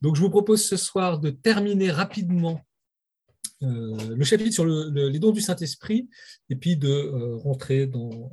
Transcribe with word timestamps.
Donc, 0.00 0.16
je 0.16 0.20
vous 0.20 0.30
propose 0.30 0.64
ce 0.64 0.76
soir 0.76 1.18
de 1.18 1.30
terminer 1.30 1.90
rapidement 1.90 2.60
euh, 3.62 4.14
le 4.14 4.24
chapitre 4.24 4.52
sur 4.52 4.66
les 4.66 5.18
dons 5.18 5.32
du 5.32 5.40
Saint-Esprit 5.40 6.08
et 6.50 6.56
puis 6.56 6.76
de 6.76 6.88
euh, 6.88 7.36
rentrer 7.36 7.86
dans, 7.86 8.30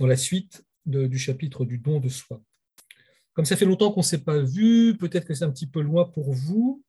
la 0.00 0.16
suite 0.16 0.64
du 0.86 1.18
chapitre 1.18 1.64
du 1.64 1.78
don 1.78 2.00
de 2.00 2.08
soi. 2.08 2.42
Comme 3.34 3.44
ça 3.44 3.56
fait 3.56 3.64
longtemps 3.64 3.92
qu'on 3.92 4.00
ne 4.00 4.04
s'est 4.06 4.24
pas 4.24 4.40
vu, 4.40 4.96
peut-être 4.96 5.26
que 5.26 5.34
c'est 5.34 5.44
un 5.44 5.50
petit 5.50 5.66
peu 5.66 5.80
loin 5.80 6.06
pour 6.06 6.32
vous. 6.32 6.82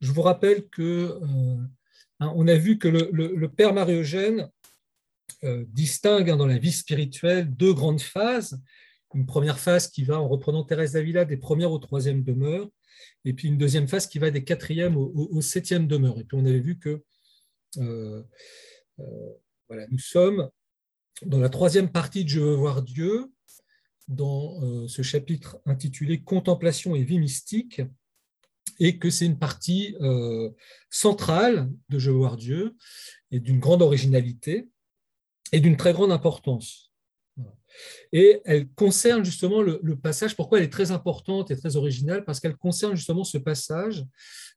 Je 0.00 0.12
vous 0.12 0.22
rappelle 0.22 0.68
que 0.68 1.18
euh, 1.22 1.56
hein, 2.20 2.46
a 2.48 2.56
vu 2.56 2.78
que 2.78 2.88
le, 2.88 3.48
Père 3.48 3.72
Marie-Eugène 3.72 4.48
distingue 5.68 6.30
hein, 6.30 6.36
dans 6.36 6.46
la 6.46 6.58
vie 6.58 6.72
spirituelle 6.72 7.54
deux 7.54 7.72
grandes 7.72 8.00
phases 8.00 8.60
une 9.14 9.26
première 9.26 9.58
phase 9.58 9.88
qui 9.88 10.04
va, 10.04 10.20
en 10.20 10.28
reprenant 10.28 10.64
Thérèse 10.64 10.92
d'Avila, 10.92 11.24
des 11.24 11.36
premières 11.36 11.72
aux 11.72 11.78
troisième 11.78 12.22
demeures, 12.22 12.68
et 13.24 13.32
puis 13.32 13.48
une 13.48 13.58
deuxième 13.58 13.88
phase 13.88 14.06
qui 14.06 14.18
va 14.18 14.30
des 14.30 14.44
quatrièmes 14.44 14.96
aux, 14.96 15.40
septième 15.40 15.86
demeures. 15.86 16.18
Et 16.18 16.24
puis 16.24 16.36
on 16.36 16.44
avait 16.44 16.60
vu 16.60 16.78
que 16.78 17.02
euh, 17.78 18.22
euh, 19.00 19.32
voilà, 19.68 19.86
nous 19.90 19.98
sommes 19.98 20.50
dans 21.24 21.40
la 21.40 21.48
troisième 21.48 21.90
partie 21.90 22.24
de 22.24 22.28
Je 22.28 22.40
veux 22.40 22.54
voir 22.54 22.82
Dieu, 22.82 23.32
dans 24.08 24.62
euh, 24.62 24.86
ce 24.88 25.02
chapitre 25.02 25.58
intitulé 25.64 26.22
Contemplation 26.22 26.94
et 26.94 27.02
vie 27.02 27.18
mystique, 27.18 27.82
et 28.80 28.98
que 28.98 29.08
c'est 29.08 29.26
une 29.26 29.38
partie 29.38 29.94
centrale 30.90 31.70
de 31.90 31.98
Je 31.98 32.10
veux 32.10 32.16
voir 32.16 32.36
Dieu, 32.36 32.76
et 33.30 33.38
d'une 33.38 33.60
grande 33.60 33.82
originalité, 33.82 34.68
et 35.52 35.60
d'une 35.60 35.76
très 35.76 35.92
grande 35.92 36.10
importance. 36.10 36.93
Et 38.12 38.40
elle 38.44 38.68
concerne 38.68 39.24
justement 39.24 39.60
le, 39.60 39.96
passage, 39.96 40.36
pourquoi 40.36 40.58
elle 40.58 40.64
est 40.64 40.72
très 40.72 40.90
importante 40.90 41.50
et 41.50 41.56
très 41.56 41.76
originale, 41.76 42.24
parce 42.24 42.40
qu'elle 42.40 42.56
concerne 42.56 42.94
justement 42.94 43.24
ce 43.24 43.38
passage 43.38 44.04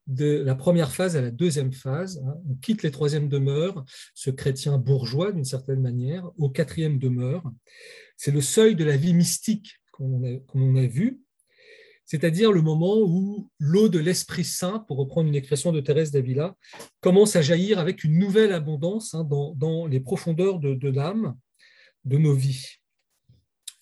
de 0.06 0.42
la 0.42 0.56
première 0.56 0.92
phase 0.92 1.18
à 1.18 1.22
la 1.22 1.32
deuxième 1.32 1.74
phase. 1.74 2.22
Hein. 2.26 2.36
On 2.50 2.56
quitte 2.56 2.84
les 2.84 2.92
troisièmes 2.92 3.30
demeures, 3.30 3.84
ce 4.14 4.30
chrétien 4.30 4.78
bourgeois 4.78 5.32
d'une 5.32 5.44
certaine 5.44 5.82
manière, 5.82 6.30
au 6.38 6.50
quatrième 6.50 6.98
demeure. 6.98 7.44
C'est 8.16 8.32
le 8.32 8.42
seuil 8.42 8.76
de 8.76 8.86
la 8.86 8.96
vie 8.96 9.14
mystique, 9.14 9.76
comme 9.92 10.14
on 10.54 10.76
a, 10.76 10.86
vu, 10.86 11.22
c'est-à-dire 12.06 12.52
le 12.52 12.62
moment 12.62 13.00
où 13.00 13.50
l'eau 13.60 13.90
de 13.90 14.00
l'Esprit 14.00 14.46
Saint, 14.46 14.80
pour 14.88 14.98
reprendre 14.98 15.28
une 15.28 15.36
expression 15.36 15.72
de 15.72 15.82
Thérèse 15.82 16.12
d'Avila, 16.12 16.56
commence 17.02 17.36
à 17.36 17.42
jaillir 17.42 17.80
avec 17.80 18.04
une 18.04 18.18
nouvelle 18.18 18.54
abondance 18.54 19.14
hein, 19.14 19.28
dans, 19.28 19.88
les 19.88 20.00
profondeurs 20.00 20.60
de 20.60 20.90
l'âme, 20.90 21.36
de 22.06 22.18
nos 22.18 22.34
vies 22.34 22.78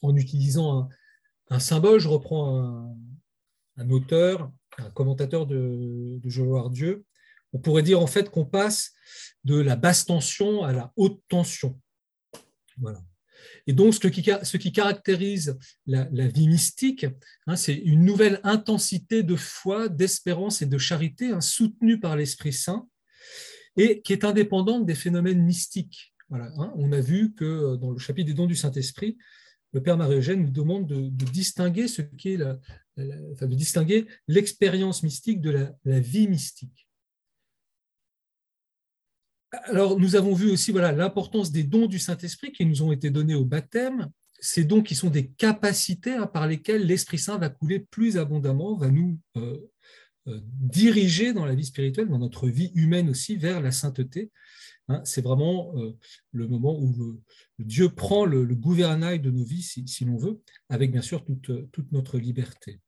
en 0.06 0.16
utilisant 0.16 0.90
un, 1.50 1.60
symbole. 1.60 2.00
Je 2.00 2.08
reprends 2.08 2.96
un, 3.78 3.90
auteur, 3.90 4.52
un 4.78 4.90
commentateur 4.92 5.46
de, 5.46 6.20
de 6.22 6.44
voir 6.44 6.70
Dieu. 6.70 7.06
On 7.54 7.60
pourrait 7.60 7.84
dire 7.84 8.02
en 8.02 8.08
fait 8.08 8.30
qu'on 8.30 8.46
passe 8.46 8.94
de 9.44 9.60
la 9.60 9.76
basse 9.76 10.06
tension 10.06 10.64
à 10.64 10.74
la 10.74 10.92
haute 10.98 11.22
tension. 11.30 11.80
Voilà. 12.78 13.02
Et 13.68 13.74
donc, 13.74 13.94
ce 13.94 14.08
qui, 14.58 14.72
caractérise 14.72 15.58
la, 15.86 16.28
vie 16.28 16.48
mystique, 16.48 17.06
hein, 17.48 17.56
c'est 17.56 17.76
une 17.76 18.06
nouvelle 18.06 18.40
intensité 18.44 19.24
de 19.24 19.36
foi, 19.36 19.90
d'espérance 19.90 20.62
et 20.62 20.66
de 20.66 20.78
charité 20.78 21.32
hein, 21.32 21.42
soutenue 21.42 22.00
par 22.00 22.16
l'Esprit 22.16 22.54
Saint 22.54 22.88
et 23.78 24.02
qui 24.02 24.14
est 24.14 24.24
indépendante 24.24 24.86
des 24.86 24.96
phénomènes 24.96 25.44
mystiques. 25.44 26.14
Voilà, 26.30 26.52
hein. 26.58 26.74
On 26.76 26.92
a 26.92 27.00
vu 27.00 27.34
que 27.34 27.76
dans 27.76 27.92
le 27.92 28.00
chapitre 28.00 28.28
des 28.28 28.34
dons 28.34 28.48
du 28.48 28.56
Saint-Esprit, 28.56 29.18
le 29.76 29.84
Père 29.84 29.98
Marie-Eugène 29.98 30.42
nous 30.42 30.52
demande 30.52 30.88
de, 30.88 31.26
distinguer 31.26 31.90
ce 31.90 32.02
qui 32.02 32.30
est 32.30 32.38
de 32.38 33.56
distinguer 33.56 34.08
l'expérience 34.30 35.04
mystique 35.04 35.42
de 35.42 35.52
la, 35.84 36.00
vie 36.00 36.30
mystique. 36.30 36.88
Alors, 39.52 40.00
nous 40.00 40.16
avons 40.16 40.34
vu 40.34 40.50
aussi 40.50 40.72
voilà 40.72 40.94
l'importance 40.94 41.52
des 41.52 41.64
dons 41.64 41.88
du 41.88 42.00
Saint-Esprit 42.00 42.54
qui 42.54 42.66
nous 42.66 42.84
ont 42.84 42.94
été 42.94 43.10
donnés 43.10 43.36
au 43.36 43.44
baptême. 43.44 44.10
Ces 44.40 44.64
dons 44.64 44.82
qui 44.82 44.96
sont 44.96 45.10
des 45.10 45.28
capacités 45.28 46.14
hein, 46.14 46.28
par 46.28 46.48
lesquelles 46.48 46.86
l'Esprit 46.86 47.20
Saint 47.20 47.38
va 47.38 47.50
couler 47.50 47.82
plus 47.82 48.18
abondamment, 48.18 48.78
va 48.78 48.90
nous 48.90 49.20
euh, 49.36 49.58
euh, 50.28 50.40
diriger 50.42 51.34
dans 51.34 51.46
la 51.46 51.54
vie 51.54 51.66
spirituelle, 51.66 52.08
dans 52.08 52.20
notre 52.20 52.48
vie 52.48 52.72
humaine 52.76 53.10
aussi, 53.10 53.36
vers 53.36 53.60
la 53.60 53.72
sainteté. 53.72 54.32
Hein, 54.88 55.02
c'est 55.04 55.22
vraiment 55.22 55.74
euh, 55.78 55.98
le 56.32 56.48
moment 56.48 56.78
où 56.80 57.20
Dieu 57.58 57.90
prend 57.90 58.26
le, 58.26 58.46
gouvernail 58.56 59.20
de 59.20 59.32
nos 59.32 59.44
vies, 59.44 59.64
si, 59.64 60.06
l'on 60.06 60.18
veut, 60.18 60.42
avec 60.70 60.92
bien 60.92 61.02
sûr 61.02 61.26
toute, 61.26 61.92
notre 61.92 62.20
liberté. 62.20 62.80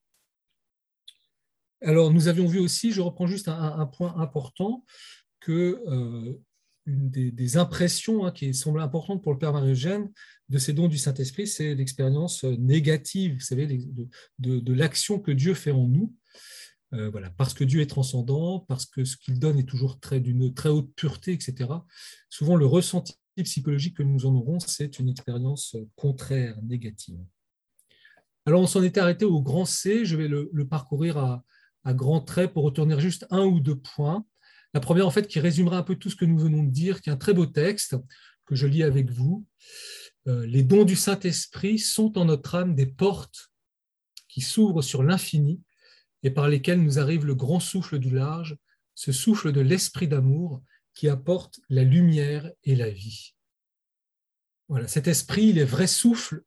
Alors, 1.81 2.11
nous 2.11 2.27
avions 2.27 2.47
vu 2.47 2.59
aussi, 2.59 2.91
je 2.91 3.01
reprends 3.01 3.27
juste 3.27 3.47
un, 3.47 3.85
point 3.85 4.15
important, 4.17 4.85
que 5.39 5.81
euh, 5.87 6.39
une 6.85 7.09
des, 7.09 7.57
impressions 7.57 8.25
hein, 8.25 8.31
qui 8.31 8.53
semble 8.53 8.81
importante 8.81 9.23
pour 9.23 9.33
le 9.33 9.39
Père 9.39 9.53
Marie-Eugène 9.53 10.11
de 10.49 10.57
ces 10.57 10.73
dons 10.73 10.87
du 10.87 10.97
Saint-Esprit, 10.97 11.47
c'est 11.47 11.75
l'expérience 11.75 12.43
négative, 12.43 13.35
vous 13.35 13.39
savez, 13.39 13.67
de 14.39 14.73
l'action 14.73 15.19
que 15.19 15.31
Dieu 15.31 15.53
fait 15.53 15.71
en 15.71 15.87
nous. 15.87 16.13
Euh, 16.93 17.09
voilà, 17.09 17.29
parce 17.31 17.53
que 17.53 17.63
Dieu 17.63 17.81
est 17.81 17.87
transcendant, 17.87 18.61
parce 18.67 18.85
que 18.85 19.03
ce 19.03 19.17
qu'il 19.17 19.39
donne 19.39 19.59
est 19.59 19.67
toujours 19.67 19.99
d'une 20.11 20.53
très 20.53 20.69
haute 20.69 20.93
pureté, 20.95 21.33
etc. 21.33 21.69
Souvent, 22.29 22.55
le 22.55 22.65
ressenti 22.65 23.15
psychologique 23.43 23.97
que 23.97 24.03
nous 24.03 24.25
en 24.25 24.33
aurons, 24.35 24.59
c'est 24.59 24.99
une 24.99 25.09
expérience 25.09 25.75
contraire, 25.95 26.57
négative. 26.63 27.19
Alors, 28.45 28.61
on 28.61 28.67
s'en 28.67 28.81
était 28.81 29.01
arrêté 29.01 29.25
au 29.25 29.41
grand 29.41 29.65
C. 29.65 30.05
Je 30.05 30.15
vais 30.15 30.29
le, 30.29 30.49
parcourir 30.67 31.17
à, 31.17 31.43
grands 31.93 32.21
traits 32.21 32.53
pour 32.53 32.63
retourner 32.63 32.99
juste 32.99 33.27
un 33.29 33.45
ou 33.45 33.59
deux 33.59 33.77
points. 33.77 34.25
La 34.73 34.79
première, 34.79 35.07
en 35.07 35.11
fait, 35.11 35.27
qui 35.27 35.39
résumera 35.39 35.77
un 35.77 35.83
peu 35.83 35.95
tout 35.95 36.09
ce 36.09 36.15
que 36.15 36.25
nous 36.25 36.37
venons 36.37 36.63
de 36.63 36.71
dire, 36.71 37.01
qui 37.01 37.09
est 37.09 37.13
un 37.13 37.17
très 37.17 37.33
beau 37.33 37.45
texte 37.45 37.95
que 38.45 38.55
je 38.55 38.67
lis 38.67 38.83
avec 38.83 39.11
vous. 39.11 39.45
Euh, 40.27 40.45
les 40.45 40.63
dons 40.63 40.85
du 40.85 40.95
Saint-Esprit 40.95 41.79
sont 41.79 42.17
en 42.17 42.25
notre 42.25 42.55
âme 42.55 42.75
des 42.75 42.85
portes 42.85 43.51
qui 44.29 44.41
s'ouvrent 44.41 44.81
sur 44.81 45.03
l'infini 45.03 45.61
et 46.23 46.31
par 46.31 46.47
lesquels 46.47 46.81
nous 46.81 46.99
arrive 46.99 47.25
le 47.25 47.35
grand 47.35 47.59
souffle 47.59 47.99
du 47.99 48.09
large, 48.09 48.57
ce 48.95 49.11
souffle 49.11 49.51
de 49.51 49.61
l'esprit 49.61 50.07
d'amour 50.07 50.61
qui 50.93 51.07
apporte 51.09 51.59
la 51.69 51.83
lumière 51.83 52.51
et 52.63 52.75
la 52.75 52.89
vie. 52.89 53.35
Voilà, 54.67 54.87
cet 54.87 55.07
esprit, 55.07 55.47
il 55.47 55.59
est 55.59 55.65
vrai 55.65 55.87
souffle 55.87 56.43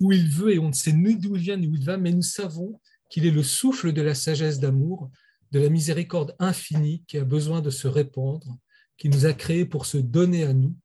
où 0.00 0.12
il 0.12 0.28
veut 0.28 0.54
et 0.54 0.58
on 0.58 0.68
ne 0.68 0.74
sait 0.74 0.92
ni 0.92 1.16
d'où 1.16 1.36
il 1.36 1.42
vient 1.42 1.56
ni 1.56 1.66
où 1.66 1.74
il 1.74 1.84
va, 1.84 1.96
mais 1.96 2.12
nous 2.12 2.22
savons 2.22 2.80
qu'il 3.08 3.26
est 3.26 3.30
le 3.30 3.42
souffle 3.42 3.92
de 3.92 4.02
la 4.02 4.14
sagesse 4.14 4.60
d'amour, 4.60 5.10
de 5.50 5.58
la 5.58 5.68
miséricorde 5.68 6.36
infinie 6.38 7.02
qui 7.08 7.18
a 7.18 7.24
besoin 7.24 7.60
de 7.60 7.70
se 7.70 7.88
répandre, 7.88 8.58
qui 8.96 9.08
nous 9.08 9.26
a 9.26 9.32
créés 9.32 9.64
pour 9.64 9.86
se 9.86 9.98
donner 9.98 10.44
à 10.44 10.52
nous 10.52 10.76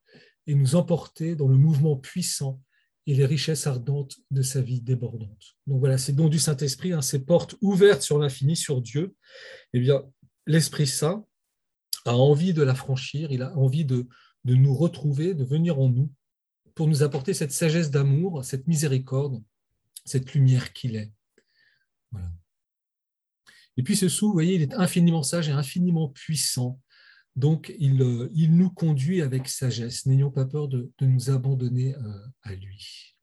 et 0.47 0.56
nous 0.56 0.75
emporter 0.75 1.36
dans 1.36 1.47
le 1.47 1.57
mouvement 1.57 1.97
puissant 1.97 2.62
et 3.07 3.13
les 3.13 3.25
richesses 3.25 3.67
ardentes 3.67 4.17
de 4.31 4.41
sa 4.41 4.61
vie 4.61 4.81
débordante. 4.81 5.55
Donc 5.67 5.79
voilà, 5.79 5.97
ces 5.97 6.13
dons 6.13 6.29
du 6.29 6.39
Saint-Esprit, 6.39 6.93
hein, 6.93 7.01
ces 7.01 7.23
portes 7.23 7.55
ouvertes 7.61 8.01
sur 8.01 8.17
l'infini, 8.17 8.55
sur 8.55 8.81
Dieu. 8.81 9.16
Eh 9.73 9.79
bien, 9.79 10.03
l'Esprit 10.47 10.88
Saint 10.88 11.25
a 12.05 12.15
envie 12.15 12.53
de 12.53 12.63
la 12.63 12.75
franchir, 12.75 13.31
il 13.31 13.41
a 13.41 13.55
envie 13.57 13.85
de, 13.85 14.07
de 14.44 14.55
nous 14.55 14.73
retrouver, 14.73 15.33
de 15.33 15.44
venir 15.44 15.79
en 15.79 15.89
nous, 15.89 16.11
pour 16.73 16.88
nous 16.88 17.03
apporter 17.03 17.33
cette 17.33 17.51
sagesse 17.51 17.89
d'amour, 17.89 18.44
cette 18.44 18.67
miséricorde, 18.67 19.41
cette 20.03 20.33
lumière 20.33 20.73
qu'il 20.73 20.95
est. 20.95 21.11
Voilà. 22.11 22.31
Et 23.77 23.83
puis 23.83 23.95
ce 23.95 24.09
sou, 24.09 24.27
vous 24.27 24.33
voyez, 24.33 24.55
il 24.55 24.61
est 24.61 24.73
infiniment 24.73 25.23
sage 25.23 25.49
et 25.49 25.51
infiniment 25.51 26.09
puissant. 26.09 26.79
Donc, 27.35 27.69
euh, 27.69 28.29
il, 28.34 28.56
nous 28.56 28.69
conduit 28.69 29.22
avec 29.22 29.50
sagesse. 29.50 30.06
N'ayons 30.06 30.31
pas 30.31 30.46
peur 30.46 30.68
de, 30.68 30.90
nous 31.01 31.29
abandonner 31.29 31.96
euh, 31.96 32.28
à 32.44 32.56
lui. 32.56 33.16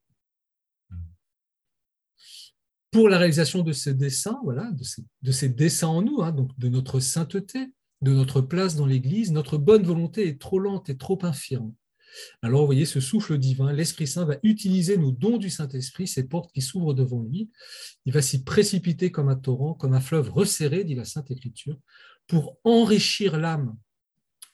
Pour 2.90 3.08
la 3.08 3.16
réalisation 3.16 3.62
de 3.62 3.72
ces 3.72 3.94
dessins, 3.94 4.38
voilà, 4.44 4.70
de 5.22 5.32
ces, 5.32 5.48
dessins 5.48 5.88
en 5.88 6.02
nous, 6.02 6.20
hein, 6.20 6.32
donc 6.32 6.50
de 6.58 6.68
notre 6.68 7.00
sainteté, 7.00 7.72
de 8.02 8.12
notre 8.12 8.42
place 8.42 8.76
dans 8.76 8.84
l'Église, 8.84 9.32
notre 9.32 9.56
bonne 9.56 9.84
volonté 9.84 10.28
est 10.28 10.38
trop 10.38 10.58
lente 10.58 10.90
et 10.90 10.98
trop 10.98 11.18
infirme. 11.22 11.72
Alors, 12.42 12.60
vous 12.60 12.66
voyez, 12.66 12.84
ce 12.84 13.00
souffle 13.00 13.38
divin, 13.38 13.72
l'Esprit 13.72 14.06
Saint 14.06 14.26
va 14.26 14.36
utiliser 14.42 14.98
nos 14.98 15.10
dons 15.10 15.38
du 15.38 15.48
Saint-Esprit, 15.48 16.06
ces 16.06 16.24
portes 16.24 16.52
qui 16.52 16.60
s'ouvrent 16.60 16.92
devant 16.92 17.22
lui. 17.22 17.48
Il 18.04 18.12
va 18.12 18.20
s'y 18.20 18.44
précipiter 18.44 19.10
comme 19.10 19.30
un 19.30 19.36
torrent, 19.36 19.72
comme 19.72 19.94
un 19.94 20.00
fleuve 20.00 20.30
resserré, 20.30 20.84
dit 20.84 20.94
la 20.94 21.06
Sainte 21.06 21.30
Écriture, 21.30 21.78
pour 22.26 22.58
enrichir 22.64 23.38
l'âme 23.38 23.74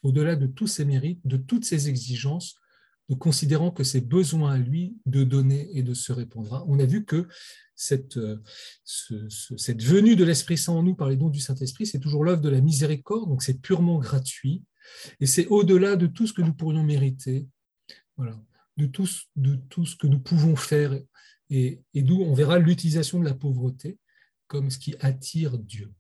au-delà 0.09 0.37
de 0.37 0.47
tous 0.47 0.67
ses 0.67 0.85
mérites, 0.85 1.21
de 1.27 1.37
toutes 1.37 1.65
ses 1.65 1.89
exigences, 1.89 2.57
de 3.09 3.15
considérant 3.15 3.71
que 3.71 3.85
c'est 3.85 4.01
besoin 4.01 4.55
à 4.55 4.59
lui 4.59 4.97
de 5.07 5.23
donner 5.23 5.69
et 5.77 5.83
de 5.83 5.95
se 5.95 6.13
répondre. 6.13 6.65
On 6.67 6.79
a 6.79 6.87
vu 6.87 7.05
que 7.05 7.29
cette, 7.75 8.17
euh, 8.17 8.43
cette 8.85 9.83
venue 9.83 10.17
de 10.17 10.25
l'Esprit 10.25 10.59
Saint 10.59 10.73
en 10.73 10.83
nous 10.83 10.95
par 10.95 11.09
les 11.09 11.17
dons 11.17 11.29
du 11.29 11.41
Saint-Esprit, 11.41 11.87
c'est 11.87 12.01
toujours 12.01 12.25
l'œuvre 12.25 12.41
de 12.41 12.49
la 12.49 12.61
miséricorde, 12.61 13.29
donc 13.29 13.43
c'est 13.43 13.61
purement 13.61 13.99
gratuit, 13.99 14.65
et 15.21 15.27
c'est 15.27 15.47
au-delà 15.47 15.97
de 15.97 16.07
tout 16.07 16.27
ce 16.27 16.33
que 16.33 16.43
nous 16.43 16.55
pourrions 16.55 16.83
mériter, 16.83 17.47
voilà, 18.17 18.41
de, 18.79 18.87
tout, 18.87 19.07
ce 19.07 19.97
que 19.97 20.07
nous 20.07 20.21
pouvons 20.21 20.57
faire, 20.57 20.99
et, 21.51 21.83
et 21.95 22.03
d'où 22.03 22.23
on 22.23 22.35
verra 22.35 22.59
l'utilisation 22.59 23.21
de 23.21 23.25
la 23.25 23.35
pauvreté, 23.35 23.99
comme 24.47 24.71
ce 24.71 24.79
qui 24.79 24.95
attire 25.01 25.59
Dieu. 25.59 25.93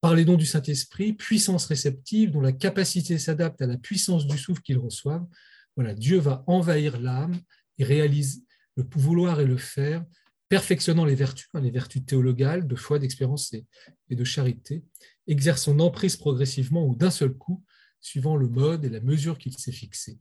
Par 0.00 0.14
les 0.14 0.24
dons 0.24 0.36
du 0.36 0.46
Saint-Esprit, 0.46 1.14
puissance 1.14 1.66
réceptive 1.66 2.30
dont 2.30 2.40
la 2.40 2.52
capacité 2.52 3.18
s'adapte 3.18 3.60
à 3.62 3.66
la 3.66 3.78
puissance 3.78 4.26
du 4.26 4.38
souffle 4.38 4.62
qu'ils 4.62 4.78
reçoivent, 4.78 5.26
voilà, 5.74 5.94
Dieu 5.94 6.18
va 6.18 6.42
envahir 6.46 7.00
l'âme 7.00 7.38
et 7.78 7.84
réalise 7.84 8.44
le 8.76 8.86
vouloir 8.94 9.40
et 9.40 9.46
le 9.46 9.56
faire, 9.56 10.04
perfectionnant 10.48 11.04
les 11.04 11.14
vertus, 11.14 11.48
hein, 11.54 11.60
les 11.60 11.70
vertus 11.70 12.04
théologales, 12.04 12.66
de 12.66 12.76
foi, 12.76 12.98
d'expérience 12.98 13.52
et, 13.52 13.66
de 14.10 14.24
charité, 14.24 14.84
exerce 15.26 15.64
son 15.64 15.80
emprise 15.80 16.16
progressivement 16.16 16.86
ou 16.86 16.94
d'un 16.94 17.10
seul 17.10 17.32
coup, 17.34 17.64
suivant 18.00 18.36
le 18.36 18.48
mode 18.48 18.84
et 18.84 18.88
la 18.88 19.00
mesure 19.00 19.38
qu'il 19.38 19.56
s'est 19.58 19.72
fixé. 19.72 20.18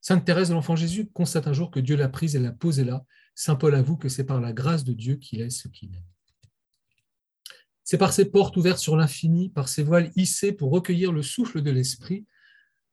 Sainte 0.00 0.24
Thérèse 0.24 0.50
l'Enfant 0.50 0.76
Jésus 0.76 1.10
constate 1.10 1.48
un 1.48 1.52
jour 1.52 1.70
que 1.70 1.80
Dieu 1.80 1.96
l'a 1.96 2.08
prise 2.08 2.34
et 2.34 2.38
l'a 2.38 2.52
posée 2.52 2.84
là. 2.84 3.04
Saint 3.34 3.56
Paul 3.56 3.74
avoue 3.74 3.96
que 3.96 4.08
c'est 4.08 4.24
par 4.24 4.40
la 4.40 4.52
grâce 4.52 4.84
de 4.84 4.94
Dieu 4.94 5.16
qu'il 5.16 5.40
est 5.40 5.50
ce 5.50 5.68
qu'il 5.68 5.94
est. 5.94 6.04
C'est 7.90 7.96
par 7.96 8.12
ses 8.12 8.26
portes 8.26 8.54
ouvertes 8.58 8.80
sur 8.80 8.98
l'infini, 8.98 9.48
par 9.48 9.70
ses 9.70 9.82
voiles 9.82 10.12
hissées 10.14 10.52
pour 10.52 10.70
recueillir 10.70 11.10
le 11.10 11.22
souffle 11.22 11.62
de 11.62 11.70
l'Esprit, 11.70 12.26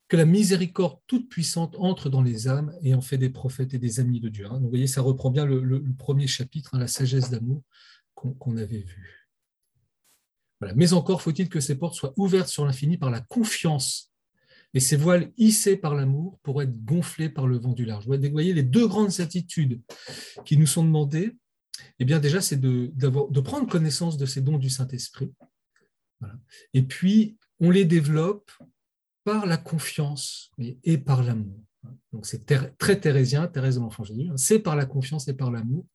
que 0.07 0.15
la 0.15 0.23
miséricorde 0.23 0.99
toute 1.05 1.27
puissante 1.27 1.75
entre 1.79 2.09
dans 2.09 2.21
les 2.21 2.47
âmes 2.47 2.73
et 2.81 2.93
en 2.93 3.01
fait 3.01 3.17
des 3.17 3.29
prophètes 3.29 3.73
et 3.73 3.77
des 3.77 3.99
amis 3.99 4.21
de 4.21 4.29
Dieu. 4.29 4.45
Hein. 4.49 4.57
vous 4.61 4.69
voyez, 4.69 4.87
ça 4.87 5.01
reprend 5.01 5.31
bien 5.31 5.45
le, 5.45 5.83
premier 5.97 6.27
chapitre, 6.27 6.75
hein, 6.75 6.79
la 6.79 6.87
sagesse 6.87 7.29
d'amour 7.29 7.61
qu'on 8.13 8.55
avait 8.55 8.83
vu. 8.83 9.27
Mais 10.77 10.93
encore 10.93 11.21
faut-il 11.21 11.49
que 11.49 11.59
ces 11.59 11.77
portes 11.77 11.95
soient 11.95 12.13
ouvertes 12.15 12.47
sur 12.47 12.63
l'infini 12.65 12.97
par 12.97 13.11
la 13.11 13.19
confiance 13.19 14.13
et 14.73 14.79
ces 14.79 14.95
voiles 14.95 15.33
hissées 15.35 15.75
par 15.75 15.95
l'amour 15.95 16.39
pour 16.41 16.61
être 16.61 16.85
gonflées 16.85 17.29
par 17.29 17.47
le 17.47 17.57
vent 17.57 17.73
du 17.73 17.83
large. 17.83 18.07
Vous 18.07 18.31
voyez, 18.31 18.53
les 18.53 18.63
deux 18.63 18.87
grandes 18.87 19.19
attitudes 19.19 19.81
qui 20.45 20.55
nous 20.55 20.67
sont 20.67 20.85
demandées, 20.85 21.35
eh 21.99 22.05
bien 22.05 22.19
déjà, 22.19 22.41
c'est 22.41 22.59
de, 22.59 22.91
prendre 23.41 23.69
connaissance 23.69 24.17
de 24.17 24.25
ces 24.25 24.41
dons 24.41 24.57
du 24.57 24.69
Saint-Esprit. 24.69 25.31
Et 26.73 26.83
puis, 26.83 27.37
on 27.59 27.69
les 27.69 27.85
développe 27.85 28.51
par 29.23 29.45
la 29.45 29.57
confiance 29.57 30.51
et 30.83 30.97
par 30.97 31.23
l'amour. 31.23 31.59
Donc 32.13 32.25
c'est 32.25 32.45
très 32.77 32.99
thérésien, 32.99 33.47
Thérèse 33.47 33.75
de 33.75 33.81
l'Enfant 33.81 34.03
Jésus. 34.03 34.29
Hein. 34.29 34.37
C'est 34.37 34.59
par 34.59 34.75
la 34.75 34.85
confiance 34.85 35.27
et 35.27 35.33
par 35.33 35.51
l'amour 35.51 35.85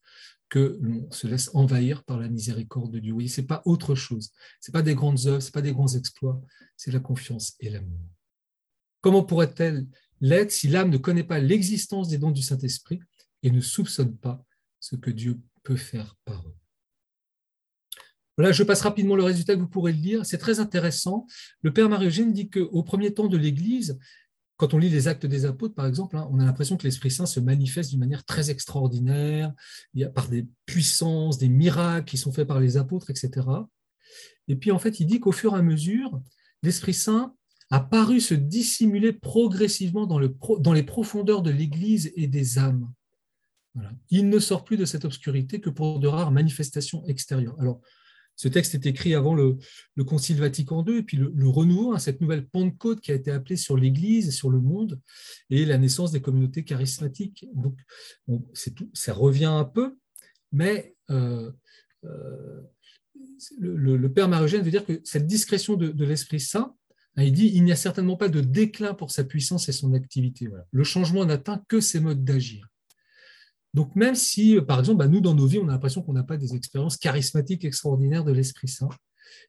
que 0.48 0.78
l'on 0.82 1.10
se 1.10 1.26
laisse 1.26 1.50
envahir 1.54 2.02
par 2.04 2.18
la 2.18 2.28
miséricorde 2.28 2.92
de 2.92 2.98
Dieu. 2.98 3.12
Oui, 3.12 3.28
c'est 3.28 3.46
pas 3.46 3.62
autre 3.64 3.94
chose. 3.94 4.30
C'est 4.60 4.72
pas 4.72 4.82
des 4.82 4.94
grandes 4.94 5.26
œuvres, 5.26 5.40
c'est 5.40 5.54
pas 5.54 5.62
des 5.62 5.72
grands 5.72 5.94
exploits. 5.94 6.40
C'est 6.76 6.90
la 6.90 6.98
confiance 6.98 7.54
et 7.60 7.70
l'amour. 7.70 8.00
Comment 9.00 9.22
pourrait-elle 9.22 9.86
l'être 10.20 10.50
si 10.50 10.68
l'âme 10.68 10.90
ne 10.90 10.98
connaît 10.98 11.24
pas 11.24 11.38
l'existence 11.38 12.08
des 12.08 12.18
dons 12.18 12.32
du 12.32 12.42
Saint-Esprit 12.42 13.00
et 13.42 13.50
ne 13.50 13.60
soupçonne 13.60 14.16
pas 14.16 14.44
ce 14.80 14.96
que 14.96 15.10
Dieu 15.10 15.38
peut 15.62 15.76
faire 15.76 16.16
par 16.24 16.46
eux 16.46 16.60
voilà, 18.40 18.52
je 18.52 18.62
passe 18.62 18.80
rapidement 18.80 19.16
le 19.16 19.22
résultat 19.22 19.54
que 19.54 19.60
vous 19.60 19.68
pourrez 19.68 19.92
le 19.92 19.98
lire. 19.98 20.24
C'est 20.24 20.38
très 20.38 20.60
intéressant. 20.60 21.26
Le 21.60 21.74
Père 21.74 21.90
Marie-Eugène 21.90 22.32
dit 22.32 22.48
qu'au 22.48 22.82
premier 22.82 23.12
temps 23.12 23.26
de 23.26 23.36
l'Église, 23.36 23.98
quand 24.56 24.72
on 24.72 24.78
lit 24.78 24.88
les 24.88 25.08
actes 25.08 25.26
des 25.26 25.44
apôtres, 25.44 25.74
par 25.74 25.84
exemple, 25.84 26.16
hein, 26.16 26.26
on 26.30 26.40
a 26.40 26.46
l'impression 26.46 26.78
que 26.78 26.84
l'Esprit 26.84 27.10
Saint 27.10 27.26
se 27.26 27.38
manifeste 27.38 27.90
d'une 27.90 28.00
manière 28.00 28.24
très 28.24 28.48
extraordinaire, 28.48 29.52
par 30.14 30.30
des 30.30 30.46
puissances, 30.64 31.36
des 31.36 31.50
miracles 31.50 32.08
qui 32.08 32.16
sont 32.16 32.32
faits 32.32 32.48
par 32.48 32.60
les 32.60 32.78
apôtres, 32.78 33.10
etc. 33.10 33.46
Et 34.48 34.56
puis, 34.56 34.70
en 34.70 34.78
fait, 34.78 35.00
il 35.00 35.06
dit 35.06 35.20
qu'au 35.20 35.32
fur 35.32 35.54
et 35.54 35.58
à 35.58 35.62
mesure, 35.62 36.18
l'Esprit 36.62 36.94
Saint 36.94 37.34
a 37.70 37.80
paru 37.80 38.20
se 38.20 38.32
dissimuler 38.32 39.12
progressivement 39.12 40.06
dans 40.06 40.72
les 40.72 40.82
profondeurs 40.82 41.42
de 41.42 41.50
l'Église 41.50 42.10
et 42.16 42.26
des 42.26 42.58
âmes. 42.58 42.90
Il 44.10 44.28
ne 44.28 44.38
sort 44.38 44.64
plus 44.64 44.76
de 44.76 44.84
cette 44.84 45.04
obscurité 45.04 45.60
que 45.60 45.70
pour 45.70 46.00
de 46.00 46.08
rares 46.08 46.32
manifestations 46.32 47.04
extérieures. 47.06 47.58
Alors, 47.60 47.80
ce 48.40 48.48
texte 48.48 48.74
est 48.74 48.86
écrit 48.86 49.14
avant 49.14 49.34
le, 49.34 49.58
Concile 50.06 50.38
Vatican 50.38 50.82
II, 50.86 50.96
et 50.96 51.02
puis 51.02 51.18
le, 51.18 51.48
renouveau, 51.48 51.92
hein, 51.92 51.98
cette 51.98 52.22
nouvelle 52.22 52.48
Pentecôte 52.48 53.02
qui 53.02 53.12
a 53.12 53.14
été 53.14 53.30
appelée 53.30 53.56
sur 53.56 53.76
l'Église 53.76 54.28
et 54.28 54.30
sur 54.30 54.48
le 54.48 54.60
monde, 54.60 54.98
et 55.50 55.66
la 55.66 55.76
naissance 55.76 56.10
des 56.10 56.22
communautés 56.22 56.64
charismatiques. 56.64 57.46
Donc, 57.54 57.78
ça 58.94 59.12
revient 59.12 59.44
un 59.44 59.64
peu, 59.64 59.98
mais 60.52 60.94
euh, 61.10 61.52
euh, 62.04 62.62
le, 63.58 64.08
Père 64.08 64.28
Marogène 64.28 64.62
veut 64.62 64.70
dire 64.70 64.86
que 64.86 65.02
cette 65.04 65.26
discrétion 65.26 65.76
de, 65.76 66.04
l'Esprit 66.06 66.40
Saint, 66.40 66.74
hein, 67.16 67.22
il 67.22 67.34
dit 67.34 67.50
il 67.52 67.62
n'y 67.62 67.72
a 67.72 67.76
certainement 67.76 68.16
pas 68.16 68.30
de 68.30 68.40
déclin 68.40 68.94
pour 68.94 69.10
sa 69.10 69.22
puissance 69.22 69.68
et 69.68 69.72
son 69.72 69.92
activité. 69.92 70.48
Le 70.70 70.84
changement 70.84 71.26
n'atteint 71.26 71.62
que 71.68 71.80
ses 71.80 72.00
modes 72.00 72.24
d'agir. 72.24 72.69
Donc 73.74 73.94
même 73.94 74.14
si, 74.14 74.56
euh, 74.56 74.62
par 74.62 74.80
exemple, 74.80 74.98
bah, 74.98 75.08
nous, 75.08 75.20
dans 75.20 75.34
nos 75.34 75.46
vies, 75.46 75.58
on 75.58 75.68
a 75.68 75.72
l'impression 75.72 76.02
qu'on 76.02 76.12
n'a 76.12 76.24
pas 76.24 76.36
des 76.36 76.54
expériences 76.54 76.96
charismatiques 76.96 77.64
extraordinaires 77.64 78.24
de 78.24 78.32
l'Esprit 78.32 78.68
Saint, 78.68 78.88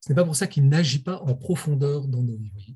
ce 0.02 0.10
n'est 0.10 0.16
pas 0.16 0.26
pour 0.26 0.36
ça 0.36 0.48
qu'il 0.48 0.68
n'agit 0.68 1.02
pas 1.02 1.22
en 1.22 1.36
profondeur 1.36 2.08
dans 2.08 2.24
nos 2.24 2.38
vies. 2.38 2.76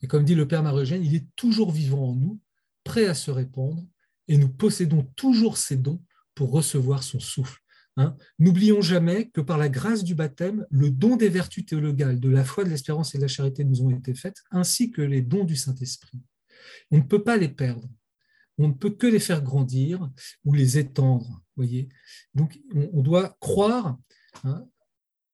Et 0.00 0.08
comme 0.08 0.24
dit 0.24 0.34
le 0.34 0.48
Père 0.48 0.62
Marogène, 0.62 1.04
il 1.04 1.14
est 1.14 1.26
toujours 1.36 1.70
vivant 1.70 2.10
en 2.10 2.14
nous, 2.14 2.40
prêt 2.84 3.06
à 3.06 3.14
se 3.14 3.30
répandre, 3.30 3.86
et 4.28 4.36
nous 4.36 4.48
possédons 4.48 5.04
toujours 5.16 5.56
ses 5.56 5.76
dons 5.76 6.02
pour 6.34 6.50
recevoir 6.50 7.02
son 7.02 7.20
souffle. 7.20 7.60
Hein. 7.96 8.16
N'oublions 8.38 8.80
jamais 8.80 9.28
que 9.28 9.40
par 9.40 9.58
la 9.58 9.68
grâce 9.68 10.02
du 10.02 10.14
baptême, 10.14 10.66
le 10.70 10.90
don 10.90 11.16
des 11.16 11.28
vertus 11.28 11.66
théologales, 11.66 12.18
de 12.18 12.30
la 12.30 12.44
foi, 12.44 12.64
de 12.64 12.70
l'espérance 12.70 13.14
et 13.14 13.18
de 13.18 13.22
la 13.22 13.28
charité 13.28 13.64
nous 13.64 13.82
ont 13.82 13.90
été 13.90 14.14
faites, 14.14 14.42
ainsi 14.50 14.90
que 14.90 15.02
les 15.02 15.22
dons 15.22 15.44
du 15.44 15.56
Saint-Esprit. 15.56 16.18
On 16.90 16.98
ne 16.98 17.02
peut 17.02 17.22
pas 17.22 17.36
les 17.36 17.48
perdre 17.48 17.88
on 18.58 18.68
ne 18.68 18.72
peut 18.72 18.90
que 18.90 19.06
les 19.06 19.18
faire 19.18 19.42
grandir 19.42 20.10
ou 20.44 20.52
les 20.52 20.78
étendre. 20.78 21.42
Voyez 21.56 21.88
Donc, 22.34 22.58
on, 22.74 23.02
doit 23.02 23.36
croire 23.40 23.98
hein, 24.44 24.66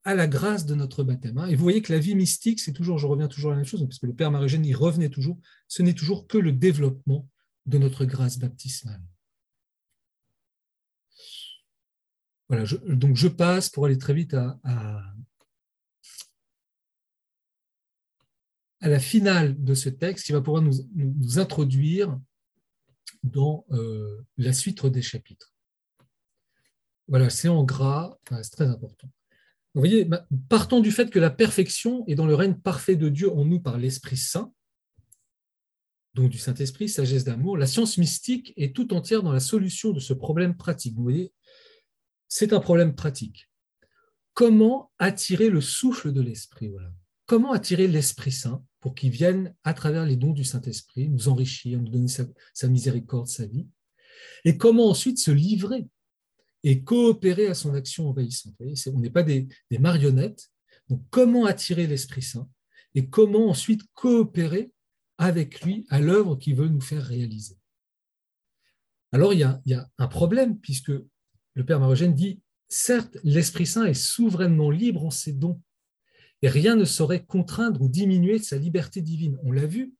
à 0.05 0.15
la 0.15 0.26
grâce 0.26 0.67
de 0.67 0.75
notre 0.75 1.05
baptême. 1.05 1.38
Hein. 1.38 1.47
Et 1.47 1.55
vous 1.55 1.62
voyez 1.62 1.82
que 1.82 1.93
la 1.93 1.99
vie 1.99 2.15
mystique, 2.15 2.61
c'est 2.61 2.73
toujours, 2.73 2.99
je 2.99 3.06
reviens 3.06 3.29
toujours 3.29 3.50
à 3.50 3.55
la 3.55 3.59
même 3.59 3.67
chose, 3.67 3.85
parce 3.85 3.99
que 3.99 4.06
le 4.06 4.15
Père 4.15 4.31
Marie-Eugène 4.31 4.65
y 4.65 4.75
revenait 4.75 5.11
toujours, 5.11 5.38
ce 5.67 5.82
n'est 5.82 5.94
toujours 5.94 6.26
que 6.26 6.38
le 6.38 6.53
développement 6.53 7.29
de 7.67 7.79
notre 7.79 8.05
grâce 8.05 8.38
baptismale. 8.38 9.03
Voilà, 12.49 12.64
donc 12.88 13.14
je 13.17 13.29
passe 13.29 13.69
pour 13.69 13.85
aller 13.85 13.99
très 13.99 14.14
vite 14.14 14.32
à, 14.32 15.03
la 18.81 19.00
finale 19.00 19.62
de 19.62 19.75
ce 19.75 19.91
texte 19.91 20.25
qui 20.25 20.32
va 20.32 20.41
pouvoir 20.41 20.62
nous 20.62 21.38
introduire 21.38 22.19
dans 23.23 23.65
euh, 23.70 24.25
la 24.37 24.53
suite 24.53 24.85
des 24.87 25.03
chapitres. 25.03 25.53
Voilà, 27.09 27.31
c'est 27.31 27.49
en 27.49 27.65
gras, 27.65 28.19
c'est 28.31 28.50
très 28.50 28.67
important. 28.67 29.11
Vous 29.75 29.81
voyez, 29.81 30.09
partons 30.49 30.81
du 30.81 30.91
fait 30.91 31.11
que 31.11 31.19
la 31.19 31.31
perfection 31.31 32.04
est 32.07 32.14
dans 32.14 32.26
le 32.26 32.35
règne 32.35 32.54
parfait 32.54 32.97
de 32.97 33.09
Dieu 33.09 33.31
en 33.33 33.45
nous 33.45 33.61
par 33.61 33.78
l'Esprit 33.78 34.16
Saint, 34.16 34.52
donc 36.14 36.31
du 36.31 36.38
Saint-Esprit, 36.38 36.88
sagesse 36.88 37.23
d'amour, 37.23 37.57
la 37.57 37.69
science 37.69 37.97
mystique 37.97 38.52
est 38.57 38.75
tout 38.75 38.93
entière 38.93 39.23
dans 39.23 39.33
la 39.33 39.40
solution 39.40 39.93
de 39.93 40.00
ce 40.00 40.12
problème 40.12 40.57
pratique. 40.57 40.97
Vous 40.97 41.02
voyez, 41.02 41.33
c'est 42.26 42.52
un 42.52 42.61
problème 42.61 42.95
pratique. 42.95 43.49
Comment 44.35 44.90
attirer 44.99 45.49
le 45.49 45.61
souffle 45.61 46.12
de 46.12 46.21
l'Esprit 46.21 46.69
voilà. 46.69 46.90
Comment 47.28 47.52
attirer 47.52 47.88
l'Esprit 47.88 48.32
Saint 48.32 48.64
pour 48.80 48.94
qu'il 48.94 49.11
vienne, 49.11 49.54
à 49.62 49.75
travers 49.75 50.06
les 50.06 50.16
dons 50.16 50.32
du 50.32 50.44
Saint-Esprit, 50.44 51.11
nous 51.11 51.28
enrichir, 51.28 51.78
nous 51.78 51.90
donner 51.90 52.08
sa, 52.08 52.68
miséricorde, 52.68 53.26
sa 53.26 53.44
vie, 53.44 53.68
et 54.47 54.56
comment 54.56 54.88
ensuite 54.88 55.18
se 55.18 55.30
livrer 55.30 55.87
et 56.62 56.82
coopérer 56.82 57.49
à 57.49 57.54
son 57.54 57.75
action 57.75 58.08
envahissante? 58.08 58.54
on 58.94 58.99
n'est 59.00 59.11
pas 59.11 59.23
des, 59.23 59.47
marionnettes. 59.78 60.50
Donc, 60.88 61.02
comment 61.11 61.44
attirer 61.44 61.87
l'Esprit 61.87 62.23
Saint 62.23 62.49
et 62.94 63.11
comment 63.11 63.50
ensuite 63.50 63.82
coopérer 63.92 64.73
avec 65.18 65.61
lui 65.61 65.87
à 65.90 66.00
l'œuvre 66.00 66.37
qu'il 66.37 66.54
veut 66.54 66.68
nous 66.68 66.80
faire 66.80 67.04
réaliser? 67.04 67.58
Alors, 69.12 69.35
il 69.35 69.40
y, 69.40 69.44
a, 69.44 69.61
il 69.66 69.73
y 69.73 69.75
a 69.75 69.87
un 69.99 70.08
problème, 70.08 70.58
puisque 70.58 70.92
le 71.54 71.64
Père 71.66 71.78
Marogène 71.78 72.14
dit 72.14 72.40
certes, 72.70 73.18
l'Esprit 73.23 73.66
Saint 73.66 73.85
est 73.85 73.92
souverainement 73.92 74.70
libre 74.70 75.04
en 75.04 75.11
ses 75.11 75.35
dons, 75.35 75.61
et 76.42 76.49
rien 76.49 76.76
ne 76.76 76.85
saurait 76.85 77.25
contraindre 77.25 77.83
ou 77.83 77.88
diminuer 77.88 78.38
sa 78.38 78.57
liberté 78.57 79.00
divine. 79.00 79.38
On 79.42 79.52
l'a 79.52 79.66
vu, 79.66 79.95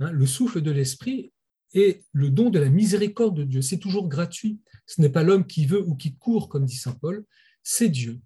hein, 0.00 0.10
le 0.10 0.26
souffle 0.26 0.60
de 0.60 0.70
l'esprit 0.70 1.32
est 1.72 2.04
le 2.12 2.30
don 2.30 2.50
de 2.50 2.58
la 2.58 2.68
miséricorde 2.68 3.36
de 3.36 3.44
Dieu. 3.44 3.62
C'est 3.62 3.78
toujours 3.78 4.08
gratuit. 4.08 4.60
Ce 4.86 5.00
n'est 5.00 5.08
pas 5.08 5.24
l'homme 5.24 5.46
qui 5.46 5.66
veut 5.66 5.82
ou 5.82 5.96
qui 5.96 6.16
court, 6.16 6.48
comme 6.48 6.64
dit 6.64 6.76
Saint 6.76 6.92
Paul, 6.92 7.24
c'est 7.62 7.88
Dieu. 7.88 8.20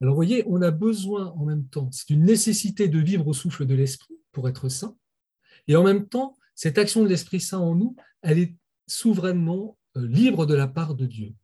Alors 0.00 0.14
vous 0.14 0.18
voyez, 0.18 0.44
on 0.46 0.62
a 0.62 0.70
besoin 0.70 1.26
en 1.32 1.44
même 1.44 1.66
temps, 1.68 1.90
c'est 1.92 2.08
une 2.08 2.24
nécessité 2.24 2.88
de 2.88 2.98
vivre 2.98 3.26
au 3.26 3.34
souffle 3.34 3.66
de 3.66 3.74
l'esprit 3.74 4.14
pour 4.32 4.48
être 4.48 4.70
saint, 4.70 4.96
et 5.68 5.76
en 5.76 5.82
même 5.82 6.08
temps, 6.08 6.38
cette 6.54 6.78
action 6.78 7.02
de 7.02 7.08
l'Esprit 7.08 7.40
Saint 7.40 7.58
en 7.58 7.74
nous, 7.74 7.96
elle 8.22 8.38
est 8.38 8.54
souverainement 8.86 9.78
euh, 9.96 10.06
libre 10.06 10.46
de 10.46 10.54
la 10.54 10.68
part 10.68 10.94
de 10.94 11.06
Dieu. 11.06 11.34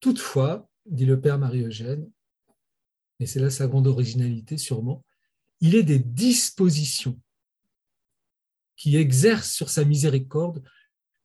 Toutefois, 0.00 0.68
dit 0.88 1.06
le 1.06 1.20
père 1.20 1.38
Marie-Eugène, 1.38 2.10
et 3.20 3.26
c'est 3.26 3.40
là 3.40 3.50
sa 3.50 3.66
grande 3.66 3.86
originalité 3.86 4.58
sûrement, 4.58 5.04
il 5.60 5.74
est 5.74 5.82
des 5.82 5.98
dispositions 5.98 7.18
qui 8.76 8.96
exercent 8.96 9.52
sur 9.52 9.70
sa 9.70 9.84
miséricorde 9.84 10.62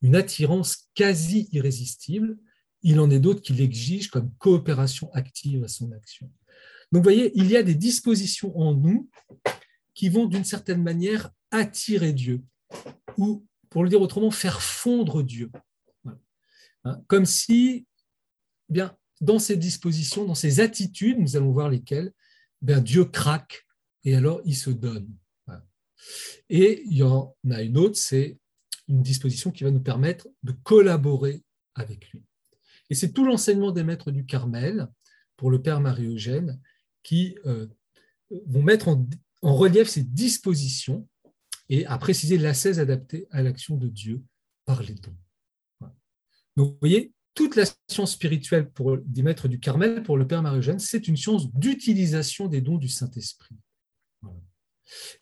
une 0.01 0.15
attirance 0.15 0.89
quasi 0.95 1.49
irrésistible. 1.51 2.37
Il 2.81 2.99
en 2.99 3.11
est 3.11 3.19
d'autres 3.19 3.41
qui 3.41 3.53
l'exigent 3.53 4.09
comme 4.09 4.33
coopération 4.35 5.11
active 5.13 5.63
à 5.63 5.67
son 5.67 5.91
action. 5.91 6.31
Donc, 6.91 7.03
vous 7.03 7.09
voyez, 7.09 7.31
il 7.35 7.47
y 7.47 7.57
a 7.57 7.63
des 7.63 7.75
dispositions 7.75 8.57
en 8.57 8.73
nous 8.73 9.09
qui 9.93 10.09
vont 10.09 10.25
d'une 10.25 10.45
certaine 10.45 10.81
manière 10.81 11.29
attirer 11.51 12.13
Dieu, 12.13 12.41
ou 13.17 13.45
pour 13.69 13.83
le 13.83 13.89
dire 13.89 14.01
autrement, 14.01 14.31
faire 14.31 14.61
fondre 14.61 15.23
Dieu. 15.23 15.51
Hein, 16.83 17.03
comme 17.07 17.25
si, 17.25 17.85
eh 18.69 18.73
bien, 18.73 18.97
dans 19.21 19.39
ces 19.39 19.55
dispositions, 19.55 20.25
dans 20.25 20.35
ces 20.35 20.59
attitudes, 20.59 21.19
nous 21.19 21.37
allons 21.37 21.51
voir 21.51 21.69
lesquelles, 21.69 22.11
bien, 22.61 22.81
Dieu 22.81 23.05
craque 23.05 23.65
et 24.03 24.15
alors 24.15 24.41
il 24.45 24.55
se 24.55 24.71
donne. 24.71 25.15
Et 26.49 26.81
il 26.85 26.97
y 26.97 27.03
en 27.03 27.35
a 27.49 27.61
une 27.61 27.77
autre, 27.77 27.95
c'est 27.95 28.39
une 28.87 29.03
disposition 29.03 29.51
qui 29.51 29.63
va 29.63 29.71
nous 29.71 29.81
permettre 29.81 30.27
de 30.41 30.51
collaborer 30.51 31.43
avec 31.75 32.09
lui. 32.09 32.23
Et 32.89 32.95
c'est 32.95 33.13
tout 33.13 33.23
l'enseignement 33.23 33.71
des 33.71 33.83
maîtres 33.83 34.11
du 34.11 34.25
Carmel 34.25 34.87
pour 35.37 35.51
le 35.51 35.61
Père 35.61 35.79
Marie-Eugène 35.79 36.59
qui 37.03 37.37
euh, 37.45 37.67
vont 38.47 38.63
mettre 38.63 38.87
en, 38.87 39.07
en, 39.43 39.55
relief 39.55 39.87
ces 39.87 40.03
dispositions 40.03 41.07
et 41.69 41.85
à 41.85 41.97
préciser 41.97 42.37
l'assaise 42.37 42.79
adaptée 42.79 43.27
à 43.29 43.43
l'action 43.43 43.77
de 43.77 43.87
Dieu 43.87 44.23
par 44.65 44.81
les 44.81 44.95
dons. 44.95 45.15
Donc, 46.57 46.73
vous 46.73 46.77
voyez, 46.81 47.13
toute 47.33 47.55
la 47.55 47.63
science 47.87 48.13
spirituelle 48.13 48.69
pour 48.69 48.97
des 48.97 49.23
maîtres 49.23 49.47
du 49.47 49.59
Carmel, 49.59 50.03
pour 50.03 50.17
le 50.17 50.27
Père 50.27 50.41
Marie-Eugène, 50.41 50.79
c'est 50.79 51.07
une 51.07 51.17
science 51.17 51.51
d'utilisation 51.53 52.47
des 52.47 52.61
dons 52.61 52.77
du 52.77 52.89
Saint-Esprit. 52.89 53.55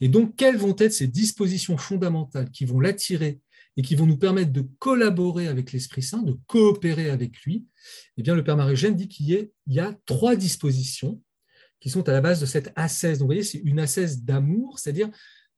Et 0.01 0.10
donc, 0.10 0.36
quelles 0.36 0.58
vont 0.58 0.75
être 0.80 0.94
ces 0.94 1.08
dispositions 1.08 1.78
fondamentales 1.78 2.50
qui 2.50 2.66
vont 2.66 2.80
l'attirer 2.80 3.39
et 3.78 3.82
qui 3.84 3.96
vont 3.96 4.08
nous 4.08 4.18
permettre 4.18 4.51
de 4.51 4.66
collaborer 4.80 5.48
avec 5.48 5.72
l'Esprit 5.72 6.01
Saint, 6.01 6.24
de 6.24 6.36
coopérer 6.48 7.12
avec 7.12 7.42
lui? 7.42 7.68
Eh 8.18 8.24
bien, 8.24 8.36
le 8.36 8.44
Père 8.44 8.58
Marie-Eugène 8.58 8.96
dit 8.96 9.08
qu'il 9.08 9.51
y, 9.68 9.80
a 9.80 9.96
trois 10.06 10.36
dispositions 10.36 11.22
qui 11.80 11.89
sont 11.89 12.10
à 12.10 12.12
la 12.12 12.22
base 12.22 12.42
de 12.42 12.46
cette 12.48 12.72
ascèse. 12.75 13.20
Donc, 13.20 13.28
vous 13.28 13.34
voyez, 13.34 13.44
c'est 13.44 13.60
une 13.60 13.80
ascèse 13.80 14.24
d'amour, 14.24 14.80
c'est-à-dire 14.80 15.10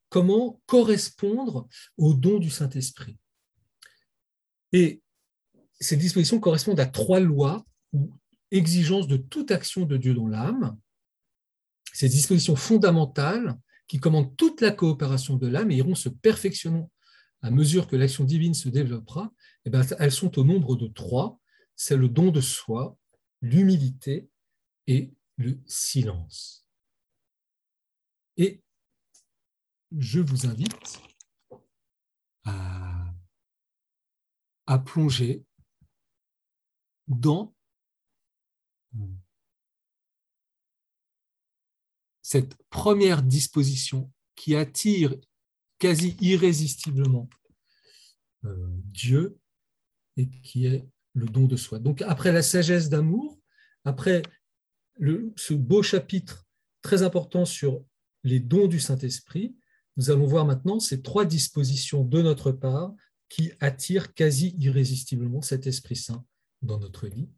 comment 0.09 0.61
correspondre 0.65 1.67
aux 1.97 2.13
dons 2.13 2.39
du 2.39 2.49
Saint-Esprit. 2.49 3.17
Et 4.73 5.01
ces 5.81 5.97
dispositions 5.97 6.39
correspondent 6.39 6.79
à 6.79 6.85
trois 6.85 7.19
lois 7.19 7.65
ou 7.91 8.13
exigences 8.51 9.07
de 9.07 9.17
toute 9.17 9.51
action 9.51 9.85
de 9.85 9.97
Dieu 9.97 10.13
dans 10.13 10.27
l'âme. 10.27 10.77
Ces 11.93 12.07
dispositions 12.07 12.55
fondamentales 12.55 13.59
qui 13.87 13.99
commandent 13.99 14.35
toute 14.37 14.61
la 14.61 14.71
coopération 14.71 15.35
de 15.35 15.47
l'âme 15.47 15.71
et 15.71 15.77
iront 15.77 15.95
se 15.95 16.09
perfectionnant 16.09 16.89
à 17.41 17.49
mesure 17.49 17.87
que 17.87 17.95
l'action 17.95 18.23
divine 18.23 18.53
se 18.53 18.69
développera, 18.69 19.33
eh 19.65 19.69
bien, 19.69 19.81
elles 19.99 20.11
sont 20.11 20.37
au 20.37 20.43
nombre 20.43 20.75
de 20.75 20.87
trois. 20.87 21.39
C'est 21.75 21.97
le 21.97 22.07
don 22.07 22.29
de 22.29 22.39
soi, 22.39 22.97
l'humilité 23.41 24.29
et 24.85 25.11
le 25.37 25.59
silence. 25.65 26.67
Et 28.37 28.61
je 29.97 30.19
vous 30.19 30.45
invite 30.45 31.01
à, 32.45 33.11
à 34.67 34.77
plonger 34.77 35.43
dans 37.11 37.53
cette 42.21 42.55
première 42.69 43.23
disposition 43.23 44.11
qui 44.35 44.55
attire 44.55 45.15
quasi 45.79 46.15
irrésistiblement 46.21 47.29
euh, 48.45 48.69
Dieu 48.85 49.37
et 50.17 50.29
qui 50.29 50.65
est 50.65 50.85
le 51.13 51.25
don 51.25 51.45
de 51.45 51.57
soi. 51.57 51.79
Donc 51.79 52.01
après 52.03 52.31
la 52.31 52.41
sagesse 52.41 52.89
d'amour, 52.89 53.37
après 53.83 54.21
ce 55.35 55.53
beau 55.53 55.83
chapitre 55.83 56.45
très 56.81 57.03
important 57.03 57.45
sur 57.45 57.83
les 58.23 58.39
dons 58.39 58.67
du 58.67 58.79
Saint-Esprit, 58.79 59.55
nous 59.97 60.09
allons 60.09 60.25
voir 60.25 60.45
maintenant 60.45 60.79
ces 60.79 61.01
trois 61.01 61.25
dispositions 61.25 62.03
de 62.03 62.21
notre 62.21 62.51
part 62.51 62.93
qui 63.27 63.51
attirent 63.59 64.13
quasi 64.13 64.55
irrésistiblement 64.59 65.41
cet 65.41 65.67
Esprit 65.67 65.95
Saint 65.95 66.25
dans 66.61 66.79
notre 66.79 67.07
vie. 67.07 67.29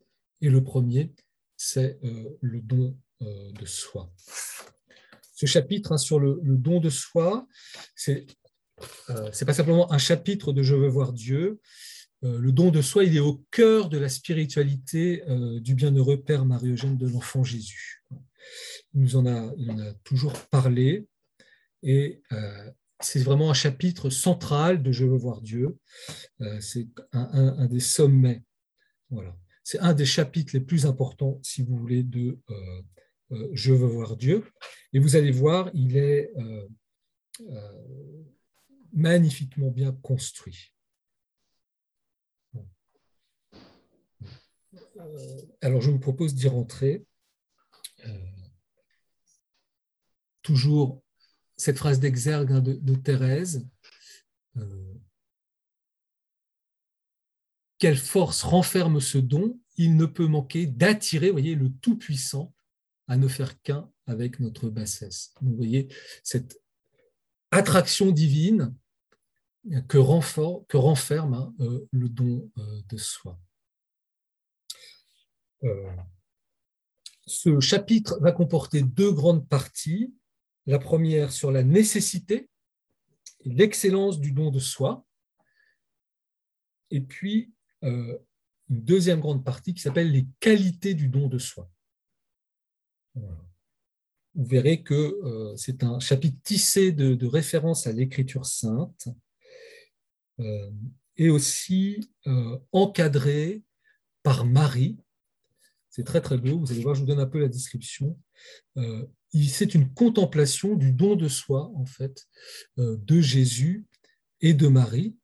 Et 0.42 0.50
le 0.50 0.64
premier, 0.64 1.14
c'est 1.56 2.00
euh, 2.04 2.38
le 2.42 2.62
don 2.62 2.98
euh, 3.22 3.52
de 3.54 3.66
soi 3.66 4.12
ce 5.34 5.46
chapitre 5.46 5.92
hein, 5.92 5.98
sur 5.98 6.20
le, 6.20 6.40
don 6.44 6.80
de 6.80 6.90
soi, 6.90 7.48
c'est 7.96 8.28
euh, 9.10 9.30
pas 9.46 9.54
simplement 9.54 9.92
un 9.92 9.98
chapitre 9.98 10.54
de 10.54 10.64
Je 10.64 10.76
veux 10.76 10.88
voir 10.88 11.12
Dieu. 11.12 11.60
Euh, 12.24 12.40
le 12.40 12.52
don 12.52 12.72
de 12.72 12.82
soi, 12.82 13.04
il 13.04 13.18
est 13.18 13.22
au 13.22 13.44
cœur 13.52 13.90
de 13.90 13.98
la 13.98 14.10
spiritualité 14.10 15.24
du 15.60 15.76
bienheureux 15.76 16.22
Père 16.22 16.46
Marie-Eugène 16.46 16.98
de 16.98 17.08
l'Enfant 17.08 17.44
Jésus. 17.44 18.04
Il 18.94 19.02
nous 19.02 19.16
en 19.16 19.26
a, 19.26 19.54
toujours 20.04 20.34
parlé 20.50 21.08
et 21.82 22.22
c'est 23.02 23.24
vraiment 23.24 23.50
un 23.50 23.56
chapitre 23.56 24.10
central 24.10 24.82
de 24.82 24.92
Je 24.94 25.04
veux 25.04 25.18
voir 25.18 25.42
Dieu. 25.42 25.78
c'est 26.62 26.88
un, 27.12 27.66
des 27.66 27.82
sommets. 27.82 28.44
C'est 29.64 29.80
un 29.80 29.94
des 29.94 30.06
chapitres 30.06 30.54
les 30.54 30.62
plus 30.62 30.86
importants, 30.86 31.40
si 31.42 31.62
vous 31.62 31.78
voulez, 31.78 32.04
de 32.04 32.38
euh, 33.34 33.50
je 33.54 33.74
veux 33.74 33.88
voir 33.88 34.16
Dieu. 34.18 34.46
Et 34.94 35.00
vous 35.00 35.16
allez 35.16 35.32
voir, 35.32 35.70
il 35.74 35.98
est 35.98 36.32
euh, 36.38 36.68
euh, 37.42 38.24
magnifiquement 38.92 39.72
bien 39.72 39.92
construit. 39.92 40.72
Alors 45.62 45.82
je 45.82 45.90
vous 45.90 46.00
propose 46.00 46.36
d'y 46.36 46.48
rentrer. 46.48 47.06
toujours 50.42 51.02
cette 51.56 51.78
phrase 51.78 52.02
d'exergue 52.02 52.52
hein, 52.52 52.60
de, 52.62 52.96
Thérèse. 52.96 53.66
Quelle 57.84 57.98
force 57.98 58.44
renferme 58.44 59.02
ce 59.02 59.18
don 59.18 59.60
Il 59.76 59.98
ne 59.98 60.06
peut 60.06 60.28
manquer 60.28 60.68
d'attirer, 60.68 61.32
voyez, 61.32 61.54
le 61.54 61.70
Tout-Puissant 61.70 62.56
à 63.10 63.18
ne 63.18 63.28
faire 63.28 63.62
qu'un 63.62 63.92
avec 64.06 64.40
notre 64.40 64.70
bassesse. 64.70 65.34
Vous 65.42 65.54
voyez 65.54 65.90
cette 66.24 66.62
attraction 67.52 68.12
divine 68.12 68.74
que, 69.90 69.98
renferme 69.98 71.34
hein, 71.34 71.54
euh, 71.60 71.86
le 71.92 72.08
don 72.08 72.50
euh, 72.58 72.82
de 72.88 72.96
soi. 72.96 73.38
Euh, 75.66 75.92
ce 77.28 77.60
chapitre 77.60 78.18
va 78.22 78.32
comporter 78.32 78.82
deux 78.82 79.12
grandes 79.12 79.46
parties. 79.50 80.16
La 80.68 80.80
première 80.80 81.34
sur 81.34 81.52
la 81.52 81.64
nécessité 81.64 82.50
et 83.42 83.50
l'excellence 83.50 84.22
du 84.22 84.32
don 84.32 84.52
de 84.52 84.60
soi, 84.60 85.06
et 86.90 87.02
puis 87.02 87.54
une 87.84 88.18
deuxième 88.70 89.20
grande 89.20 89.44
partie 89.44 89.74
qui 89.74 89.82
s'appelle 89.82 90.12
les 90.12 90.26
qualités 90.40 90.94
du 90.94 91.10
don 91.10 91.28
de 91.28 91.38
soi 91.38 91.70
vous 94.36 94.46
verrez 94.46 94.82
que 94.82 94.94
euh, 94.94 95.56
c'est 95.58 95.84
un 95.84 96.00
chapitre 96.00 96.38
tissé 96.44 96.92
de, 96.92 97.26
références 97.26 97.88
à 97.88 97.92
l'écriture 97.92 98.46
sainte 98.46 99.08
euh, 100.40 100.72
et 101.18 101.30
aussi 101.30 102.10
euh, 102.28 102.58
encadré 102.72 103.64
par 104.24 104.46
Marie. 104.46 104.98
C'est 105.90 106.04
très 106.04 106.22
très 106.22 106.38
beau, 106.38 106.60
vous 106.60 106.72
allez 106.72 106.82
voir, 106.82 106.96
je 106.96 107.02
vous 107.02 107.06
donne 107.06 107.20
un 107.20 107.28
peu 107.28 107.40
la 107.40 107.48
description. 107.48 108.18
c'est 109.32 109.76
une 109.76 109.94
contemplation 109.94 110.76
du 110.76 110.92
don 110.92 111.16
de 111.16 111.28
soi, 111.28 111.72
en 111.76 111.86
fait, 111.86 112.28
de 112.78 113.22
Jésus 113.22 113.86
et 114.42 114.56
de 114.56 114.68
Marie, 114.68 115.16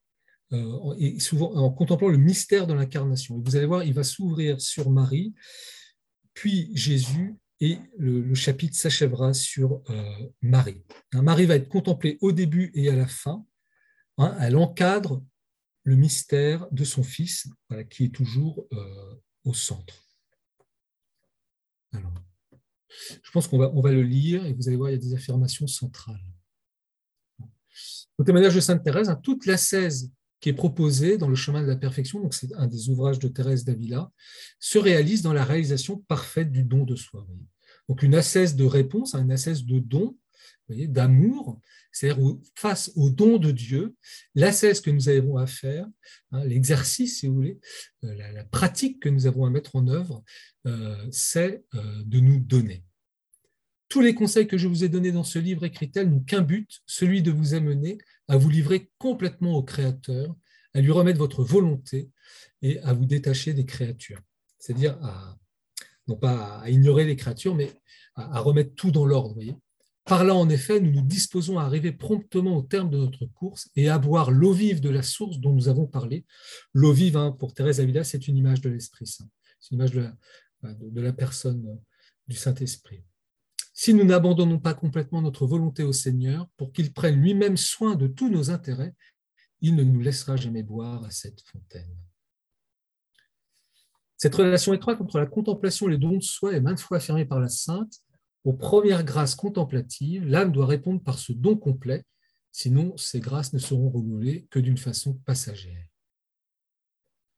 et 0.52 1.20
souvent 1.20 1.54
en 1.54 1.70
contemplant 1.70 2.08
le 2.08 2.18
mystère 2.18 2.66
de 2.66 2.74
l'incarnation. 2.74 3.40
Vous 3.40 3.56
allez 3.56 3.66
voir, 3.66 3.84
il 3.84 3.94
va 3.94 4.04
s'ouvrir 4.04 4.60
sur 4.60 4.90
Marie, 4.90 5.34
puis 6.34 6.72
Jésus, 6.74 7.36
et 7.62 7.78
le, 7.98 8.34
chapitre 8.36 8.78
s'achèvera 8.78 9.34
sur 9.34 9.82
euh, 9.90 10.30
Marie. 10.42 10.84
Hein, 11.12 11.22
Marie 11.22 11.46
va 11.46 11.56
être 11.56 11.68
contemplée 11.68 12.18
au 12.22 12.32
début 12.32 12.72
et 12.74 12.90
à 12.90 12.96
la 12.96 13.08
fin. 13.08 13.46
Hein, 14.18 14.36
elle 14.40 14.56
encadre 14.56 15.24
le 15.84 15.96
mystère 15.96 16.68
de 16.72 16.84
son 16.84 17.04
Fils, 17.04 17.48
qui 17.90 18.06
est 18.06 18.16
toujours 18.16 18.68
euh, 18.74 19.16
au 19.44 19.54
centre. 19.54 20.06
je 21.92 23.32
pense 23.32 23.48
qu'on 23.48 23.58
va, 23.58 23.72
on 23.74 23.82
va 23.82 23.92
le 23.92 24.04
lire 24.04 24.46
et 24.46 24.54
vous 24.54 24.68
allez 24.68 24.78
voir, 24.78 24.90
il 24.90 24.94
y 24.94 24.96
a 24.96 25.00
des 25.00 25.14
affirmations 25.14 25.68
centrales. 25.68 26.24
Au 28.18 28.24
témoignage 28.24 28.56
de 28.56 28.60
Sainte 28.60 28.84
Thérèse, 28.84 29.10
hein, 29.10 29.20
toute 29.22 29.46
la 29.46 29.58
16 29.58 30.12
qui 30.40 30.50
est 30.50 30.54
proposé 30.54 31.18
dans 31.18 31.28
le 31.28 31.36
chemin 31.36 31.62
de 31.62 31.68
la 31.68 31.76
perfection, 31.76 32.22
donc 32.22 32.34
c'est 32.34 32.54
un 32.56 32.68
des 32.68 32.90
ouvrages 32.90 33.20
de 33.20 33.28
Thérèse 33.28 33.66
d'Avila, 33.66 34.12
se 34.60 34.78
réalise 34.78 35.22
dans 35.22 35.34
la 35.34 35.44
réalisation 35.44 35.98
parfaite 36.08 36.52
du 36.52 36.64
don 36.64 36.86
de 36.86 36.96
soi. 36.96 37.28
Donc 37.88 38.04
une 38.04 38.16
assesse 38.16 38.56
de 38.56 38.66
réponse, 38.66 39.16
un 39.16 39.30
assesse 39.30 39.66
de 39.66 39.80
don, 39.80 40.16
d'amour, 40.70 41.60
c'est-à-dire 41.92 42.38
face 42.56 42.92
au 42.96 43.10
don 43.10 43.38
de 43.38 43.52
Dieu, 43.52 43.96
l'ascèse 44.36 44.82
que 44.82 44.92
nous 44.92 45.10
avons 45.10 45.38
à 45.38 45.48
faire, 45.48 45.88
hein, 46.32 46.44
l'exercice, 46.46 47.20
si 47.20 47.28
vous 47.28 47.36
voulez, 47.36 47.60
euh, 48.04 48.14
la, 48.34 48.44
pratique 48.46 49.02
que 49.02 49.10
nous 49.10 49.26
avons 49.26 49.46
à 49.46 49.50
mettre 49.50 49.76
en 49.76 49.88
œuvre, 49.88 50.24
euh, 50.68 51.08
c'est 51.12 51.64
euh, 51.74 52.04
de 52.06 52.20
nous 52.20 52.40
donner. 52.40 52.84
Tous 53.90 54.02
les 54.02 54.14
conseils 54.14 54.48
que 54.48 54.58
je 54.58 54.68
vous 54.68 54.84
ai 54.84 54.90
donnés 54.90 55.12
dans 55.12 55.24
ce 55.24 55.40
livre 55.40 55.66
écrit-elle 55.66 56.10
n'ont 56.10 56.20
qu'un 56.20 56.42
but, 56.42 56.82
celui 56.86 57.22
de 57.24 57.32
vous 57.32 57.56
amener 57.56 57.98
à 58.28 58.38
vous 58.38 58.50
livrer 58.50 58.92
complètement 59.00 59.56
au 59.56 59.64
Créateur, 59.64 60.36
à 60.74 60.82
lui 60.82 60.92
remettre 60.92 61.18
votre 61.18 61.44
volonté 61.44 62.12
et 62.62 62.80
à 62.82 62.94
vous 62.94 63.06
détacher 63.06 63.54
des 63.54 63.66
créatures. 63.66 64.22
C'est-à-dire 64.60 64.98
à, 65.02 65.38
non 66.08 66.16
pas 66.16 66.60
à 66.60 66.70
ignorer 66.70 67.06
les 67.06 67.16
créatures, 67.16 67.56
mais 67.56 67.72
à, 68.16 68.40
remettre 68.40 68.76
tout 68.76 68.92
dans 68.92 69.06
l'ordre. 69.06 69.40
Par 70.06 70.24
là, 70.24 70.36
en 70.36 70.50
effet, 70.50 70.80
nous 70.80 70.92
nous 70.92 71.02
disposons 71.02 71.58
à 71.58 71.64
arriver 71.64 71.92
promptement 71.92 72.58
au 72.58 72.62
terme 72.62 72.90
de 72.90 72.98
notre 72.98 73.26
course 73.26 73.70
et 73.76 73.90
à 73.90 73.98
boire 73.98 74.32
l'eau 74.32 74.54
vive 74.54 74.82
de 74.82 74.90
la 74.90 75.04
source 75.04 75.40
dont 75.40 75.54
nous 75.54 75.70
avons 75.70 75.88
parlé. 75.88 76.26
L'eau 76.74 76.92
vive, 76.92 77.18
hein, 77.18 77.32
pour 77.32 77.54
Thérèse 77.54 77.80
Avila, 77.80 78.04
c'est 78.04 78.28
une 78.28 78.38
image 78.38 78.62
de 78.62 78.70
l'Esprit 78.70 79.08
Saint, 79.08 79.30
c'est 79.60 79.72
une 79.72 79.78
image 79.78 79.92
de 79.92 81.02
la, 81.02 81.14
personne 81.14 81.80
du 82.28 82.36
Saint-Esprit. 82.36 83.04
Si 83.82 83.94
nous 83.94 84.04
n'abandonnons 84.04 84.60
pas 84.60 84.74
complètement 84.74 85.22
notre 85.22 85.48
volonté 85.48 85.84
au 85.84 85.94
Seigneur 85.94 86.50
pour 86.58 86.74
qu'il 86.74 86.92
prenne 86.92 87.16
lui-même 87.22 87.56
soin 87.56 87.96
de 87.96 88.08
tous 88.08 88.30
nos 88.30 88.52
intérêts, 88.52 88.94
il 89.62 89.78
ne 89.78 89.86
nous 89.86 90.02
laissera 90.02 90.36
jamais 90.36 90.64
boire 90.64 91.06
à 91.06 91.12
cette 91.12 91.40
fontaine. 91.44 91.96
Cette 94.18 94.36
relation 94.36 94.74
étroite 94.74 95.00
entre 95.00 95.18
la 95.18 95.28
contemplation 95.28 95.88
et 95.88 95.92
les 95.92 95.98
dons 95.98 96.18
de 96.18 96.22
soi 96.22 96.52
est 96.52 96.60
maintes 96.60 96.82
fois 96.82 96.98
affirmée 96.98 97.24
par 97.24 97.40
la 97.40 97.48
Sainte 97.48 98.02
aux 98.44 98.52
premières 98.52 99.06
grâces 99.06 99.36
contemplatives, 99.36 100.28
l'âme 100.28 100.52
doit 100.52 100.68
répondre 100.68 101.02
par 101.02 101.18
ce 101.18 101.32
don 101.32 101.56
complet, 101.56 102.04
sinon 102.52 102.98
ces 102.98 103.22
grâces 103.22 103.54
ne 103.54 103.60
seront 103.60 103.90
renouvelées 103.90 104.46
que 104.50 104.60
d'une 104.60 104.78
façon 104.78 105.14
passagère. 105.26 105.88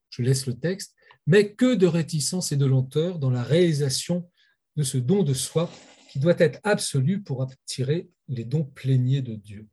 Je 0.10 0.24
laisse 0.24 0.48
le 0.48 0.58
texte, 0.58 0.96
mais 1.28 1.54
que 1.54 1.76
de 1.76 1.86
réticence 1.86 2.52
et 2.52 2.58
de 2.58 2.66
lenteur 2.66 3.20
dans 3.20 3.30
la 3.30 3.44
réalisation 3.44 4.28
de 4.76 4.82
ce 4.82 4.98
don 4.98 5.22
de 5.22 5.36
soi 5.36 5.70
qui 6.12 6.20
doit 6.20 6.36
être 6.40 6.60
absolu 6.64 7.22
pour 7.22 7.42
attirer 7.42 8.10
les 8.28 8.44
dons 8.44 8.66
pléniers 8.66 9.22
de 9.22 9.36
Dieu. 9.36 9.68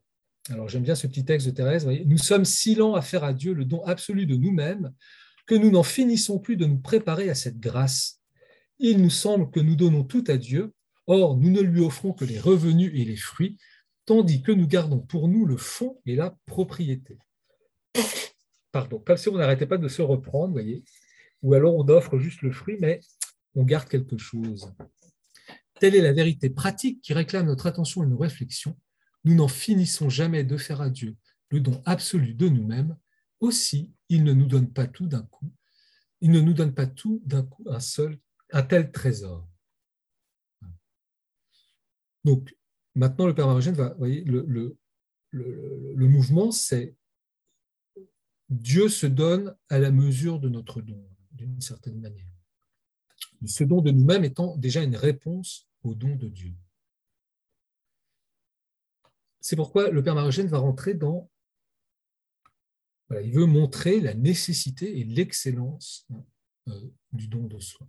Alors 0.50 0.68
j'aime 0.68 0.84
bien 0.84 0.94
ce 0.94 1.06
petit 1.06 1.24
texte 1.24 1.48
de 1.48 1.52
Thérèse. 1.52 1.86
nous 1.86 2.18
sommes 2.18 2.44
si 2.44 2.74
lents 2.74 2.94
à 2.94 3.02
faire 3.02 3.24
à 3.24 3.32
Dieu 3.32 3.52
le 3.52 3.64
don 3.64 3.82
absolu 3.84 4.24
de 4.24 4.36
nous-mêmes 4.36 4.92
que 5.46 5.54
nous 5.54 5.70
n'en 5.70 5.82
finissons 5.82 6.38
plus 6.38 6.56
de 6.56 6.64
nous 6.64 6.78
préparer 6.78 7.28
à 7.28 7.34
cette 7.34 7.58
grâce. 7.58 8.20
Il 8.78 9.02
nous 9.02 9.10
semble 9.10 9.50
que 9.50 9.60
nous 9.60 9.74
donnons 9.74 10.04
tout 10.04 10.24
à 10.28 10.36
Dieu 10.36 10.72
Or, 11.10 11.38
nous 11.38 11.48
ne 11.48 11.62
lui 11.62 11.80
offrons 11.80 12.12
que 12.12 12.26
les 12.26 12.38
revenus 12.38 12.92
et 12.94 13.02
les 13.02 13.16
fruits, 13.16 13.56
tandis 14.04 14.42
que 14.42 14.52
nous 14.52 14.66
gardons 14.66 15.00
pour 15.00 15.26
nous 15.26 15.46
le 15.46 15.56
fond 15.56 15.98
et 16.04 16.14
la 16.14 16.36
propriété. 16.44 17.16
Pardon, 18.72 18.98
comme 18.98 19.16
si 19.16 19.30
on 19.30 19.38
n'arrêtait 19.38 19.66
pas 19.66 19.78
de 19.78 19.88
se 19.88 20.02
reprendre, 20.02 20.52
voyez, 20.52 20.84
ou 21.40 21.54
alors 21.54 21.74
on 21.74 21.88
offre 21.88 22.18
juste 22.18 22.42
le 22.42 22.52
fruit, 22.52 22.76
mais 22.78 23.00
on 23.54 23.64
garde 23.64 23.88
quelque 23.88 24.18
chose. 24.18 24.70
Telle 25.80 25.94
est 25.94 26.02
la 26.02 26.12
vérité 26.12 26.50
pratique 26.50 27.00
qui 27.02 27.12
réclame 27.12 27.46
notre 27.46 27.66
attention 27.66 28.02
et 28.02 28.06
nos 28.06 28.18
réflexions. 28.18 28.76
Nous 29.24 29.34
n'en 29.34 29.48
finissons 29.48 30.08
jamais 30.08 30.44
de 30.44 30.56
faire 30.56 30.80
à 30.80 30.90
Dieu 30.90 31.16
le 31.50 31.60
don 31.60 31.82
absolu 31.84 32.34
de 32.34 32.48
nous-mêmes. 32.48 32.96
Aussi, 33.40 33.92
il 34.08 34.24
ne 34.24 34.32
nous 34.32 34.46
donne 34.46 34.72
pas 34.72 34.86
tout 34.86 35.06
d'un 35.06 35.22
coup. 35.22 35.52
Il 36.20 36.30
ne 36.30 36.40
nous 36.40 36.54
donne 36.54 36.74
pas 36.74 36.86
tout 36.86 37.22
d'un 37.24 37.42
coup 37.42 37.64
un 37.68 37.80
seul, 37.80 38.18
un 38.52 38.62
tel 38.62 38.90
trésor. 38.90 39.48
Donc, 42.24 42.54
maintenant, 42.94 43.26
le 43.26 43.34
Père 43.34 43.46
Marogène 43.46 43.74
va, 43.74 43.90
vous 43.90 43.98
voyez, 43.98 44.24
le, 44.24 44.76
le, 45.30 46.08
mouvement, 46.08 46.50
c'est 46.50 46.96
Dieu 48.48 48.88
se 48.88 49.06
donne 49.06 49.56
à 49.68 49.78
la 49.78 49.90
mesure 49.90 50.40
de 50.40 50.48
notre 50.48 50.80
don, 50.80 51.02
d'une 51.32 51.60
certaine 51.60 52.00
manière. 52.00 52.26
Ce 53.46 53.62
don 53.62 53.80
de 53.80 53.92
nous-mêmes 53.92 54.24
étant 54.24 54.56
déjà 54.56 54.82
une 54.82 54.96
réponse 54.96 55.67
au 55.82 55.94
don 55.94 56.14
de 56.16 56.28
Dieu. 56.28 56.54
C'est 59.40 59.56
pourquoi 59.56 59.90
le 59.90 60.02
Père 60.02 60.14
Marogène 60.14 60.48
va 60.48 60.58
rentrer 60.58 60.94
dans. 60.94 61.30
il 63.10 63.32
veut 63.32 63.46
montrer 63.46 64.00
la 64.00 64.14
nécessité 64.14 64.98
et 64.98 65.04
l'excellence 65.04 66.06
euh, 66.68 66.90
du 67.12 67.28
don 67.28 67.44
de 67.46 67.58
soi. 67.58 67.88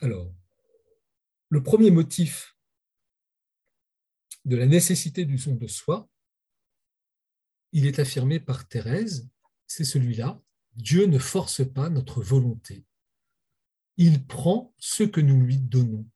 Alors, 0.00 0.32
le 1.48 1.62
premier 1.62 1.90
motif 1.90 2.56
de 4.44 4.56
la 4.56 4.66
nécessité 4.66 5.24
du 5.24 5.38
son 5.38 5.54
de 5.54 5.66
soi, 5.66 6.08
il 7.72 7.86
est 7.86 7.98
affirmé 7.98 8.40
par 8.40 8.68
Thérèse, 8.68 9.28
c'est 9.66 9.84
celui-là, 9.84 10.40
Dieu 10.74 11.06
ne 11.06 11.18
force 11.18 11.66
pas 11.68 11.88
notre 11.88 12.22
volonté. 12.22 12.84
Il 13.96 14.26
prend 14.26 14.74
ce 14.78 15.02
que 15.02 15.20
nous 15.20 15.40
lui 15.40 15.58
donnons. 15.58 16.06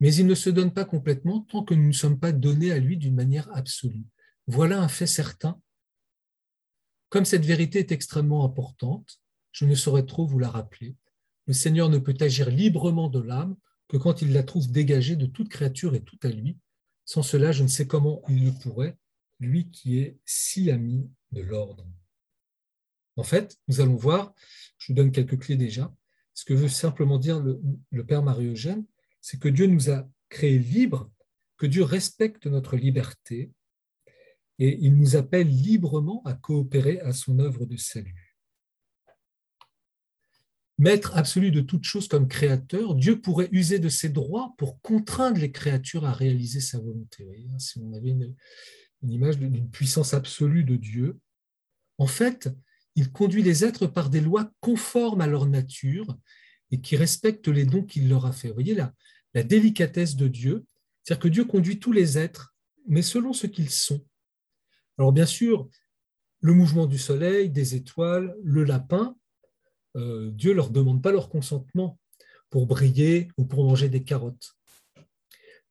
Mais 0.00 0.14
il 0.14 0.26
ne 0.26 0.34
se 0.34 0.50
donne 0.50 0.72
pas 0.72 0.84
complètement 0.84 1.40
tant 1.40 1.64
que 1.64 1.74
nous 1.74 1.86
ne 1.86 1.92
sommes 1.92 2.18
pas 2.18 2.32
donnés 2.32 2.72
à 2.72 2.78
lui 2.78 2.96
d'une 2.96 3.14
manière 3.14 3.48
absolue. 3.54 4.04
Voilà 4.46 4.82
un 4.82 4.88
fait 4.88 5.06
certain. 5.06 5.60
Comme 7.08 7.24
cette 7.24 7.44
vérité 7.44 7.78
est 7.78 7.92
extrêmement 7.92 8.44
importante, 8.44 9.20
je 9.52 9.64
ne 9.64 9.74
saurais 9.74 10.04
trop 10.04 10.26
vous 10.26 10.38
la 10.38 10.50
rappeler. 10.50 10.96
Le 11.46 11.54
Seigneur 11.54 11.88
ne 11.88 11.98
peut 11.98 12.16
agir 12.20 12.50
librement 12.50 13.08
de 13.08 13.20
l'âme 13.20 13.56
que 13.88 13.96
quand 13.96 14.22
il 14.22 14.32
la 14.32 14.42
trouve 14.42 14.70
dégagée 14.70 15.16
de 15.16 15.26
toute 15.26 15.48
créature 15.48 15.94
et 15.94 16.02
tout 16.02 16.18
à 16.22 16.28
lui. 16.28 16.58
Sans 17.04 17.22
cela, 17.22 17.52
je 17.52 17.62
ne 17.62 17.68
sais 17.68 17.86
comment 17.86 18.22
il 18.28 18.44
le 18.44 18.52
pourrait, 18.52 18.96
lui 19.40 19.70
qui 19.70 19.98
est 19.98 20.18
si 20.24 20.70
ami 20.70 21.08
de 21.32 21.42
l'ordre. 21.42 21.86
En 23.16 23.22
fait, 23.22 23.58
nous 23.68 23.80
allons 23.80 23.96
voir, 23.96 24.34
je 24.78 24.88
vous 24.88 24.96
donne 24.96 25.12
quelques 25.12 25.38
clés 25.38 25.56
déjà, 25.56 25.94
ce 26.34 26.44
que 26.44 26.54
veut 26.54 26.68
simplement 26.68 27.18
dire 27.18 27.40
le, 27.40 28.06
Père 28.06 28.22
Marie-Eugène, 28.22 28.84
c'est 29.20 29.40
que 29.40 29.48
Dieu 29.48 29.66
nous 29.66 29.90
a 29.90 30.08
créés 30.28 30.58
libres, 30.58 31.10
que 31.56 31.66
Dieu 31.66 31.82
respecte 31.82 32.46
notre 32.46 32.76
liberté, 32.76 33.52
et 34.58 34.78
il 34.80 34.96
nous 34.96 35.16
appelle 35.16 35.48
librement 35.48 36.22
à 36.24 36.34
coopérer 36.34 37.00
à 37.00 37.12
son 37.12 37.38
œuvre 37.38 37.66
de 37.66 37.76
salut 37.76 38.34
maître 40.78 41.16
absolu 41.16 41.50
de 41.50 41.60
toute 41.60 41.84
chose 41.84 42.08
comme 42.08 42.28
créateur, 42.28 42.94
Dieu 42.94 43.20
pourrait 43.20 43.48
user 43.52 43.78
de 43.78 43.88
ses 43.88 44.08
droits 44.08 44.54
pour 44.58 44.80
contraindre 44.80 45.38
les 45.38 45.52
créatures 45.52 46.04
à 46.04 46.12
réaliser 46.12 46.60
sa 46.60 46.78
volonté. 46.78 47.26
Hein, 47.50 47.58
si 47.58 47.78
on 47.78 47.92
avait 47.92 48.10
une, 48.10 48.34
image 49.02 49.38
d'une 49.38 49.68
puissance 49.68 50.14
absolue 50.14 50.64
de 50.64 50.76
Dieu, 50.76 51.18
en 51.98 52.06
fait, 52.06 52.48
il 52.96 53.10
conduit 53.10 53.42
les 53.42 53.64
êtres 53.64 53.86
par 53.86 54.10
des 54.10 54.20
lois 54.20 54.50
conformes 54.60 55.20
à 55.20 55.26
leur 55.26 55.46
nature 55.46 56.16
et 56.70 56.80
qui 56.80 56.96
respectent 56.96 57.48
les 57.48 57.64
dons 57.64 57.82
qu'il 57.82 58.08
leur 58.08 58.26
a 58.26 58.32
faits. 58.32 58.50
Vous 58.50 58.54
voyez 58.54 58.74
la, 58.74 58.92
la 59.34 59.42
délicatesse 59.42 60.16
de 60.16 60.28
Dieu, 60.28 60.64
c'est-à-dire 61.02 61.22
que 61.22 61.28
Dieu 61.28 61.44
conduit 61.44 61.78
tous 61.78 61.92
les 61.92 62.18
êtres, 62.18 62.54
mais 62.86 63.02
selon 63.02 63.32
ce 63.32 63.46
qu'ils 63.46 63.70
sont. 63.70 64.04
Alors 64.98 65.12
bien 65.12 65.26
sûr, 65.26 65.68
le 66.40 66.52
mouvement 66.52 66.86
du 66.86 66.98
soleil, 66.98 67.50
des 67.50 67.74
étoiles, 67.74 68.36
le 68.42 68.64
lapin, 68.64 69.16
euh, 69.96 70.30
Dieu 70.30 70.50
ne 70.50 70.56
leur 70.56 70.70
demande 70.70 71.02
pas 71.02 71.12
leur 71.12 71.28
consentement 71.28 71.98
pour 72.50 72.66
briller 72.66 73.28
ou 73.36 73.44
pour 73.44 73.64
manger 73.64 73.88
des 73.88 74.04
carottes. 74.04 74.54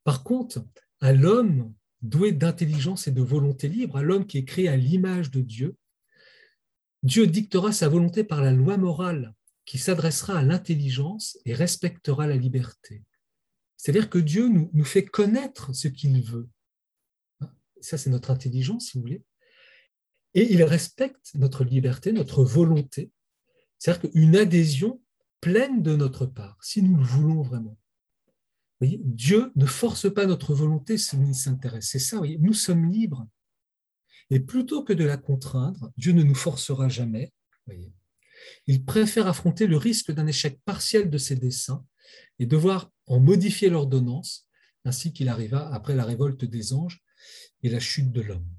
Par 0.04 0.24
contre, 0.24 0.66
à 1.00 1.14
l'homme 1.14 1.74
doué 2.02 2.34
d'intelligence 2.34 3.08
et 3.08 3.12
de 3.12 3.22
volonté 3.22 3.70
libre, 3.70 3.98
à 3.98 4.04
l'homme 4.04 4.26
qui 4.26 4.38
est 4.38 4.46
créé 4.46 4.68
à 4.68 4.76
l'image 4.76 5.32
de 5.32 5.42
Dieu, 5.42 5.76
Dieu 7.04 7.28
dictera 7.28 7.72
sa 7.72 7.90
volonté 7.90 8.24
par 8.24 8.42
la 8.42 8.52
loi 8.52 8.78
morale 8.78 9.34
qui 9.66 9.78
s'adressera 9.78 10.38
à 10.40 10.42
l'intelligence 10.42 11.38
et 11.46 11.54
respectera 11.54 12.28
la 12.28 12.38
liberté. 12.38 13.04
C'est-à-dire 13.78 14.10
que 14.10 14.18
Dieu 14.18 14.48
nous, 14.48 14.86
fait 14.86 15.06
connaître 15.06 15.74
ce 15.74 15.90
qu'il 15.90 16.22
veut. 16.22 16.50
Ça, 17.82 17.98
c'est 17.98 18.10
notre 18.10 18.32
intelligence, 18.32 18.88
si 18.88 18.98
vous 18.98 19.02
voulez. 19.02 19.24
Et 20.34 20.54
il 20.54 20.64
respecte 20.64 21.32
notre 21.36 21.66
liberté, 21.66 22.14
notre 22.14 22.44
volonté, 22.44 23.12
c'est-à-dire 23.78 24.10
qu'une 24.10 24.38
adhésion 24.38 25.02
pleine 25.42 25.84
de 25.84 25.96
notre 25.96 26.26
part, 26.26 26.58
si 26.62 26.82
nous 26.82 26.96
le 26.96 27.04
voulons 27.04 27.42
vraiment. 27.42 27.78
Dieu 28.82 29.52
ne 29.56 29.66
force 29.66 30.12
pas 30.12 30.26
notre 30.26 30.54
volonté 30.54 30.98
s'il 30.98 31.36
s'intéresse. 31.36 31.90
C'est 31.90 32.00
ça, 32.00 32.18
voyez, 32.18 32.38
nous 32.38 32.54
sommes 32.54 32.90
libres. 32.90 33.28
Et 34.34 34.40
plutôt 34.40 34.84
que 34.84 34.94
de 34.94 35.04
la 35.04 35.18
contraindre, 35.18 35.92
Dieu 35.96 36.12
ne 36.12 36.24
nous 36.24 36.34
forcera 36.34 36.90
jamais. 36.90 37.32
Il 38.66 38.84
préfère 38.84 39.28
affronter 39.28 39.68
le 39.68 39.78
risque 39.78 40.12
d'un 40.12 40.26
échec 40.26 40.60
partiel 40.66 41.12
de 41.12 41.20
ses 41.20 41.36
desseins 41.36 41.86
et 42.40 42.48
devoir 42.48 42.92
en 43.06 43.20
modifier 43.20 43.70
l'ordonnance, 43.70 44.48
ainsi 44.86 45.14
qu'il 45.14 45.30
arriva 45.30 45.72
après 45.72 45.94
la 45.94 46.04
révolte 46.04 46.46
des 46.46 46.74
anges 46.74 47.04
et 47.62 47.70
la 47.70 47.80
chute 47.80 48.12
de 48.12 48.22
l'homme. 48.22 48.50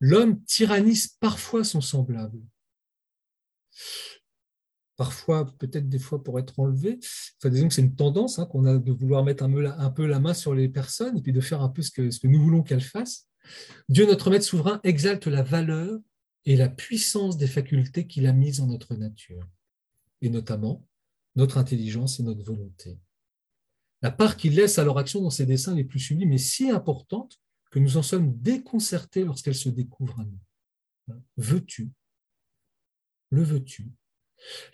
L'homme 0.00 0.44
tyrannise 0.44 1.08
parfois 1.18 1.64
son 1.64 1.80
semblable, 1.80 2.42
parfois, 4.96 5.46
peut-être 5.56 5.88
des 5.88 5.98
fois 5.98 6.22
pour 6.22 6.38
être 6.38 6.60
enlevé. 6.60 6.98
Disons 7.42 7.68
que 7.68 7.74
c'est 7.74 7.80
une 7.80 7.96
tendance 7.96 8.38
hein, 8.38 8.44
qu'on 8.44 8.66
a 8.66 8.76
de 8.76 8.92
vouloir 8.92 9.24
mettre 9.24 9.44
un 9.44 9.90
peu, 9.90 10.06
la 10.06 10.20
main 10.20 10.34
sur 10.34 10.54
les 10.54 10.68
personnes 10.68 11.16
et 11.16 11.22
puis 11.22 11.32
de 11.32 11.40
faire 11.40 11.62
un 11.62 11.70
peu 11.70 11.80
ce 11.80 11.90
que 11.90 12.26
nous 12.26 12.42
voulons 12.42 12.62
qu'elles 12.62 12.82
fassent. 12.82 13.28
Dieu, 13.88 14.06
notre 14.06 14.30
Maître 14.30 14.44
souverain, 14.44 14.80
exalte 14.84 15.26
la 15.26 15.42
valeur 15.42 15.98
et 16.44 16.56
la 16.56 16.68
puissance 16.68 17.36
des 17.36 17.46
facultés 17.46 18.06
qu'il 18.06 18.26
a 18.26 18.32
mises 18.32 18.60
en 18.60 18.66
notre 18.66 18.94
nature, 18.94 19.46
et 20.20 20.30
notamment 20.30 20.86
notre 21.36 21.58
intelligence 21.58 22.20
et 22.20 22.22
notre 22.22 22.42
volonté. 22.42 22.98
La 24.02 24.10
part 24.10 24.36
qu'il 24.36 24.54
laisse 24.54 24.78
à 24.78 24.84
leur 24.84 24.98
action 24.98 25.20
dans 25.20 25.30
ses 25.30 25.46
dessins 25.46 25.74
les 25.74 25.84
plus 25.84 26.00
sublimes 26.00 26.32
est 26.32 26.38
si 26.38 26.70
importante 26.70 27.40
que 27.70 27.78
nous 27.78 27.96
en 27.96 28.02
sommes 28.02 28.36
déconcertés 28.40 29.24
lorsqu'elle 29.24 29.54
se 29.54 29.68
découvre 29.68 30.20
à 30.20 30.24
nous. 30.24 31.18
Veux-tu? 31.36 31.90
Le 33.30 33.42
veux-tu? 33.42 33.90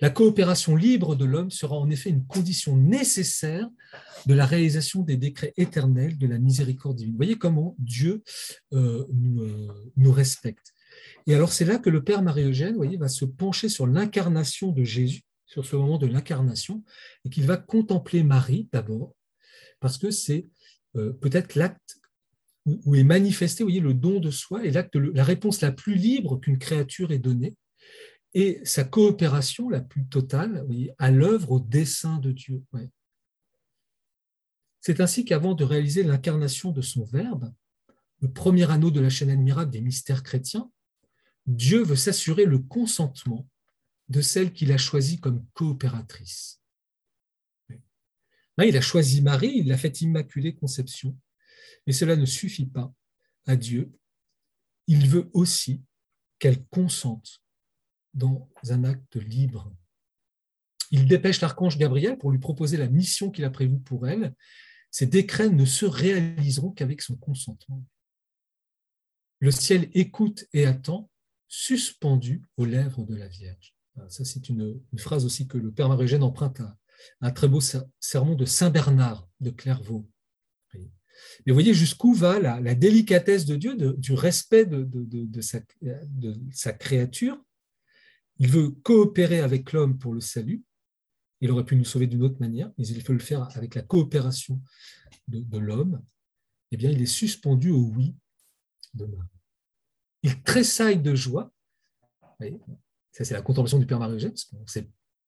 La 0.01 0.11
coopération 0.11 0.77
libre 0.77 1.17
de 1.17 1.25
l'homme 1.25 1.51
sera 1.51 1.77
en 1.77 1.91
effet 1.91 2.11
une 2.11 2.27
condition 2.27 2.77
nécessaire 2.77 3.69
de 4.27 4.35
la 4.35 4.47
réalisation 4.47 5.03
des 5.03 5.17
décrets 5.17 5.53
éternels 5.57 6.17
de 6.19 6.27
la 6.27 6.39
miséricorde 6.39 6.97
divine. 6.97 7.13
Vous 7.13 7.19
voyez 7.19 7.37
comment 7.37 7.75
Dieu 7.79 8.23
euh, 8.73 9.07
euh, 9.09 9.69
nous, 9.97 10.13
respecte. 10.13 10.73
Et 11.27 11.35
alors 11.35 11.53
c'est 11.53 11.65
là 11.65 11.79
que 11.79 11.91
le 11.91 12.03
Père 12.03 12.23
Marie-Eugène 12.23 12.77
va 12.99 13.09
se 13.09 13.25
pencher 13.25 13.69
sur 13.69 13.87
l'incarnation 13.87 14.73
de 14.73 14.85
Jésus, 14.85 15.23
sur 15.47 15.65
ce 15.67 15.77
moment 15.77 15.99
de 15.99 16.07
l'incarnation, 16.07 16.83
et 17.25 17.31
qu'il 17.31 17.47
va 17.47 17.57
contempler 17.57 18.23
Marie 18.23 18.69
d'abord, 18.73 19.15
parce 19.81 19.99
que 19.99 20.11
c'est 20.11 20.47
euh, 20.97 21.13
peut-être 21.13 21.55
l'acte 21.55 21.99
où, 22.67 22.95
est 22.95 23.05
manifesté 23.05 23.63
voyez, 23.63 23.81
le 23.81 23.93
don 23.93 24.21
de 24.21 24.31
soi 24.31 24.65
et 24.65 24.71
l'acte, 24.71 24.97
la 24.97 25.25
réponse 25.25 25.61
la 25.61 25.71
plus 25.71 25.97
libre 25.97 26.41
qu'une 26.41 26.59
créature 26.59 27.13
est 27.13 27.19
donnée, 27.19 27.55
et 28.35 28.61
sa 28.65 28.83
coopération 28.83 29.69
la 29.69 29.81
plus 29.81 30.07
totale 30.07 30.67
à 30.99 31.11
l'œuvre, 31.11 31.53
au 31.53 31.61
dessein 31.61 32.19
de 32.19 32.33
Dieu. 32.33 32.63
C'est 34.81 35.01
ainsi 35.01 35.25
qu'avant 35.25 35.55
de 35.55 35.65
réaliser 35.65 36.03
l'incarnation 36.03 36.73
de 36.73 36.83
son 36.83 37.05
Verbe, 37.05 37.55
le 38.21 38.31
premier 38.31 38.71
anneau 38.71 38.91
de 38.91 39.01
la 39.01 39.09
chaîne 39.09 39.31
admirable 39.31 39.71
des 39.71 39.81
mystères 39.81 40.23
chrétiens, 40.23 40.71
Dieu 41.47 41.83
veut 41.83 41.97
s'assurer 41.97 42.45
le 42.45 42.59
consentement 42.59 43.49
de 44.09 44.21
celle 44.21 44.53
qu'il 44.53 44.73
a 44.73 44.79
choisie 44.79 45.21
comme 45.21 45.47
coopératrice. 45.55 46.61
il 48.59 48.77
a 48.77 48.81
choisi 48.81 49.23
Marie, 49.23 49.53
il 49.57 49.69
l'a 49.69 49.79
fait 49.79 50.01
immaculée 50.01 50.55
conception, 50.55 51.17
mais 51.87 51.93
cela 51.93 52.17
ne 52.17 52.27
suffit 52.27 52.67
pas 52.67 52.93
à 53.47 53.57
Dieu. 53.57 53.93
Il 54.87 55.09
veut 55.09 55.31
aussi 55.33 55.83
qu'elle 56.39 56.65
consente 56.67 57.44
dans 58.15 58.49
un 58.71 58.85
acte 58.85 59.17
libre. 59.17 59.73
Il 60.91 61.07
dépêche 61.07 61.41
l'archange 61.41 61.79
Gabriel 61.79 62.19
pour 62.19 62.31
lui 62.31 62.39
proposer 62.39 62.77
la 62.77 62.89
mission 62.89 63.31
qu'il 63.31 63.45
a 63.45 63.51
prévue 63.51 63.79
pour 63.79 64.07
elle. 64.07 64.35
Ces 64.91 65.07
décrets 65.07 65.51
ne 65.51 65.65
se 65.65 65.87
réaliseront 65.87 66.71
qu'avec 66.71 67.03
son 67.03 67.17
consentement. 67.17 67.85
Le 69.41 69.51
ciel 69.51 69.91
écoute 69.93 70.47
et 70.53 70.67
attend, 70.67 71.11
suspendu 71.49 72.43
aux 72.57 72.65
lèvres 72.65 73.05
de 73.05 73.15
la 73.15 73.29
Vierge. 73.29 73.75
Ça, 74.09 74.25
c'est 74.25 74.49
une, 74.49 74.81
phrase 74.97 75.25
aussi 75.25 75.47
que 75.47 75.59
le 75.59 75.71
Père 75.71 75.89
Marie-Eugène 75.89 76.23
emprunte 76.23 76.61
à 76.61 76.77
un 77.21 77.31
très 77.31 77.49
beau 77.49 77.61
sermon 77.61 78.35
de 78.35 78.45
Saint 78.45 78.71
Bernard 78.71 79.29
de 79.41 79.51
Clairvaux. 79.51 80.09
Mais 81.47 81.53
voyez 81.53 81.75
jusqu'où 81.75 82.15
va 82.15 82.39
la, 82.39 82.75
délicatesse 82.75 83.45
de 83.45 83.57
Dieu, 83.57 83.77
du 83.77 84.15
respect 84.15 84.67
de, 84.67 85.41
sa, 86.53 86.73
créature. 86.73 87.41
Il 88.39 88.49
veut 88.49 88.71
coopérer 88.71 89.41
avec 89.41 89.73
l'homme 89.73 89.99
pour 89.99 90.13
le 90.13 90.21
salut. 90.21 90.63
Il 91.41 91.51
aurait 91.51 91.65
pu 91.65 91.77
nous 91.77 91.85
sauver 91.85 92.07
d'une 92.07 92.23
autre 92.23 92.41
manière, 92.41 92.71
mais 92.79 92.87
il 92.87 93.03
veut 93.03 93.15
le 93.15 93.21
faire 93.21 93.49
avec 93.57 93.75
la 93.75 93.83
coopération 93.83 94.61
de, 95.29 95.59
l'homme. 95.59 96.03
Eh 96.71 96.77
bien, 96.77 96.91
il 96.91 97.01
est 97.01 97.07
suspendu 97.07 97.71
au 97.71 97.91
oui 97.95 98.15
de 98.95 99.05
Marie. 99.05 99.29
Il 100.23 100.43
tressaille 100.43 101.01
de 101.01 101.15
joie. 101.15 101.53
Ça, 103.13 103.25
c'est 103.25 103.35
la 103.35 103.43
contemplation 103.43 103.79
du 103.79 103.87
Père 103.87 103.99
Marie-Eugène, 103.99 104.31
parce 104.31 104.75
que 104.75 104.81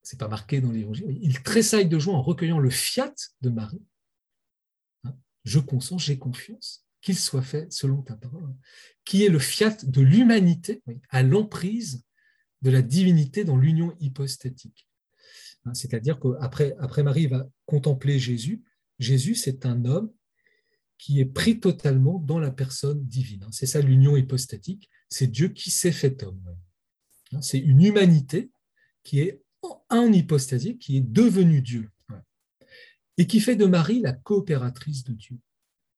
ce 0.03 0.15
n'est 0.15 0.19
pas 0.19 0.29
marqué 0.29 0.61
dans 0.61 0.73
l'Évangile. 0.73 1.19
Il 1.21 1.43
tressaille 1.43 1.89
de 1.89 1.99
joie 1.99 2.15
en 2.15 2.23
recueillant 2.23 2.59
le 2.59 2.71
fiat 2.71 3.15
de 3.43 3.51
Marie 3.51 3.83
je 5.47 5.61
consens, 5.61 5.99
j'ai 5.99 6.19
confiance, 6.19 6.85
qu'il 7.01 7.17
soit 7.17 7.41
fait 7.41 7.73
selon 7.73 8.03
ta 8.03 8.17
parole, 8.17 8.55
qui 9.05 9.25
est 9.25 9.29
le 9.29 9.39
fiat 9.39 9.77
de 9.85 10.03
l'humanité 10.03 10.83
à 11.09 11.23
l'emprise 11.23 12.05
de 12.67 12.71
la 12.73 12.83
divinité 12.83 13.45
dans 13.45 13.57
l'union 13.57 13.97
hypostatique. 14.01 14.89
Hein, 15.65 15.75
c'est-à-dire 15.75 16.19
qu'après 16.19 16.75
après 16.81 17.05
Marie 17.05 17.29
va 17.29 17.49
contempler 17.65 18.19
Jésus, 18.19 18.65
Jésus 18.99 19.37
c'est 19.37 19.67
un 19.67 19.85
homme 19.85 20.13
qui 20.99 21.21
est 21.21 21.27
pris 21.27 21.61
totalement 21.61 22.19
dans 22.19 22.41
la 22.41 22.51
personne 22.51 23.05
divine. 23.05 23.45
Hein. 23.45 23.53
C'est 23.53 23.67
ça 23.67 23.81
l'union 23.81 24.17
hypostatique, 24.17 24.91
c'est 25.09 25.29
Dieu 25.29 25.51
qui 25.51 25.71
s'est 25.71 25.93
fait 25.93 26.25
homme. 26.25 26.43
Hein, 27.31 27.41
c'est 27.41 27.61
une 27.61 27.85
humanité 27.85 28.51
qui 29.05 29.21
est 29.21 29.45
en 29.89 30.13
hypostasie, 30.13 30.77
qui 30.77 30.97
est 30.97 31.09
devenue 31.09 31.63
Dieu 31.63 31.89
et 33.17 33.29
qui 33.29 33.39
fait 33.39 33.57
de 33.57 33.67
Marie 33.67 34.01
la 34.01 34.13
coopératrice 34.13 35.05
de 35.05 35.13
Dieu. 35.13 35.39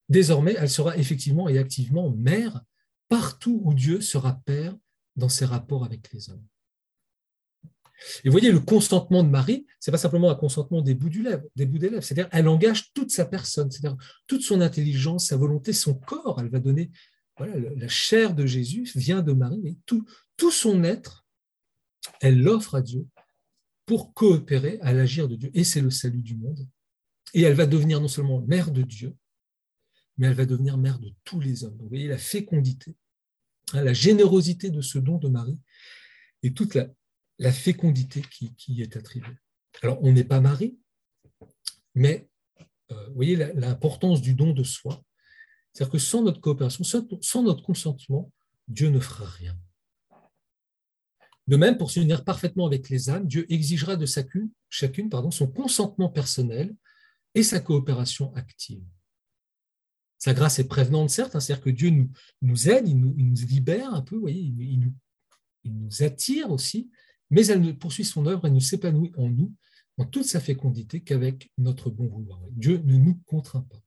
Désormais, 0.07 0.55
elle 0.55 0.69
sera 0.69 0.95
effectivement 0.97 1.49
et 1.49 1.57
activement 1.57 2.11
mère 2.11 2.61
partout 3.07 3.59
où 3.63 3.73
Dieu 3.73 4.01
sera 4.01 4.39
père 4.45 4.77
dans 5.15 5.29
ses 5.29 5.45
rapports 5.45 5.83
avec 5.83 6.13
les 6.13 6.29
hommes. 6.29 6.45
Et 8.23 8.29
voyez, 8.29 8.51
le 8.51 8.59
consentement 8.59 9.23
de 9.23 9.29
Marie, 9.29 9.65
ce 9.79 9.89
n'est 9.89 9.91
pas 9.91 9.97
simplement 9.97 10.29
un 10.29 10.35
consentement 10.35 10.81
des 10.81 10.93
bouts, 10.93 11.09
du 11.09 11.25
des 11.55 11.65
bouts 11.65 11.77
lèvres, 11.77 12.01
c'est-à-dire 12.01 12.29
elle 12.31 12.47
engage 12.47 12.93
toute 12.93 13.11
sa 13.11 13.25
personne, 13.25 13.69
toute 14.27 14.41
son 14.41 14.61
intelligence, 14.61 15.27
sa 15.27 15.37
volonté, 15.37 15.73
son 15.73 15.93
corps. 15.93 16.39
Elle 16.39 16.49
va 16.49 16.59
donner, 16.59 16.91
voilà, 17.37 17.55
la 17.57 17.87
chair 17.87 18.33
de 18.33 18.45
Jésus 18.45 18.89
vient 18.95 19.21
de 19.21 19.33
Marie, 19.33 19.59
mais 19.63 19.75
tout, 19.85 20.05
tout 20.37 20.51
son 20.51 20.83
être, 20.83 21.25
elle 22.21 22.41
l'offre 22.41 22.75
à 22.75 22.81
Dieu 22.81 23.05
pour 23.85 24.13
coopérer 24.13 24.79
à 24.81 24.93
l'agir 24.93 25.27
de 25.27 25.35
Dieu. 25.35 25.49
Et 25.53 25.63
c'est 25.63 25.81
le 25.81 25.89
salut 25.89 26.21
du 26.21 26.35
monde. 26.35 26.67
Et 27.33 27.41
elle 27.41 27.55
va 27.55 27.65
devenir 27.65 27.99
non 27.99 28.07
seulement 28.07 28.41
mère 28.41 28.71
de 28.71 28.81
Dieu, 28.81 29.15
mais 30.17 30.27
elle 30.27 30.33
va 30.33 30.45
devenir 30.45 30.77
mère 30.77 30.99
de 30.99 31.11
tous 31.23 31.39
les 31.39 31.63
hommes. 31.63 31.77
vous 31.79 31.89
voyez 31.89 32.07
la 32.07 32.17
fécondité, 32.17 32.95
hein, 33.73 33.83
la 33.83 33.93
générosité 33.93 34.69
de 34.69 34.81
ce 34.81 34.99
don 34.99 35.17
de 35.17 35.27
Marie 35.27 35.59
et 36.43 36.53
toute 36.53 36.75
la, 36.75 36.87
fécondité 37.51 38.21
qui, 38.21 38.53
y 38.67 38.81
est 38.81 38.97
attribuée. 38.97 39.37
Alors, 39.81 40.03
on 40.03 40.11
n'est 40.11 40.23
pas 40.23 40.41
Marie, 40.41 40.77
mais 41.95 42.29
euh, 42.91 43.07
vous 43.07 43.15
voyez 43.15 43.35
l'importance 43.35 44.21
du 44.21 44.33
don 44.33 44.51
de 44.51 44.63
soi. 44.63 45.03
C'est-à-dire 45.73 45.91
que 45.91 45.99
sans 45.99 46.23
notre 46.23 46.41
coopération, 46.41 46.83
sans 46.83 47.43
notre 47.43 47.63
consentement, 47.63 48.31
Dieu 48.67 48.89
ne 48.89 48.99
fera 48.99 49.25
rien. 49.25 49.57
De 51.49 51.55
même, 51.55 51.77
pour 51.77 51.89
s'unir 51.89 52.23
parfaitement 52.23 52.67
avec 52.67 52.89
les 52.89 53.09
âmes, 53.09 53.25
Dieu 53.25 53.51
exigera 53.51 53.95
de 53.95 54.05
chacune, 54.05 55.09
pardon, 55.09 55.31
son 55.31 55.47
consentement 55.47 56.09
personnel 56.09 56.75
et 57.33 57.41
sa 57.41 57.59
coopération 57.59 58.31
active. 58.35 58.83
Sa 60.19 60.35
grâce 60.35 60.59
est 60.59 60.67
prévenante, 60.67 61.09
certes, 61.09 61.35
hein, 61.35 61.39
c'est-à-dire 61.39 61.63
que 61.63 61.71
Dieu 61.71 61.89
nous, 62.43 62.69
aide, 62.69 62.87
il 62.87 62.99
nous, 62.99 63.15
libère 63.47 63.91
un 63.93 64.03
peu, 64.03 64.15
vous 64.15 64.21
voyez, 64.21 64.41
il, 64.41 64.93
nous, 65.63 66.03
attire 66.03 66.51
aussi, 66.51 66.91
mais 67.29 67.45
elle 67.47 67.61
ne 67.61 67.71
poursuit 67.71 68.05
son 68.05 68.25
œuvre, 68.25 68.47
elle 68.47 68.53
ne 68.53 68.59
s'épanouit 68.59 69.11
en 69.17 69.29
nous, 69.29 69.53
en 69.97 70.05
toute 70.05 70.25
sa 70.25 70.39
fécondité, 70.39 71.01
qu'avec 71.01 71.51
notre 71.57 71.89
bon 71.89 72.07
vouloir. 72.07 72.39
Dieu 72.51 72.81
ne 72.85 72.97
nous 72.97 73.19
contraint 73.25 73.65
pas. 73.69 73.81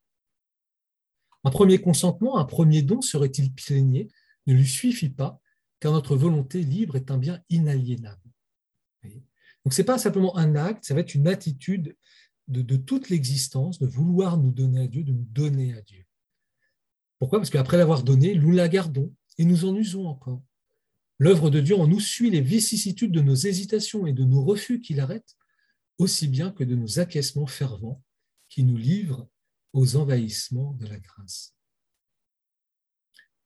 Un 1.44 1.50
premier 1.50 1.78
consentement, 1.80 2.38
un 2.38 2.44
premier 2.44 2.82
don 2.82 3.00
serait-il 3.00 3.52
plaigné 3.52 4.08
ne 4.46 4.54
lui 4.54 4.66
suffit 4.66 5.08
pas, 5.08 5.40
car 5.80 5.92
notre 5.92 6.16
volonté 6.16 6.62
libre 6.62 6.96
est 6.96 7.10
un 7.10 7.18
bien 7.18 7.42
inaliénable. 7.48 8.20
Donc 9.64 9.72
ce 9.72 9.80
n'est 9.80 9.86
pas 9.86 9.98
simplement 9.98 10.36
un 10.36 10.56
acte, 10.56 10.84
ça 10.84 10.94
va 10.94 11.00
être 11.00 11.14
une 11.14 11.28
attitude 11.28 11.96
de, 12.48 12.76
toute 12.76 13.08
l'existence, 13.08 13.78
de 13.78 13.86
vouloir 13.86 14.36
nous 14.36 14.50
donner 14.50 14.82
à 14.82 14.86
Dieu, 14.86 15.04
de 15.04 15.12
nous 15.12 15.26
donner 15.30 15.74
à 15.74 15.80
Dieu. 15.80 16.04
Pourquoi? 17.18 17.38
Parce 17.38 17.50
qu'après 17.50 17.76
l'avoir 17.76 18.02
donné, 18.02 18.34
nous 18.34 18.50
la 18.50 18.68
gardons 18.68 19.12
et 19.38 19.44
nous 19.44 19.64
en 19.64 19.76
usons 19.76 20.06
encore. 20.06 20.42
L'œuvre 21.22 21.50
de 21.50 21.60
Dieu 21.60 21.76
en 21.76 21.86
nous 21.86 22.00
suit 22.00 22.30
les 22.30 22.40
vicissitudes 22.40 23.12
de 23.12 23.20
nos 23.20 23.36
hésitations 23.36 24.08
et 24.08 24.12
de 24.12 24.24
nos 24.24 24.42
refus 24.42 24.80
qu'il 24.80 24.98
arrête, 24.98 25.36
aussi 25.98 26.26
bien 26.26 26.50
que 26.50 26.64
de 26.64 26.74
nos 26.74 26.98
acquiescements 26.98 27.46
fervents 27.46 28.02
qui 28.48 28.64
nous 28.64 28.76
livrent 28.76 29.28
aux 29.72 29.94
envahissements 29.94 30.72
de 30.72 30.88
la 30.88 30.98
grâce. 30.98 31.54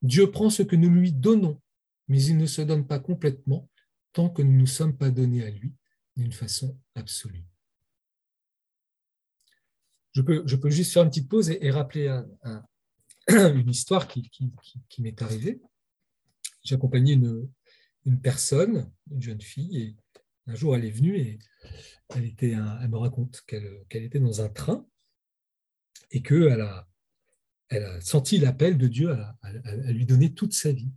Dieu 0.01 0.31
prend 0.31 0.49
ce 0.49 0.63
que 0.63 0.75
nous 0.75 0.89
lui 0.89 1.13
donnons, 1.13 1.61
mais 2.09 2.23
il 2.23 2.39
ne 2.39 2.47
se 2.47 2.63
donne 2.63 2.87
pas 2.87 2.99
complètement 2.99 3.69
tant 4.15 4.31
que 4.31 4.41
nous 4.41 4.53
ne 4.53 4.61
nous 4.61 4.67
sommes 4.67 4.97
pas 4.97 5.11
donnés 5.11 5.45
à 5.45 5.51
lui 5.51 5.75
d'une 6.17 6.33
façon 6.33 6.79
absolue. 6.95 7.45
Je 10.15 10.23
peux, 10.23 10.71
juste 10.71 10.95
faire 10.95 11.03
une 11.03 11.11
petite 11.11 11.29
pause 11.29 11.51
et, 11.51 11.71
rappeler 11.71 12.23
une 13.29 13.69
histoire 13.69 14.09
qui, 14.09 14.31
m'est 14.99 15.21
arrivée. 15.21 15.61
J'ai 16.65 16.77
accompagné 16.77 17.17
une, 18.07 18.21
personne, 18.21 18.91
une 19.11 19.21
jeune 19.21 19.41
fille, 19.41 19.79
et 19.79 19.97
un 20.47 20.55
jour, 20.55 20.77
elle 20.77 20.85
est 20.85 20.91
venue 20.91 21.17
et 21.19 21.39
elle, 22.15 22.23
me 22.23 22.97
raconte 22.97 23.43
qu'elle 23.47 23.85
était 23.91 24.21
dans 24.21 24.41
un 24.41 24.49
train 24.49 24.87
et 26.13 26.23
qu'elle 26.23 26.61
a, 26.61 26.89
elle 27.69 27.85
a 27.85 28.01
senti 28.01 28.39
l'appel 28.39 28.79
de 28.79 28.87
Dieu 28.87 29.11
à, 29.11 29.37
lui 29.93 30.07
donner 30.07 30.33
toute 30.33 30.53
sa 30.53 30.73
vie. 30.73 30.93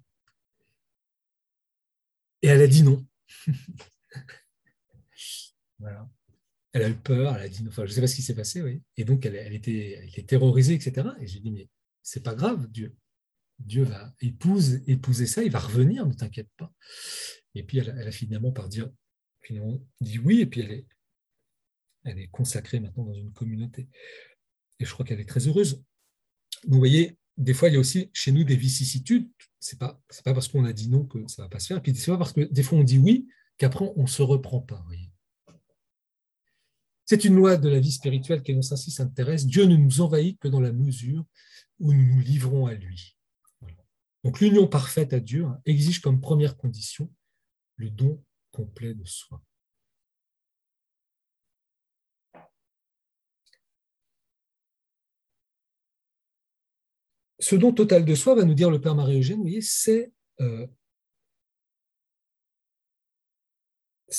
Et 2.42 2.48
elle 2.48 2.62
a 2.62 2.68
dit 2.68 2.84
non. 2.84 3.06
Elle 6.72 6.84
a 6.84 6.90
eu 6.90 6.96
peur, 6.96 7.36
elle 7.36 7.42
a 7.42 7.50
dit 7.50 7.64
non. 7.64 7.70
Enfin, 7.70 7.86
je 7.86 7.92
ne 7.92 7.96
sais 7.96 8.02
pas 8.02 8.08
ce 8.08 8.16
qui 8.16 8.22
s'est 8.22 8.36
passé, 8.36 8.62
oui. 8.62 8.84
Et 8.96 9.06
donc, 9.06 9.26
elle, 9.26 9.54
était, 9.54 10.08
terrorisée, 10.28 10.76
etc. 10.76 11.08
Et 11.20 11.26
je 11.26 11.34
lui 11.34 11.40
ai 11.40 11.42
dit, 11.42 11.52
mais 11.52 11.70
c'est 12.04 12.22
pas 12.22 12.36
grave, 12.36 12.68
Dieu. 12.70 12.96
Dieu 13.60 13.84
va 13.84 14.14
épouse, 14.22 14.82
épouser 14.88 15.28
ça, 15.28 15.44
il 15.44 15.52
va 15.52 15.60
revenir, 15.60 16.06
ne 16.06 16.14
t'inquiète 16.14 16.50
pas. 16.58 16.72
Et 17.56 17.64
puis, 17.64 17.80
elle, 17.80 17.90
a 17.90 18.12
finalement 18.12 18.52
par 18.52 18.70
dire, 18.70 18.90
dit 20.02 20.20
oui, 20.20 20.42
et 20.42 20.46
puis 20.46 20.62
elle 20.62 22.20
est, 22.20 22.28
consacrée 22.28 22.80
maintenant 22.80 23.06
dans 23.06 23.14
une 23.14 23.34
communauté. 23.34 23.90
Et 24.80 24.86
je 24.86 24.92
crois 24.94 25.06
qu'elle 25.06 25.20
est 25.20 25.28
très 25.28 25.48
heureuse. 25.48 25.84
vous 26.68 26.78
voyez, 26.78 27.18
des 27.38 27.54
fois, 27.54 27.70
il 27.70 27.74
y 27.74 27.78
a 27.78 27.80
aussi 27.80 28.10
chez 28.14 28.32
nous 28.32 28.44
des 28.44 28.56
vicissitudes. 28.56 29.30
Ce 29.60 29.76
n'est 29.76 29.80
pas, 29.80 30.02
parce 30.24 30.48
qu'on 30.48 30.66
a 30.66 30.74
dit 30.74 30.90
non 30.90 31.06
que 31.06 31.20
ça 31.28 31.42
ne 31.42 31.46
va 31.46 31.50
pas 31.50 31.60
se 31.60 31.68
faire. 31.68 31.78
Et 31.78 31.82
puis, 31.82 31.96
ce 31.96 32.10
n'est 32.10 32.16
pas 32.16 32.20
parce 32.20 32.34
que 32.34 32.42
des 32.42 32.64
fois 32.64 32.80
on 32.80 32.84
dit 32.84 32.98
oui 32.98 33.28
qu'après 33.58 33.92
on 33.96 34.04
ne 34.04 34.08
se 34.08 34.22
reprend 34.22 34.62
pas. 34.62 34.86
C'est 37.06 37.26
une 37.26 37.36
loi 37.36 37.58
de 37.58 37.70
la 37.70 37.80
vie 37.80 37.92
spirituelle 37.92 38.44
qui 38.44 38.54
nous 38.54 38.74
ainsi 38.74 38.92
s'intéresse. 38.92 39.46
Dieu 39.46 39.66
ne 39.66 39.76
nous 39.76 40.02
envahit 40.02 40.40
que 40.40 40.48
dans 40.48 40.62
la 40.62 40.72
mesure 40.72 41.26
où 41.80 41.94
nous 41.94 42.06
nous 42.06 42.22
livrons 42.22 42.68
à 42.68 42.74
lui. 42.74 43.18
Donc 44.24 44.40
l'union 44.40 44.68
parfaite 44.68 45.14
à 45.14 45.20
Dieu 45.20 45.46
hein, 45.46 45.62
exige 45.66 46.02
comme 46.02 46.20
première 46.20 46.58
condition 46.58 47.10
le 47.78 47.90
don 47.90 48.24
complet 48.52 48.94
de 48.94 49.06
soi. 49.06 49.42
Ce 57.40 57.56
don 57.56 57.72
total 57.72 58.04
de 58.04 58.16
soi, 58.16 58.36
va 58.36 58.44
nous 58.44 58.54
dire 58.54 58.70
le 58.70 58.82
Père 58.82 58.96
Marie-Eugène, 58.96 59.40
voyez, 59.40 59.62
c'est 59.62 60.12
euh, 60.42 60.68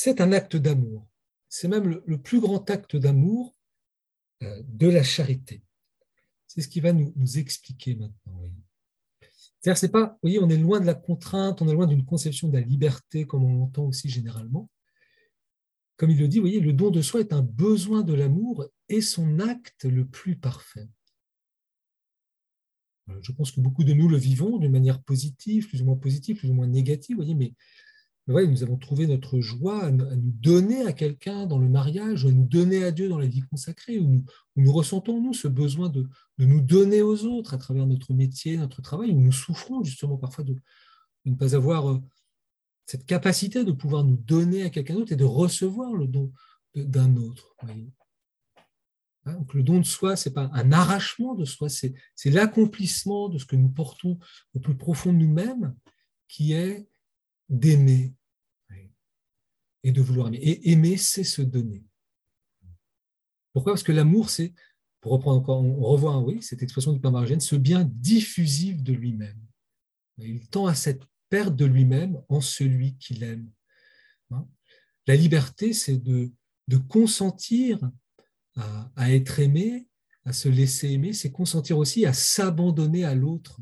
un 0.07 0.33
acte 0.33 0.57
d'amour. 0.57 1.07
C'est 1.51 1.69
même 1.69 2.03
le, 2.07 2.23
plus 2.23 2.41
grand 2.41 2.69
acte 2.71 2.97
d'amour 2.97 3.55
euh, 4.43 4.63
de 4.67 4.89
la 4.89 5.03
charité. 5.03 5.63
C'est 6.47 6.63
ce 6.63 6.69
qui 6.69 6.81
va 6.81 6.93
nous, 6.93 7.39
expliquer 7.39 7.95
maintenant. 7.95 8.43
C'est-à-dire, 9.61 9.79
c'est 9.79 9.91
pas, 9.91 10.07
vous 10.07 10.19
voyez, 10.23 10.39
on 10.39 10.49
est 10.49 10.57
loin 10.57 10.81
de 10.81 10.87
la 10.87 10.95
contrainte, 10.95 11.61
on 11.61 11.69
est 11.69 11.75
loin 11.75 11.87
d'une 11.87 12.05
conception 12.05 12.49
de 12.49 12.55
la 12.55 12.61
liberté 12.61 13.27
comme 13.27 13.45
on 13.45 13.59
l'entend 13.59 13.85
aussi 13.85 14.09
généralement. 14.09 14.71
Comme 15.97 16.11
il 16.11 16.19
le 16.19 16.29
dit, 16.29 16.39
vous 16.39 16.45
voyez, 16.45 16.61
le 16.61 16.73
don 16.73 16.91
de 16.91 17.03
soi 17.03 17.21
est 17.21 17.35
un 17.35 17.43
besoin 17.43 18.03
de 18.03 18.15
l'amour 18.15 18.67
et 18.89 19.03
son 19.03 19.39
acte 19.39 19.85
le 19.85 20.07
plus 20.07 20.37
parfait. 20.37 20.89
Euh, 23.11 23.19
je 23.21 23.33
pense 23.33 23.53
que 23.53 23.61
beaucoup 23.61 23.85
de 23.85 23.93
nous 23.93 24.09
le 24.09 24.17
vivons 24.17 24.57
d'une 24.57 24.73
manière 24.73 25.03
positive, 25.03 25.69
plus 25.69 25.83
ou 25.83 25.85
moins 25.85 25.97
positive, 25.97 26.39
plus 26.39 26.51
ou 26.51 26.55
moins 26.55 26.67
négative, 26.67 27.17
vous 27.17 27.23
voyez, 27.23 27.35
mais 27.35 27.53
nous 28.31 28.63
avons 28.63 28.77
trouvé 28.77 29.07
notre 29.07 29.41
joie 29.41 29.85
à, 29.85 29.91
nous 29.91 30.33
donner 30.41 30.87
à 30.87 30.93
quelqu'un 30.93 31.47
dans 31.47 31.59
le 31.59 31.69
mariage, 31.69 32.25
à 32.25 32.31
nous 32.31 32.47
donner 32.47 32.85
à 32.85 32.93
Dieu 32.93 33.09
dans 33.09 33.19
la 33.19 33.27
vie 33.27 33.43
consacrée, 33.43 33.99
où 33.99 34.25
nous, 34.57 34.73
ressentons, 34.73 35.21
nous, 35.21 35.35
ce 35.35 35.49
besoin 35.49 35.89
de, 35.89 36.09
nous 36.39 36.61
donner 36.61 37.03
aux 37.03 37.25
autres 37.25 37.55
à 37.55 37.59
travers 37.59 37.87
notre 37.87 38.15
métier, 38.15 38.57
notre 38.57 38.83
travail, 38.83 39.11
où 39.11 39.21
nous 39.21 39.33
souffrons 39.33 39.83
justement 39.83 40.17
parfois 40.17 40.45
de, 40.45 40.57
ne 41.25 41.35
pas 41.35 41.55
avoir 41.55 41.91
euh, 41.91 41.99
cette 42.87 43.05
capacité 43.05 43.65
de 43.65 43.73
pouvoir 43.73 44.05
nous 44.05 44.17
donner 44.17 44.63
à 44.63 44.71
quelqu'un 44.71 44.95
d'autre 44.95 45.13
et 45.13 45.17
de 45.17 45.25
recevoir 45.25 45.93
le 45.95 46.07
don 46.07 46.33
d'un 46.75 47.17
autre. 47.17 47.57
Hein, 49.27 49.35
donc, 49.35 49.55
le 49.55 49.63
don 49.63 49.79
de 49.79 49.85
soi, 49.85 50.17
ce 50.17 50.29
n'est 50.29 50.35
pas 50.35 50.51
un 50.55 50.73
arrachement 50.73 51.35
de 51.35 51.45
soi, 51.45 51.69
c'est 51.69 51.95
l'accomplissement 52.27 53.29
de 53.29 53.39
ce 53.39 53.45
que 53.45 53.57
nous 53.57 53.69
portons 53.69 54.19
au 54.55 54.61
plus 54.61 54.77
profond 54.77 55.13
de 55.13 55.19
nous-mêmes, 55.19 55.75
qui 56.29 56.53
est 56.53 56.89
d'aimer 57.49 58.15
et 59.83 59.93
de 59.93 60.01
vouloir 60.01 60.29
aimer. 60.29 60.39
Et 60.39 60.71
aimer, 60.71 60.97
c'est 60.97 61.25
se 61.25 61.43
donner. 61.43 61.85
Pourquoi? 63.53 63.73
Parce 63.73 63.83
que 63.83 63.93
l'amour, 63.93 64.31
c'est, 64.31 64.53
pour 65.01 65.13
reprendre 65.13 65.41
encore, 65.41 65.61
on 65.61 65.83
revoit 65.83 66.19
oui, 66.19 66.43
cette 66.43 66.63
expression 66.63 66.93
du 66.93 67.01
Père 67.01 67.13
Margène, 67.13 67.41
ce 67.41 67.57
bien 67.57 67.85
diffusif 67.85 68.83
de 68.83 68.93
lui-même. 68.93 69.41
Il 70.19 70.49
tend 70.49 70.67
à 70.67 70.75
cette 70.75 71.03
perte 71.31 71.57
de 71.57 71.65
lui-même 71.65 72.21
en 72.29 72.41
celui 72.41 72.97
qu'il 72.97 73.23
aime. 73.23 73.51
Hein? 74.31 74.47
La 75.07 75.17
liberté, 75.17 75.73
c'est 75.73 75.97
de, 75.97 76.31
de 76.69 76.77
consentir 76.77 77.81
à, 78.57 78.91
à, 78.97 79.13
être 79.13 79.41
aimé, 79.41 79.89
à 80.25 80.33
se 80.33 80.49
laisser 80.49 80.91
aimer, 80.91 81.13
c'est 81.13 81.33
consentir 81.33 81.79
aussi 81.79 82.05
à 82.05 82.13
s'abandonner 82.13 83.05
à 83.05 83.15
l'autre. 83.15 83.61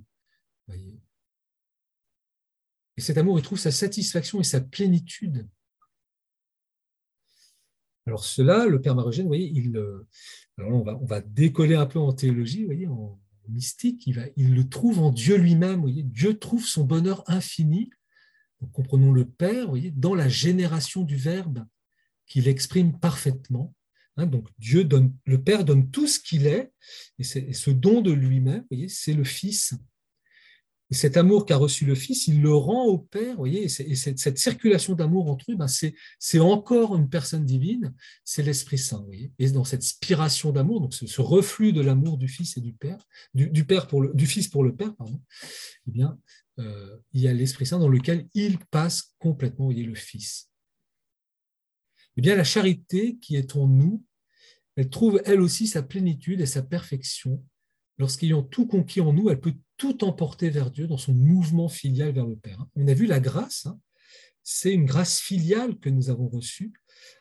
Et 2.97 3.01
cet 3.01 3.17
amour, 3.17 3.39
il 3.39 3.43
trouve 3.43 3.59
sa 3.59 3.71
satisfaction 3.71 4.41
et 4.41 4.45
sa 4.45 4.61
plénitude 4.61 5.49
alors 8.09 8.25
cela, 8.25 8.65
le 8.65 8.81
Père 8.81 8.95
Marogène, 8.95 9.27
vous 9.27 9.29
voyez, 9.29 9.53
euh, 9.77 10.07
on, 10.57 11.05
va, 11.05 11.21
décoller 11.21 11.75
un 11.75 11.85
peu 11.85 11.99
en 11.99 12.15
théologie, 12.15 12.67
en 12.87 13.21
mystique, 13.51 14.07
il, 14.07 14.15
va, 14.15 14.23
le 14.35 14.63
trouve 14.63 15.01
en 15.01 15.11
Dieu 15.11 15.37
lui-même. 15.37 15.83
Voyez, 15.83 16.05
Dieu 16.05 16.39
trouve 16.39 16.65
son 16.65 16.85
bonheur 16.85 17.23
infini. 17.27 17.91
comprenons 18.73 19.13
le 19.13 19.27
Père, 19.27 19.73
dans 19.93 20.15
la 20.15 20.27
génération 20.27 21.03
du 21.03 21.17
Verbe 21.17 21.67
qu'il 22.27 22.49
exprime 22.49 22.99
parfaitement. 22.99 23.75
Hein, 24.17 24.25
donc 24.25 24.49
Dieu 24.59 24.85
donne, 24.85 25.15
le 25.27 25.43
Père 25.43 25.67
donne 25.67 25.91
tout 25.91 26.07
ce 26.07 26.19
qu'il 26.19 26.47
est, 26.47 26.73
et 27.19 27.25
ce 27.25 27.71
don 27.71 28.01
de 28.01 28.11
lui-même, 28.11 28.65
c'est 28.89 29.13
le 29.13 29.25
Fils 29.25 29.75
et 30.91 30.95
cet 30.95 31.19
amour 31.19 31.45
qu'a 31.45 31.57
reçu 31.57 31.85
le 31.85 31.95
Fils, 31.95 32.29
il 32.29 32.41
le 32.41 32.53
rend 32.53 32.87
au 32.87 32.99
Père. 32.99 33.37
Voyez, 33.37 33.65
et, 33.65 33.69
cette, 33.69 34.39
circulation 34.39 34.95
d'amour 34.95 35.31
entre 35.31 35.53
eux, 35.53 35.57
ben 35.57 35.67
c'est 35.69 36.39
encore 36.39 36.97
une 36.97 37.11
personne 37.11 37.45
divine, 37.45 37.95
c'est 38.25 38.43
l'Esprit 38.43 38.79
Saint. 38.79 39.03
Voyez. 39.05 39.31
Et 39.39 39.51
dans 39.51 39.65
cette 39.65 39.83
spiration 39.83 40.51
d'amour, 40.51 40.81
donc 40.81 40.95
ce, 40.95 41.21
reflux 41.21 41.73
de 41.75 41.83
l'amour 41.83 42.17
du 42.17 42.27
Fils 42.27 42.57
et 42.57 42.63
du 42.63 42.73
Père, 42.73 42.99
du, 43.35 43.65
Père 43.65 43.87
pour 43.87 44.01
le, 44.01 44.15
Fils 44.25 44.49
pour 44.49 44.65
le 44.65 44.75
Père, 44.75 44.95
pardon, 44.97 45.21
eh 45.87 45.91
bien, 45.91 46.19
euh, 46.59 46.97
il 47.13 47.21
y 47.21 47.29
a 47.29 47.35
l'Esprit 47.35 47.67
Saint 47.67 47.79
dans 47.79 47.89
lequel 47.89 48.27
il 48.33 48.59
passe 48.71 49.15
complètement, 49.19 49.67
voyez, 49.67 49.85
le 49.85 49.95
Fils. 49.95 50.51
Eh 52.17 52.23
bien, 52.23 52.35
la 52.35 52.45
charité 52.45 53.19
qui 53.21 53.37
est 53.37 53.57
en 53.57 53.69
nous, 53.69 54.03
elle 54.77 54.89
trouve 54.89 55.21
elle 55.27 55.43
aussi 55.43 55.67
sa 55.67 55.83
plénitude 55.83 56.41
et 56.41 56.47
sa 56.47 56.63
perfection 56.63 57.45
lorsqu'ayant 57.99 58.43
tout 58.43 58.67
conquis 58.67 59.01
en 59.01 59.13
nous, 59.13 59.29
elle 59.29 59.41
peut 59.41 59.55
tout 59.79 60.05
emporter 60.05 60.51
vers 60.51 60.71
Dieu 60.71 60.87
dans 60.87 60.99
son 60.99 61.15
mouvement 61.15 61.69
filial 61.69 62.13
vers 62.13 62.27
le 62.27 62.37
Père. 62.37 62.67
On 62.75 62.87
a 62.87 62.95
vu 62.95 63.07
la 63.07 63.21
grâce, 63.21 63.67
hein. 63.67 63.81
c'est 64.43 64.75
une 64.75 64.85
grâce 64.85 65.21
filiale 65.21 65.79
que 65.79 65.89
nous 65.89 66.11
avons 66.11 66.29
reçue. 66.29 66.73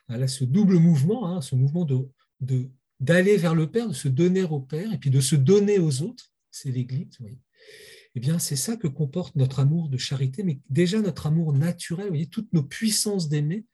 Ce 0.10 0.44
double 0.44 0.80
mouvement, 0.80 1.28
hein, 1.28 1.42
ce 1.42 1.56
mouvement 1.56 1.86
de, 1.86 2.70
d'aller 3.00 3.38
vers 3.38 3.56
le 3.56 3.70
Père, 3.72 3.88
de 3.88 3.94
se 3.94 4.08
donner 4.08 4.44
au 4.44 4.60
Père 4.60 4.92
et 4.92 4.98
puis 4.98 5.12
de 5.12 5.22
se 5.22 5.36
donner 5.36 5.80
aux 5.80 6.02
autres. 6.02 6.34
C'est 6.52 6.72
l'Église. 6.72 7.18
Eh 8.16 8.20
bien, 8.20 8.40
c'est 8.40 8.56
ça 8.56 8.76
que 8.76 8.88
comporte 8.88 9.36
notre 9.36 9.60
amour 9.60 9.90
de 9.90 9.98
charité, 9.98 10.42
mais 10.42 10.60
déjà 10.70 11.00
notre 11.02 11.28
amour 11.28 11.54
naturel. 11.54 12.28
Toutes 12.30 12.52
nos 12.52 12.64
puissances 12.64 13.30
d'aimer, 13.30 13.66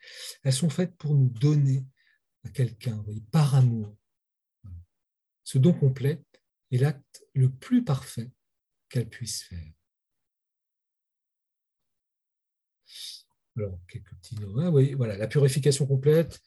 elles 0.44 0.54
sont 0.54 0.70
faites 0.70 0.96
pour 0.98 1.16
nous 1.16 1.30
donner 1.30 1.86
à 2.44 2.50
quelqu'un, 2.50 3.02
par 3.32 3.56
amour. 3.56 3.96
Ce 5.46 5.58
don 5.58 5.72
complet, 5.72 6.22
est 6.72 6.78
l'acte 6.78 7.24
le 7.34 7.50
plus 7.50 7.84
parfait 7.84 8.32
qu'elle 8.94 9.10
puisse 9.10 9.42
faire. 9.42 9.74
Alors, 13.58 13.80
quelques 13.88 14.14
petits 14.22 14.36
noms. 14.36 14.72
Oui, 14.72 14.94
voilà, 14.94 15.18
la 15.18 15.28
purification 15.28 15.88
complète. 15.88 16.40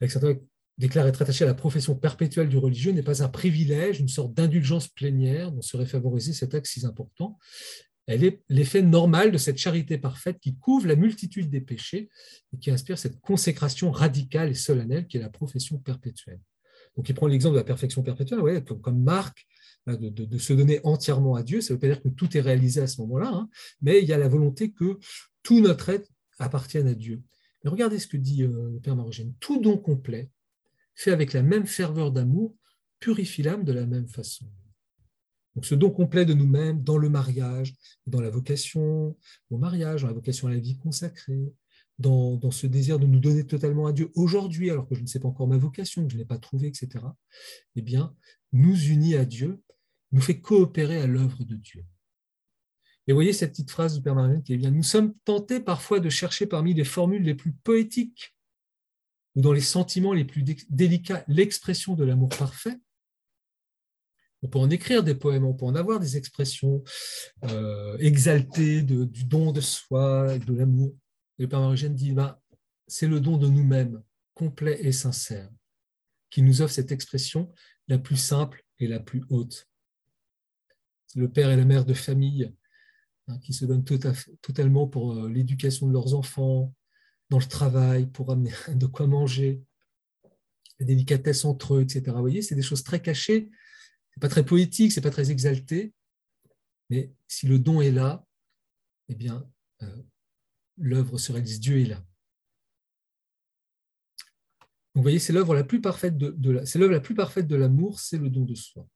Alexandre 0.00 0.42
déclare 0.78 1.06
être 1.06 1.20
attaché 1.20 1.44
à 1.44 1.46
la 1.46 1.54
profession 1.54 1.94
perpétuelle 1.94 2.48
du 2.48 2.56
religieux 2.56 2.92
n'est 2.92 3.02
pas 3.02 3.22
un 3.22 3.28
privilège, 3.28 4.00
une 4.00 4.08
sorte 4.08 4.32
d'indulgence 4.32 4.88
plénière 4.88 5.52
dont 5.52 5.60
serait 5.60 5.86
favorisé 5.86 6.32
cet 6.32 6.54
acte 6.54 6.66
si 6.66 6.84
important. 6.86 7.38
Elle 8.06 8.24
est 8.24 8.42
l'effet 8.48 8.82
normal 8.82 9.30
de 9.30 9.38
cette 9.38 9.58
charité 9.58 9.98
parfaite 9.98 10.38
qui 10.40 10.56
couvre 10.56 10.86
la 10.86 10.96
multitude 10.96 11.50
des 11.50 11.60
péchés 11.60 12.08
et 12.54 12.58
qui 12.58 12.70
inspire 12.70 12.98
cette 12.98 13.20
consécration 13.20 13.90
radicale 13.90 14.50
et 14.50 14.54
solennelle 14.54 15.06
qui 15.06 15.18
est 15.18 15.20
la 15.20 15.28
profession 15.28 15.78
perpétuelle. 15.78 16.40
Donc 16.96 17.08
il 17.10 17.14
prend 17.14 17.26
l'exemple 17.26 17.54
de 17.54 17.60
la 17.60 17.64
perfection 17.64 18.02
perpétuelle, 18.02 18.40
ouais, 18.40 18.64
comme, 18.64 19.06
hein, 19.08 19.24
de, 19.86 20.38
se 20.38 20.52
donner 20.52 20.80
entièrement 20.84 21.34
à 21.36 21.42
Dieu. 21.42 21.60
Ça 21.60 21.72
ne 21.72 21.76
veut 21.76 21.80
pas 21.80 21.86
dire 21.86 22.02
que 22.02 22.08
tout 22.08 22.36
est 22.36 22.40
réalisé 22.40 22.80
à 22.80 22.86
ce 22.86 23.00
moment-là, 23.02 23.28
hein, 23.28 23.48
mais 23.82 24.02
il 24.02 24.08
y 24.08 24.12
a 24.12 24.18
la 24.18 24.28
volonté 24.28 24.72
que 24.72 24.98
tout 25.42 25.60
notre 25.60 25.88
être 25.88 26.10
appartienne 26.38 26.88
à 26.88 26.94
Dieu. 26.94 27.22
Mais 27.62 27.70
regardez 27.70 27.98
ce 27.98 28.06
que 28.06 28.16
dit 28.16 28.42
euh, 28.42 28.70
le 28.72 28.80
Père 28.80 28.96
Marogène. 28.96 29.34
Tout 29.40 29.60
don 29.60 29.78
complet, 29.78 30.30
fait 30.94 31.12
avec 31.12 31.32
la 31.32 31.42
même 31.42 31.66
ferveur 31.66 32.10
d'amour, 32.10 32.56
purifie 32.98 33.42
l'âme 33.42 33.64
de 33.64 33.72
la 33.72 33.86
même 33.86 34.08
façon. 34.08 34.46
Donc 35.54 35.64
ce 35.64 35.74
don 35.74 35.90
complet 35.90 36.24
de 36.24 36.34
nous-mêmes 36.34 36.82
dans 36.82 36.98
le 36.98 37.08
mariage, 37.08 37.74
dans 38.06 38.20
la 38.20 38.30
vocation 38.30 39.16
au 39.50 39.58
mariage, 39.58 40.02
dans 40.02 40.08
la 40.08 40.14
vocation 40.14 40.48
à 40.48 40.50
la 40.50 40.58
vie 40.58 40.76
consacrée, 40.76 41.52
dans, 41.98 42.50
ce 42.50 42.66
désir 42.66 42.98
de 42.98 43.06
nous 43.06 43.20
donner 43.20 43.46
totalement 43.46 43.86
à 43.86 43.92
Dieu 43.92 44.10
aujourd'hui, 44.14 44.70
alors 44.70 44.86
que 44.86 44.94
je 44.94 45.00
ne 45.00 45.06
sais 45.06 45.18
pas 45.18 45.28
encore 45.28 45.48
ma 45.48 45.56
vocation, 45.56 46.06
que 46.06 46.12
je 46.12 46.18
n'ai 46.18 46.26
pas 46.26 46.38
trouvé, 46.38 46.68
etc., 46.68 46.88
eh 47.74 47.82
bien, 47.82 48.14
nous 48.52 48.76
unit 48.76 49.16
à 49.16 49.24
Dieu, 49.24 49.62
nous 50.12 50.20
fait 50.20 50.40
coopérer 50.40 50.98
à 50.98 51.06
l'œuvre 51.06 51.44
de 51.44 51.56
Dieu. 51.56 51.84
Et 53.06 53.12
voyez 53.12 53.32
cette 53.32 53.52
petite 53.52 53.70
phrase 53.70 53.94
du 53.94 54.02
Père 54.02 54.14
Marien 54.14 54.40
qui 54.40 54.52
est 54.52 54.56
bien, 54.56 54.70
nous 54.70 54.82
sommes 54.82 55.14
tentés 55.24 55.60
parfois 55.60 56.00
de 56.00 56.08
chercher 56.08 56.46
parmi 56.46 56.74
les 56.74 56.84
formules 56.84 57.22
les 57.22 57.34
plus 57.34 57.52
poétiques 57.52 58.34
ou 59.36 59.42
dans 59.42 59.52
les 59.52 59.60
sentiments 59.60 60.12
les 60.12 60.24
plus 60.24 60.42
délicats 60.70 61.24
l'expression 61.28 61.94
de 61.94 62.04
l'amour 62.04 62.30
parfait, 62.30 62.78
on 64.42 64.48
peut 64.48 64.58
en 64.58 64.70
écrire 64.70 65.02
des 65.02 65.14
poèmes, 65.14 65.44
on 65.44 65.54
peut 65.54 65.64
en 65.64 65.74
avoir 65.74 65.98
des 65.98 66.16
expressions 66.16 66.82
euh, 67.44 67.96
exaltées 67.98 68.82
du 68.82 69.24
don 69.24 69.52
de 69.52 69.60
soi, 69.60 70.38
de 70.38 70.54
l'amour. 70.54 70.94
Et 71.38 71.42
le 71.42 71.48
Père 71.48 71.60
Marugène 71.60 71.94
dit, 71.94 72.12
bah, 72.12 72.40
c'est 72.86 73.08
le 73.08 73.20
don 73.20 73.38
de 73.38 73.48
nous-mêmes, 73.48 74.02
complet 74.34 74.78
et 74.80 74.92
sincère, 74.92 75.50
qui 76.30 76.42
nous 76.42 76.62
offre 76.62 76.72
cette 76.72 76.92
expression 76.92 77.52
la 77.88 77.98
plus 77.98 78.16
simple 78.16 78.64
et 78.78 78.86
la 78.86 79.00
plus 79.00 79.24
haute. 79.30 79.68
Le 81.14 81.30
père 81.30 81.50
et 81.50 81.56
la 81.56 81.64
mère 81.64 81.84
de 81.84 81.94
famille 81.94 82.52
hein, 83.28 83.38
qui 83.38 83.52
se 83.52 83.64
donnent 83.64 83.84
totalement 83.84 84.86
pour 84.86 85.12
euh, 85.14 85.28
l'éducation 85.28 85.86
de 85.86 85.92
leurs 85.92 86.14
enfants, 86.14 86.74
dans 87.30 87.38
le 87.38 87.44
travail, 87.44 88.06
pour 88.06 88.30
amener 88.30 88.52
de 88.74 88.86
quoi 88.86 89.06
manger, 89.06 89.62
la 90.78 90.86
délicatesse 90.86 91.44
entre 91.44 91.76
eux, 91.76 91.82
etc. 91.82 92.02
Vous 92.08 92.20
voyez, 92.20 92.42
c'est 92.42 92.54
des 92.54 92.62
choses 92.62 92.82
très 92.82 93.00
cachées, 93.00 93.48
c'est 94.12 94.20
pas 94.20 94.28
très 94.28 94.44
poétique, 94.44 94.92
c'est 94.92 95.00
pas 95.00 95.10
très 95.10 95.30
exalté, 95.30 95.92
mais 96.90 97.12
si 97.28 97.46
le 97.46 97.58
don 97.58 97.80
est 97.80 97.90
là, 97.90 98.24
eh 99.08 99.14
bien, 99.14 99.48
euh, 99.82 100.02
l'œuvre 100.76 101.18
se 101.18 101.32
réalise, 101.32 101.60
Dieu 101.60 101.80
est 101.80 101.86
là. 101.86 102.04
vous 104.94 105.02
voyez, 105.02 105.18
c'est 105.18 105.32
l'œuvre 105.32 105.54
la 105.54 105.64
plus 105.64 105.80
parfaite 105.80 106.16
de 106.16 107.56
l'amour, 107.56 108.00
c'est 108.00 108.18
le 108.18 108.30
don 108.30 108.44
de 108.44 108.54
soi. 108.54 108.86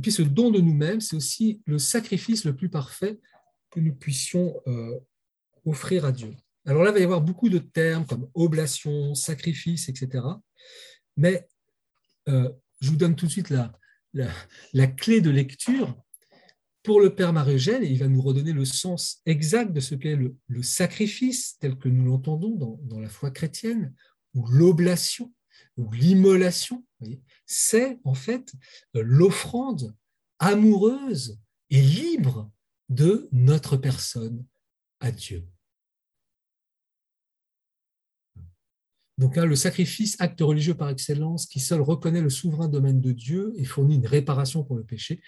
Et 0.00 0.02
puis 0.02 0.12
ce 0.12 0.22
don 0.22 0.50
de 0.50 0.60
nous-mêmes, 0.60 1.02
c'est 1.02 1.14
aussi 1.14 1.60
le 1.66 1.78
sacrifice 1.78 2.46
le 2.46 2.56
plus 2.56 2.70
parfait 2.70 3.20
que 3.70 3.80
nous 3.80 3.94
puissions 3.94 4.58
euh, 4.66 4.98
offrir 5.66 6.06
à 6.06 6.12
Dieu. 6.12 6.34
Alors 6.64 6.84
là, 6.84 6.88
il 6.88 6.94
va 6.94 7.00
y 7.00 7.02
avoir 7.02 7.20
beaucoup 7.20 7.50
de 7.50 7.58
termes 7.58 8.06
comme 8.06 8.26
oblation, 8.32 9.14
sacrifice, 9.14 9.90
etc. 9.90 10.24
Mais 11.18 11.46
euh, 12.30 12.48
je 12.80 12.88
vous 12.88 12.96
donne 12.96 13.14
tout 13.14 13.26
de 13.26 13.30
suite 13.30 13.50
la, 13.50 13.74
la, 14.72 14.86
clé 14.86 15.20
de 15.20 15.28
lecture 15.28 15.94
pour 16.82 17.02
le 17.02 17.14
Père 17.14 17.34
Marie-Eugène, 17.34 17.82
et 17.82 17.90
il 17.90 17.98
va 17.98 18.08
nous 18.08 18.22
redonner 18.22 18.54
le 18.54 18.64
sens 18.64 19.20
exact 19.26 19.70
de 19.70 19.80
ce 19.80 19.94
qu'est 19.94 20.16
le, 20.16 20.62
sacrifice 20.62 21.58
tel 21.58 21.76
que 21.76 21.90
nous 21.90 22.06
l'entendons 22.06 22.78
dans, 22.80 23.00
la 23.00 23.10
foi 23.10 23.30
chrétienne, 23.30 23.92
ou 24.32 24.46
l'oblation, 24.46 25.30
ou 25.76 25.92
l'immolation. 25.92 26.86
C'est 27.46 27.98
en 28.04 28.14
fait 28.14 28.52
l'offrande 28.94 29.94
amoureuse 30.38 31.38
et 31.70 31.80
libre 31.80 32.50
de 32.88 33.28
notre 33.32 33.76
personne 33.76 34.44
à 35.00 35.10
Dieu. 35.12 35.46
Donc 39.20 39.36
le 39.36 39.54
sacrifice, 39.54 40.16
acte 40.18 40.40
religieux 40.40 40.74
par 40.74 40.88
excellence, 40.88 41.44
qui 41.44 41.60
seul 41.60 41.82
reconnaît 41.82 42.22
le 42.22 42.30
souverain 42.30 42.68
domaine 42.68 43.02
de 43.02 43.12
Dieu 43.12 43.52
et 43.56 43.64
fournit 43.64 43.96
une 43.96 44.06
réparation 44.06 44.64
pour 44.64 44.76
le 44.76 44.82
péché, 44.82 45.20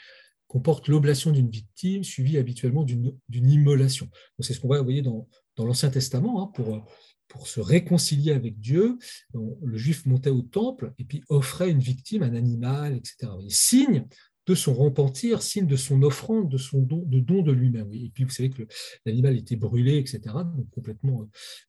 comporte 0.47 0.89
l'oblation 0.89 1.31
d'une 1.31 1.51
victime 1.51 2.03
suivie 2.03 2.39
habituellement 2.39 2.85
d'une 2.85 3.51
immolation. 3.51 4.09
C'est 4.39 4.55
ce 4.55 4.61
qu'on 4.61 4.69
va 4.69 4.81
voyez 4.81 5.03
dans, 5.03 5.29
l'Ancien 5.59 5.91
Testament, 5.91 6.43
hein, 6.43 6.51
pour, 6.55 6.87
pour 7.33 7.49
se 7.49 7.61
réconcilier 7.61 8.33
avec 8.33 8.61
Dieu, 8.61 8.99
le 9.33 9.79
juif 9.79 10.05
montait 10.05 10.29
au 10.29 10.43
temple 10.43 10.93
et 10.99 11.05
puis 11.05 11.25
offrait 11.31 11.71
une 11.71 11.81
victime, 11.81 12.23
un 12.23 12.35
animal, 12.35 12.95
etc. 12.95 13.33
signe 13.49 14.07
de 14.47 14.55
son 14.55 14.75
repentir, 14.75 15.41
signe 15.41 15.67
de 15.67 15.77
son 15.77 16.03
offrande, 16.03 16.51
de 16.51 16.59
son 16.59 16.83
don 16.83 17.03
de, 17.07 17.21
don 17.21 17.41
de 17.41 17.53
lui-même. 17.53 17.91
Et 17.95 18.11
puis 18.11 18.25
vous 18.25 18.31
savez 18.31 18.51
que 18.51 18.65
l'animal 19.07 19.35
était 19.39 19.57
brûlé, 19.57 19.97
etc. 19.97 20.21
Donc 20.55 20.69
complètement 20.73 21.27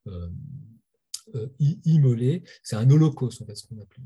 euh, 0.08 0.28
euh, 1.36 1.48
immolé. 1.86 2.44
C'est 2.62 2.76
un 2.76 2.90
holocauste, 2.90 3.42
en 3.42 3.46
fait, 3.46 3.56
ce 3.56 3.66
qu'on 3.66 3.80
appelle. 3.80 4.04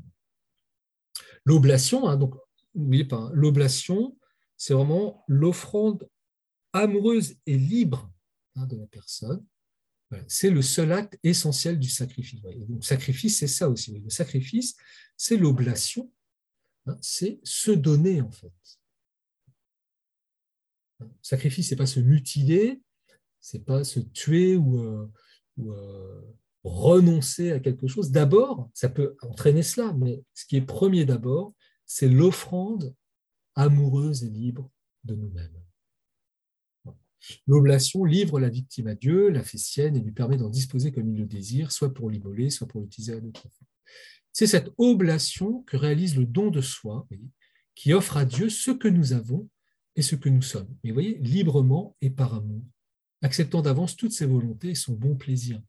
L'oblation, 1.44 2.08
hein, 2.08 2.16
donc, 2.16 2.36
l'oblation, 2.74 4.16
c'est 4.56 4.74
vraiment 4.74 5.24
l'offrande 5.26 6.08
amoureuse 6.72 7.34
et 7.46 7.58
libre 7.58 8.12
hein, 8.54 8.66
de 8.66 8.76
la 8.76 8.86
personne. 8.86 9.44
C'est 10.26 10.50
le 10.50 10.62
seul 10.62 10.92
acte 10.92 11.18
essentiel 11.22 11.78
du 11.78 11.88
sacrifice. 11.88 12.40
Donc, 12.40 12.84
sacrifice, 12.84 13.38
c'est 13.38 13.46
ça 13.46 13.68
aussi. 13.68 13.98
Le 13.98 14.08
sacrifice, 14.08 14.74
c'est 15.16 15.36
l'oblation, 15.36 16.10
c'est 17.00 17.40
se 17.42 17.70
donner, 17.70 18.22
en 18.22 18.30
fait. 18.30 18.52
sacrifice, 21.22 21.68
c'est 21.68 21.76
pas 21.76 21.86
se 21.86 22.00
mutiler, 22.00 22.80
c'est 23.40 23.64
pas 23.64 23.84
se 23.84 24.00
tuer 24.00 24.56
ou, 24.56 24.80
euh, 24.80 25.10
euh, 25.60 26.22
renoncer 26.64 27.52
à 27.52 27.60
quelque 27.60 27.86
chose, 27.86 28.10
d'abord, 28.10 28.70
ça 28.74 28.88
peut 28.88 29.16
entraîner 29.22 29.62
cela, 29.62 29.92
mais 29.92 30.22
ce 30.34 30.44
qui 30.46 30.56
est 30.56 30.62
premier 30.62 31.04
d'abord, 31.04 31.54
c'est 31.86 32.08
l'offrande 32.08 32.94
amoureuse 33.54 34.24
et 34.24 34.30
libre 34.30 34.70
de 35.04 35.14
nous-mêmes. 35.14 35.67
L'oblation 37.46 38.04
livre 38.04 38.40
la 38.40 38.48
victime 38.48 38.88
à 38.88 38.94
Dieu, 38.94 39.28
la 39.28 39.42
fait 39.42 39.58
sienne 39.58 39.96
et 39.96 40.00
lui 40.00 40.12
permet 40.12 40.36
d'en 40.36 40.48
disposer 40.48 40.92
comme 40.92 41.08
il 41.08 41.18
le 41.18 41.26
désire, 41.26 41.72
soit 41.72 41.92
pour 41.92 42.10
l'immoler, 42.10 42.50
soit 42.50 42.66
pour 42.66 42.80
l'utiliser 42.80 43.14
à 43.14 43.20
d'autres 43.20 43.48
fins. 43.48 43.66
C'est 44.32 44.46
cette 44.46 44.70
oblation 44.78 45.62
que 45.62 45.76
réalise 45.76 46.16
le 46.16 46.24
don 46.24 46.50
de 46.50 46.60
soi, 46.60 47.08
qui 47.74 47.92
offre 47.92 48.16
à 48.16 48.24
Dieu 48.24 48.48
ce 48.48 48.70
que 48.70 48.88
nous 48.88 49.12
avons 49.12 49.48
et 49.96 50.02
ce 50.02 50.14
que 50.16 50.28
nous 50.28 50.42
sommes. 50.42 50.68
Mais 50.82 50.90
vous 50.90 50.94
voyez, 50.94 51.18
librement 51.18 51.96
et 52.00 52.10
par 52.10 52.34
amour, 52.34 52.62
acceptant 53.22 53.62
d'avance 53.62 53.96
toutes 53.96 54.12
ses 54.12 54.26
volontés 54.26 54.70
et 54.70 54.74
son 54.74 54.92
bon 54.92 55.16
plaisir 55.16 55.60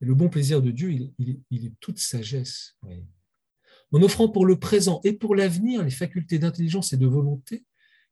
le 0.00 0.14
bon 0.14 0.28
plaisir 0.28 0.62
de 0.62 0.70
Dieu, 0.70 0.90
il, 1.18 1.66
est 1.66 1.72
toute 1.80 1.98
sagesse. 1.98 2.76
En 3.92 4.02
offrant 4.02 4.28
pour 4.28 4.46
le 4.46 4.58
présent 4.58 5.00
et 5.04 5.12
pour 5.12 5.34
l'avenir 5.34 5.82
les 5.82 5.90
facultés 5.90 6.38
d'intelligence 6.38 6.92
et 6.92 6.96
de 6.96 7.06
volonté, 7.06 7.64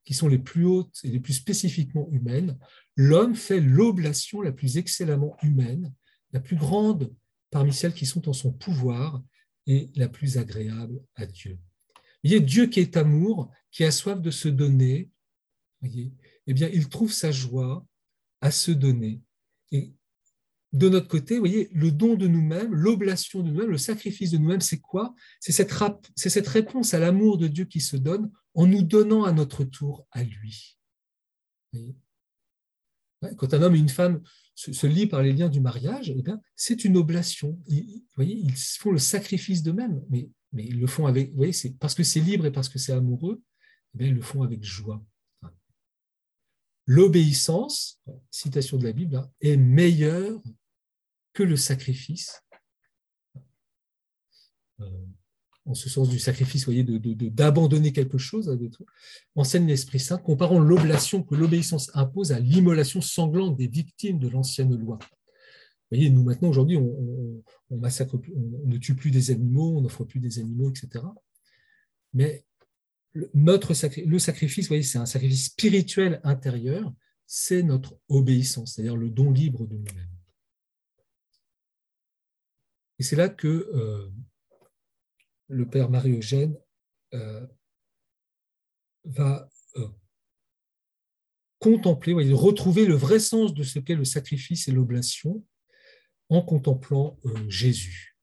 qui 0.05 0.15
sont 0.15 0.29
les 0.29 0.39
plus 0.39 0.65
hautes 0.65 1.01
et 1.05 1.09
les 1.09 1.21
plus 1.21 1.35
spécifiquement 1.35 2.09
humaines, 2.11 2.59
l'homme 2.97 3.35
fait 3.35 3.61
l'oblation 3.61 4.43
la 4.43 4.53
plus 4.53 4.77
excellemment 4.77 5.37
humaine, 5.43 5.93
la 6.33 6.41
plus 6.41 6.57
grande 6.57 7.15
parmi 7.51 7.73
celles 7.73 7.95
qui 7.95 8.07
sont 8.07 8.29
en 8.29 8.33
son 8.33 8.53
pouvoir 8.53 9.23
et 9.67 9.91
la 9.95 10.09
plus 10.09 10.39
agréable 10.39 11.01
à 11.15 11.27
Dieu. 11.27 11.59
A 12.25 12.39
Dieu 12.39 12.67
qui 12.67 12.81
est 12.81 12.97
amour, 12.97 13.51
qui 13.71 13.85
a 13.85 13.91
soif 13.91 14.21
de 14.21 14.31
se 14.31 14.49
donner, 14.49 15.11
voyez, 15.81 16.13
eh 16.47 16.55
bien, 16.55 16.69
il 16.73 16.89
trouve 16.89 17.13
sa 17.13 17.31
joie 17.31 17.87
à 18.41 18.51
se 18.51 18.71
donner. 18.71 19.23
Et 19.73 19.95
de 20.73 20.89
notre 20.89 21.09
côté, 21.09 21.39
voyez, 21.39 21.69
le 21.73 21.91
don 21.91 22.15
de 22.15 22.27
nous-mêmes, 22.27 22.75
l'oblation 22.75 23.43
de 23.43 23.51
nous-mêmes, 23.51 23.71
le 23.71 23.79
sacrifice 23.79 24.33
de 24.33 24.39
nous-mêmes, 24.39 24.61
c'est 24.61 24.81
quoi? 24.81 25.15
C'est 25.39 25.53
cette, 25.53 26.49
réponse 26.49 26.95
à 26.95 26.99
l'amour 26.99 27.39
de 27.39 27.47
Dieu 27.47 27.65
qui 27.65 27.81
se 27.81 27.97
donne 27.97 28.31
en 28.55 28.67
nous 28.67 28.83
donnant 28.83 29.25
à 29.25 29.33
notre 29.33 29.65
tour 29.65 30.07
à 30.13 30.23
lui. 30.23 30.79
Quand 33.37 33.55
un 33.55 33.63
homme 33.63 33.75
et 33.75 33.79
une 33.79 33.89
femme 33.89 34.23
se, 34.55 34.87
lient 34.87 35.07
par 35.07 35.23
les 35.23 35.33
liens 35.33 35.49
du 35.49 35.61
mariage, 35.61 36.11
eh 36.11 36.23
c'est 36.55 36.85
une 36.85 36.97
oblation. 36.97 37.59
Ils, 37.67 38.05
voyez, 38.15 38.37
ils 38.37 38.57
font 38.57 38.93
le 38.93 38.99
sacrifice 38.99 39.63
d'eux-mêmes, 39.63 40.05
mais, 40.11 40.29
mais 40.53 40.65
ils 40.65 40.79
le 40.79 40.87
font 40.87 41.07
avec, 41.07 41.31
vous 41.31 41.37
voyez, 41.37 41.53
parce 41.81 41.95
que 41.95 42.03
c'est 42.03 42.21
libre 42.21 42.47
et 42.47 42.53
parce 42.53 42.69
que 42.69 42.79
c'est 42.79 42.93
amoureux, 42.93 43.43
eh 43.99 44.07
ils 44.07 44.15
le 44.15 44.23
font 44.23 44.43
avec 44.43 44.63
joie. 44.63 45.05
L'obéissance, 46.87 48.01
citation 48.31 48.77
de 48.77 48.85
la 48.85 48.93
Bible, 48.93 49.17
hein, 49.17 49.31
est 49.41 49.57
meilleure 49.57 50.41
que 51.33 51.43
le 51.43 51.57
sacrifice, 51.57 52.43
euh, 54.81 55.07
en 55.67 55.75
ce 55.75 55.89
sens 55.89 56.09
du 56.09 56.19
sacrifice, 56.19 56.65
voyez, 56.65 56.85
d'abandonner 56.85 57.91
de, 57.91 57.95
quelque 57.95 58.19
chose 58.19 58.47
d'autres, 58.47 58.85
enseigne 59.35 59.67
l'Esprit 59.67 60.01
Saint, 60.01 60.19
comparant 60.19 60.59
l'oblation 60.59 61.23
que 61.23 61.35
l'obéissance 61.35 61.91
impose 61.95 62.33
à 62.33 62.41
l'immolation 62.41 63.01
sanglante 63.01 63.57
des 63.57 63.69
victimes 63.69 64.19
de 64.19 64.29
l'ancienne 64.29 64.77
loi. 64.77 64.99
Vous 65.01 65.97
voyez, 65.97 66.11
nous 66.11 66.23
maintenant, 66.23 66.49
aujourd'hui, 66.49 66.77
on, 66.77 67.43
massacre, 67.71 68.17
on 68.35 68.69
ne 68.69 68.77
tue 68.77 68.95
plus 68.95 69.11
des 69.11 69.31
animaux, 69.31 69.79
on 69.79 69.81
n'offre 69.81 70.05
plus 70.05 70.21
des 70.21 70.39
animaux, 70.39 70.71
etc. 70.71 71.05
Mais 72.13 72.45
notre 73.33 73.73
le 74.05 74.19
sacrifice, 74.19 74.67
vous 74.67 74.69
voyez, 74.69 74.83
c'est 74.83 74.99
un 74.99 75.07
sacrifice 75.07 75.47
spirituel 75.47 76.21
intérieur, 76.25 76.93
c'est 77.27 77.63
notre 77.63 77.99
obéissance, 78.09 78.75
c'est-à-dire 78.75 78.97
le 78.97 79.09
don 79.09 79.31
libre 79.31 79.67
de 79.67 79.77
nous-mêmes. 79.77 80.11
Et 82.99 83.03
c'est 83.03 83.17
là 83.17 83.29
que 83.29 83.49
euh, 83.49 84.11
le 85.49 85.69
père 85.69 85.91
Marie-Eugène 85.91 86.57
euh, 87.13 87.47
va 89.05 89.49
euh, 89.77 89.89
contempler, 91.59 92.15
retrouver 92.33 92.87
le 92.87 92.95
vrai 92.95 93.19
sens 93.19 93.55
de 93.55 93.63
ce 93.63 93.79
qu'est 93.79 93.95
le 93.95 94.05
sacrifice 94.05 94.69
et 94.69 94.73
l'oblation 94.73 95.45
en 96.29 96.43
contemplant 96.43 97.19
euh, 97.27 97.49
Jésus. 97.49 98.17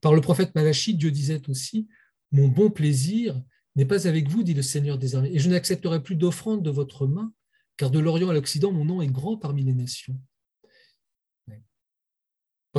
Par 0.00 0.14
le 0.14 0.20
prophète 0.20 0.54
Malachie, 0.54 0.94
Dieu 0.94 1.10
disait 1.10 1.48
aussi, 1.48 1.88
Mon 2.30 2.48
bon 2.48 2.70
plaisir 2.70 3.40
n'est 3.76 3.86
pas 3.86 4.06
avec 4.06 4.28
vous, 4.28 4.42
dit 4.42 4.54
le 4.54 4.62
Seigneur 4.62 4.98
des 4.98 5.14
armées, 5.14 5.32
et 5.32 5.38
je 5.38 5.48
n'accepterai 5.50 6.02
plus 6.02 6.16
d'offrande 6.16 6.64
de 6.64 6.70
votre 6.70 7.06
main, 7.06 7.32
car 7.76 7.90
de 7.90 7.98
l'Orient 7.98 8.28
à 8.28 8.32
l'Occident, 8.32 8.72
mon 8.72 8.84
nom 8.84 9.02
est 9.02 9.08
grand 9.08 9.36
parmi 9.36 9.62
les 9.62 9.74
nations. 9.74 10.20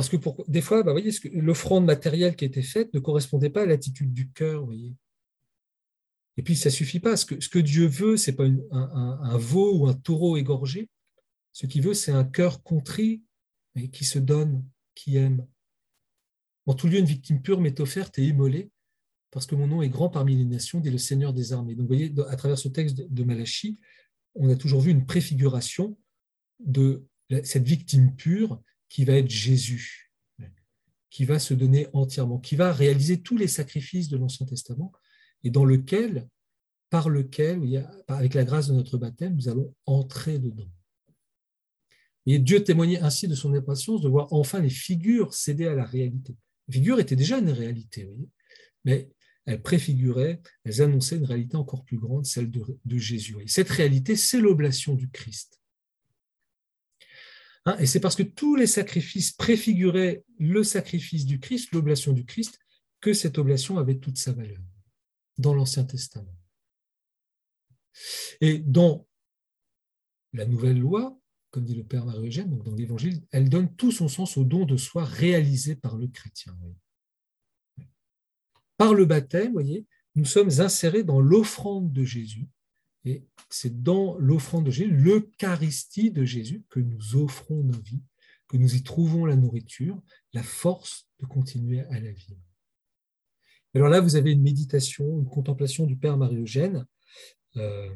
Parce 0.00 0.08
que 0.08 0.16
des 0.48 0.62
fois, 0.62 0.82
bah, 0.82 0.92
voyez, 0.92 1.10
l'offrande 1.34 1.84
matérielle 1.84 2.34
qui 2.34 2.46
était 2.46 2.62
faite 2.62 2.94
ne 2.94 3.00
correspondait 3.00 3.50
pas 3.50 3.64
à 3.64 3.66
l'attitude 3.66 4.14
du 4.14 4.30
cœur. 4.30 4.64
Voyez. 4.64 4.94
Et 6.38 6.42
puis, 6.42 6.56
ça 6.56 6.70
ne 6.70 6.74
suffit 6.74 7.00
pas. 7.00 7.18
Ce 7.18 7.26
que, 7.26 7.38
ce 7.38 7.50
que 7.50 7.58
Dieu 7.58 7.86
veut, 7.86 8.16
ce 8.16 8.30
n'est 8.30 8.36
pas 8.38 8.46
un, 8.70 9.36
veau 9.36 9.76
ou 9.76 9.88
un 9.88 9.92
taureau 9.92 10.38
égorgé. 10.38 10.88
Ce 11.52 11.66
qu'il 11.66 11.82
veut, 11.82 11.92
c'est 11.92 12.12
un 12.12 12.24
cœur 12.24 12.62
contrit, 12.62 13.22
et 13.74 13.90
qui 13.90 14.06
se 14.06 14.18
donne, 14.18 14.64
qui 14.94 15.18
aime. 15.18 15.46
En 16.64 16.72
tout 16.72 16.86
lieu, 16.86 16.98
une 16.98 17.04
victime 17.04 17.42
pure 17.42 17.60
m'est 17.60 17.78
offerte 17.78 18.18
et 18.18 18.24
immolée, 18.24 18.70
parce 19.30 19.44
que 19.44 19.54
mon 19.54 19.66
nom 19.66 19.82
est 19.82 19.90
grand 19.90 20.08
parmi 20.08 20.34
les 20.34 20.46
nations, 20.46 20.80
dit 20.80 20.88
le 20.88 20.96
Seigneur 20.96 21.34
des 21.34 21.52
armées. 21.52 21.74
Donc, 21.74 21.90
vous 21.90 21.94
voyez, 21.94 22.14
à 22.30 22.36
travers 22.36 22.56
ce 22.56 22.68
texte 22.68 23.02
de 23.02 23.22
Malachie, 23.22 23.78
on 24.34 24.48
a 24.48 24.56
toujours 24.56 24.80
vu 24.80 24.92
une 24.92 25.04
préfiguration 25.04 25.98
de 26.58 27.04
cette 27.44 27.66
victime 27.66 28.16
pure 28.16 28.62
qui 28.90 29.04
va 29.04 29.14
être 29.14 29.30
Jésus, 29.30 30.12
qui 31.08 31.24
va 31.24 31.38
se 31.38 31.54
donner 31.54 31.86
entièrement, 31.94 32.38
qui 32.38 32.56
va 32.56 32.72
réaliser 32.72 33.22
tous 33.22 33.38
les 33.38 33.48
sacrifices 33.48 34.08
de 34.08 34.18
l'Ancien 34.18 34.44
Testament 34.44 34.92
et 35.44 35.50
dans 35.50 35.64
lequel, 35.64 36.28
par 36.90 37.08
lequel, 37.08 37.88
avec 38.08 38.34
la 38.34 38.44
grâce 38.44 38.68
de 38.68 38.74
notre 38.74 38.98
baptême, 38.98 39.36
nous 39.36 39.48
allons 39.48 39.74
entrer 39.86 40.38
dedans. 40.38 40.68
Et 42.26 42.38
Dieu 42.38 42.62
témoignait 42.62 43.00
ainsi 43.00 43.28
de 43.28 43.34
son 43.34 43.54
impatience 43.54 44.02
de 44.02 44.08
voir 44.08 44.32
enfin 44.32 44.60
les 44.60 44.70
figures 44.70 45.32
céder 45.32 45.66
à 45.66 45.74
la 45.74 45.84
réalité. 45.84 46.36
Les 46.68 46.74
figures 46.74 47.00
étaient 47.00 47.16
déjà 47.16 47.38
une 47.38 47.50
réalité, 47.50 48.10
mais 48.84 49.08
elles 49.46 49.62
préfiguraient, 49.62 50.42
elles 50.64 50.82
annonçaient 50.82 51.16
une 51.16 51.24
réalité 51.24 51.56
encore 51.56 51.84
plus 51.84 51.96
grande, 51.96 52.26
celle 52.26 52.50
de, 52.50 52.62
de 52.84 52.98
Jésus. 52.98 53.36
Et 53.40 53.48
cette 53.48 53.70
réalité, 53.70 54.16
c'est 54.16 54.40
l'oblation 54.40 54.94
du 54.94 55.08
Christ. 55.10 55.59
Hein, 57.66 57.76
et 57.78 57.86
c'est 57.86 58.00
parce 58.00 58.16
que 58.16 58.22
tous 58.22 58.56
les 58.56 58.66
sacrifices 58.66 59.32
préfiguraient 59.32 60.24
le 60.38 60.64
sacrifice 60.64 61.26
du 61.26 61.40
Christ, 61.40 61.72
l'oblation 61.72 62.12
du 62.12 62.24
Christ, 62.24 62.58
que 63.00 63.12
cette 63.12 63.38
oblation 63.38 63.78
avait 63.78 63.98
toute 63.98 64.18
sa 64.18 64.32
valeur 64.32 64.62
dans 65.38 65.54
l'Ancien 65.54 65.84
Testament. 65.84 66.36
Et 68.40 68.58
dans 68.58 69.06
la 70.32 70.46
nouvelle 70.46 70.78
loi, 70.78 71.18
comme 71.50 71.64
dit 71.64 71.74
le 71.74 71.84
Père 71.84 72.04
Marie-Eugène, 72.04 72.58
dans 72.58 72.74
l'Évangile, 72.74 73.22
elle 73.32 73.48
donne 73.48 73.74
tout 73.74 73.90
son 73.90 74.08
sens 74.08 74.36
au 74.36 74.44
don 74.44 74.64
de 74.64 74.76
soi 74.76 75.04
réalisé 75.04 75.74
par 75.74 75.96
le 75.96 76.06
chrétien. 76.06 76.56
Par 78.76 78.94
le 78.94 79.04
baptême, 79.04 79.54
nous 80.14 80.24
sommes 80.24 80.60
insérés 80.60 81.02
dans 81.02 81.20
l'offrande 81.20 81.92
de 81.92 82.04
Jésus, 82.04 82.48
et 83.04 83.24
c'est 83.48 83.82
dans 83.82 84.16
l'offrande 84.18 84.66
de 84.66 84.70
Jésus, 84.70 84.90
l'Eucharistie 84.90 86.10
de 86.10 86.24
Jésus, 86.24 86.64
que 86.68 86.80
nous 86.80 87.16
offrons 87.16 87.62
nos 87.62 87.80
vies, 87.80 88.02
que 88.48 88.56
nous 88.56 88.74
y 88.74 88.82
trouvons 88.82 89.24
la 89.24 89.36
nourriture, 89.36 90.00
la 90.32 90.42
force 90.42 91.08
de 91.20 91.26
continuer 91.26 91.80
à 91.80 92.00
la 92.00 92.12
vivre. 92.12 92.40
Alors 93.74 93.88
là, 93.88 94.00
vous 94.00 94.16
avez 94.16 94.32
une 94.32 94.42
méditation, 94.42 95.20
une 95.20 95.28
contemplation 95.28 95.86
du 95.86 95.96
Père 95.96 96.16
Marie-Eugène, 96.16 96.86
euh, 97.56 97.94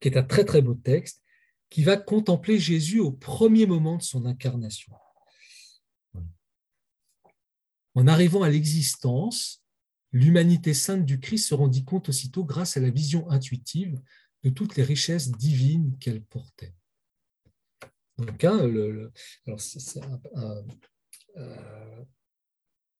qui 0.00 0.08
est 0.08 0.16
un 0.16 0.22
très 0.22 0.44
très 0.44 0.62
beau 0.62 0.74
texte, 0.74 1.22
qui 1.68 1.82
va 1.82 1.96
contempler 1.96 2.58
Jésus 2.58 3.00
au 3.00 3.10
premier 3.10 3.66
moment 3.66 3.96
de 3.96 4.02
son 4.02 4.26
incarnation. 4.26 4.92
En 7.96 8.06
arrivant 8.06 8.42
à 8.42 8.48
l'existence, 8.48 9.63
L'humanité 10.14 10.74
sainte 10.74 11.04
du 11.04 11.18
Christ 11.18 11.48
se 11.48 11.54
rendit 11.56 11.84
compte 11.84 12.08
aussitôt 12.08 12.44
grâce 12.44 12.76
à 12.76 12.80
la 12.80 12.88
vision 12.88 13.28
intuitive 13.30 14.00
de 14.44 14.50
toutes 14.50 14.76
les 14.76 14.84
richesses 14.84 15.32
divines 15.32 15.98
qu'elle 15.98 16.22
portait. 16.22 16.72
Donc, 18.18 18.44
hein, 18.44 18.70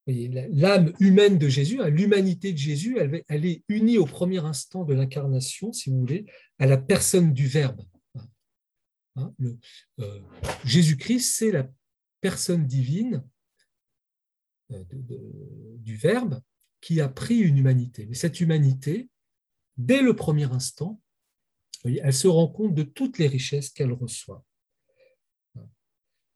l'âme 0.07 0.93
humaine 0.99 1.39
de 1.39 1.49
Jésus, 1.49 1.81
hein, 1.81 1.89
l'humanité 1.89 2.53
de 2.53 2.59
Jésus, 2.59 2.99
elle, 2.99 3.47
est 3.47 3.63
unie 3.69 3.97
au 3.97 4.07
premier 4.07 4.45
instant 4.45 4.83
de 4.83 4.95
l'incarnation, 4.95 5.73
si 5.73 5.91
vous 5.91 6.01
voulez, 6.01 6.27
à 6.59 6.67
la 6.67 6.79
personne 6.79 7.33
du 7.33 7.47
Verbe. 7.47 7.83
Hein, 9.15 9.33
euh, 10.01 10.21
Jésus-Christ, 10.65 11.37
c'est 11.37 11.53
la 11.53 11.71
personne 12.21 12.67
divine 12.67 13.23
euh, 14.73 14.83
du 15.79 15.95
Verbe, 15.95 16.41
qui 16.85 17.01
a 17.01 17.09
pris 17.09 17.39
une 17.39 17.57
humanité. 17.57 18.05
Mais 18.05 18.15
cette 18.15 18.43
humanité, 18.43 19.09
dès 19.79 20.03
le 20.03 20.15
premier 20.15 20.45
instant, 20.53 21.01
elle 21.83 22.13
se 22.13 22.29
rend 22.29 22.47
compte 22.47 22.75
de 22.75 22.83
toutes 22.83 23.17
les 23.17 23.27
richesses 23.27 23.71
qu'elle 23.71 23.93
reçoit. 23.93 24.45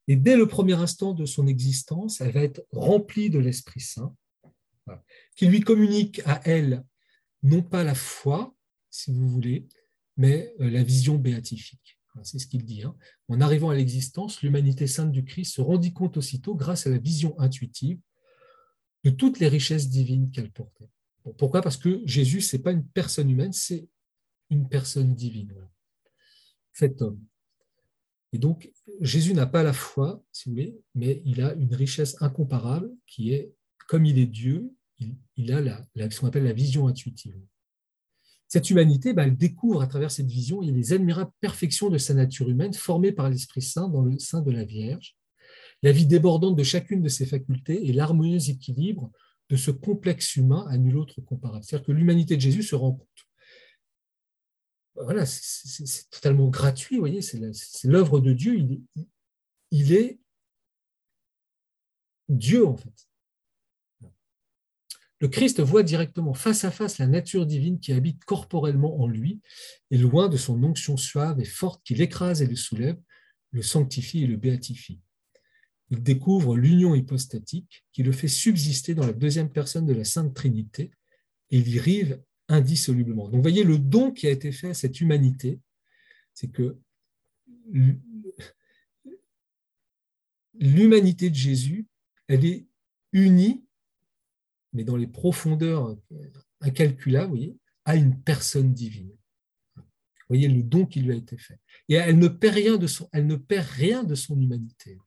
Et 0.07 0.15
dès 0.15 0.35
le 0.35 0.47
premier 0.47 0.73
instant 0.73 1.13
de 1.13 1.27
son 1.27 1.45
existence, 1.45 2.19
elle 2.19 2.31
va 2.31 2.41
être 2.41 2.65
remplie 2.71 3.29
de 3.29 3.37
l'Esprit 3.37 3.79
Saint, 3.79 4.15
qui 5.35 5.45
lui 5.45 5.61
communique 5.61 6.19
à 6.25 6.41
elle 6.45 6.83
non 7.43 7.61
pas 7.61 7.83
la 7.83 7.93
foi, 7.93 8.55
si 8.89 9.13
vous 9.13 9.29
voulez, 9.29 9.67
mais 10.17 10.55
euh, 10.61 10.71
la 10.71 10.81
vision 10.81 11.19
béatifique. 11.19 11.99
C'est 12.23 12.39
ce 12.39 12.47
qu'il 12.47 12.65
dit. 12.65 12.81
Hein. 12.81 12.97
En 13.27 13.39
arrivant 13.39 13.69
à 13.69 13.75
l'existence, 13.75 14.41
l'humanité 14.41 14.87
sainte 14.87 15.11
du 15.11 15.23
Christ 15.23 15.53
se 15.53 15.61
rendit 15.61 15.93
compte 15.93 16.17
aussitôt, 16.17 16.55
grâce 16.55 16.87
à 16.87 16.89
la 16.89 16.97
vision 16.97 17.39
intuitive, 17.39 17.99
de 19.03 19.09
toutes 19.09 19.39
les 19.39 19.47
richesses 19.47 19.89
divines 19.89 20.31
qu'elle 20.31 20.51
portait. 20.51 20.89
pourquoi? 21.37 21.61
Parce 21.61 21.77
que 21.77 22.01
Jésus, 22.05 22.41
ce 22.41 22.55
n'est 22.55 22.63
pas 22.63 22.71
une 22.71 22.85
personne 22.85 23.29
humaine, 23.29 23.53
c'est 23.53 23.87
une 24.49 24.67
personne 24.67 25.13
divine, 25.15 25.53
cet 26.73 27.01
homme. 27.01 27.23
Et 28.31 28.37
donc, 28.37 28.71
Jésus 29.01 29.33
n'a 29.33 29.47
pas 29.47 29.63
la 29.63 29.73
foi, 29.73 30.23
si 30.31 30.49
vous 30.49 30.55
voulez, 30.55 30.79
mais 30.93 31.21
il 31.25 31.41
a 31.41 31.53
une 31.53 31.73
richesse 31.73 32.21
incomparable 32.21 32.91
qui 33.07 33.33
est, 33.33 33.53
comme 33.87 34.05
il 34.05 34.19
est 34.19 34.27
Dieu, 34.27 34.71
il, 35.37 35.53
a 35.53 35.61
la, 35.61 36.11
ce 36.11 36.19
qu'on 36.19 36.27
appelle 36.27 36.43
la 36.43 36.53
vision 36.53 36.87
intuitive. 36.87 37.39
Cette 38.47 38.69
humanité, 38.69 39.13
bah, 39.13 39.25
elle 39.25 39.37
découvre 39.37 39.81
à 39.81 39.87
travers 39.87 40.11
cette 40.11 40.27
vision 40.27 40.59
les 40.59 40.93
admirables 40.93 41.31
perfections 41.39 41.89
de 41.89 41.97
sa 41.97 42.13
nature 42.13 42.49
humaine 42.49 42.73
formée 42.73 43.11
par 43.11 43.29
l'Esprit 43.29 43.61
Saint 43.61 43.87
dans 43.87 44.01
le 44.01 44.17
sein 44.19 44.41
de 44.41 44.51
la 44.51 44.65
Vierge, 44.65 45.15
la 45.81 45.91
vie 45.91 46.05
débordante 46.05 46.55
de 46.55 46.63
chacune 46.63 47.01
de 47.01 47.09
ses 47.09 47.25
facultés 47.25 47.87
et 47.87 47.93
l'harmonieux 47.93 48.49
équilibre 48.49 49.11
de 49.49 49.55
ce 49.55 49.71
complexe 49.71 50.35
humain 50.35 50.65
à 50.69 50.77
nul 50.77 50.97
autre 50.97 51.21
comparable. 51.21 51.63
C'est-à-dire 51.63 51.87
que 51.87 51.91
l'humanité 51.91 52.35
de 52.35 52.41
Jésus 52.41 52.63
se 52.63 52.75
rend 52.75 52.93
compte. 52.93 53.07
Voilà, 54.95 55.25
c'est 55.25 56.09
totalement 56.09 56.49
gratuit, 56.49 56.97
vous 56.97 57.01
voyez, 57.01 57.21
c'est 57.21 57.39
l'œuvre 57.85 58.19
de 58.19 58.33
Dieu, 58.33 58.57
il 58.57 58.81
il 59.71 59.93
est 59.93 60.19
Dieu 62.27 62.65
en 62.65 62.75
fait. 62.75 63.07
Le 65.21 65.27
Christ 65.27 65.59
voit 65.59 65.83
directement 65.83 66.33
face 66.33 66.63
à 66.63 66.71
face 66.71 66.97
la 66.97 67.07
nature 67.07 67.45
divine 67.45 67.79
qui 67.79 67.93
habite 67.93 68.23
corporellement 68.25 69.01
en 69.01 69.07
lui, 69.07 69.41
et 69.91 69.97
loin 69.97 70.29
de 70.29 70.37
son 70.37 70.61
onction 70.63 70.97
suave 70.97 71.39
et 71.39 71.45
forte 71.45 71.83
qui 71.83 71.93
l'écrase 71.93 72.41
et 72.41 72.47
le 72.47 72.55
soulève, 72.55 72.99
le 73.51 73.61
sanctifie 73.61 74.23
et 74.23 74.27
le 74.27 74.37
béatifie 74.37 75.01
il 75.91 76.03
découvre 76.03 76.55
l'union 76.55 76.93
hypostatique 76.93 77.83
qui 77.91 78.03
le 78.03 78.11
fait 78.11 78.27
subsister 78.27 78.93
dans 78.93 79.05
la 79.05 79.13
deuxième 79.13 79.49
personne 79.49 79.85
de 79.85 79.93
la 79.93 80.05
Sainte 80.05 80.33
Trinité 80.33 80.91
et 81.49 81.57
il 81.57 81.67
y 81.67 81.79
rive 81.79 82.21
indissolublement. 82.47 83.25
Donc, 83.25 83.35
vous 83.35 83.41
voyez, 83.41 83.63
le 83.63 83.79
don 83.79 84.11
qui 84.11 84.27
a 84.27 84.31
été 84.31 84.51
fait 84.51 84.69
à 84.69 84.73
cette 84.73 85.01
humanité, 85.01 85.59
c'est 86.33 86.49
que 86.49 86.77
l'humanité 90.53 91.29
de 91.29 91.35
Jésus, 91.35 91.87
elle 92.27 92.45
est 92.45 92.67
unie, 93.13 93.63
mais 94.73 94.83
dans 94.83 94.95
les 94.95 95.07
profondeurs 95.07 95.97
incalculables, 96.61 97.31
vous 97.31 97.37
voyez, 97.37 97.57
à 97.85 97.95
une 97.95 98.19
personne 98.21 98.73
divine. 98.73 99.11
Vous 99.75 100.35
voyez 100.35 100.47
le 100.47 100.61
don 100.61 100.85
qui 100.85 101.01
lui 101.01 101.11
a 101.11 101.15
été 101.15 101.37
fait. 101.37 101.59
Et 101.87 101.95
elle 101.95 102.19
ne 102.19 102.27
perd 102.27 102.53
rien 102.53 102.77
de 102.77 102.85
son, 102.85 103.09
elle 103.11 103.25
ne 103.25 103.35
perd 103.35 103.67
rien 103.67 104.03
de 104.03 104.13
son 104.13 104.39
humanité. 104.39 104.99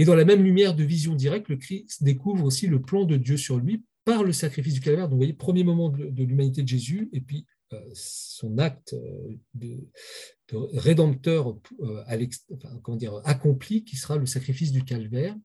Et 0.00 0.06
dans 0.06 0.14
la 0.14 0.24
même 0.24 0.42
lumière 0.42 0.74
de 0.74 0.82
vision 0.82 1.14
directe, 1.14 1.50
le 1.50 1.58
Christ 1.58 2.02
découvre 2.02 2.46
aussi 2.46 2.66
le 2.66 2.80
plan 2.80 3.04
de 3.04 3.18
Dieu 3.18 3.36
sur 3.36 3.58
lui 3.58 3.84
par 4.06 4.24
le 4.24 4.32
sacrifice 4.32 4.72
du 4.72 4.80
calvaire. 4.80 5.04
Donc, 5.04 5.10
vous 5.10 5.18
voyez, 5.18 5.34
premier 5.34 5.62
moment 5.62 5.90
de, 5.90 6.24
l'humanité 6.24 6.62
de 6.62 6.68
Jésus, 6.68 7.10
et 7.12 7.20
puis 7.20 7.44
euh, 7.74 7.78
son 7.92 8.56
acte 8.56 8.94
euh, 8.94 9.36
de, 9.52 9.86
rédempteur 10.72 11.54
euh, 11.82 12.02
accompli, 13.24 13.84
qui 13.84 13.96
sera 13.96 14.16
le 14.16 14.24
sacrifice 14.24 14.72
du 14.72 14.84
calvaire. 14.84 15.36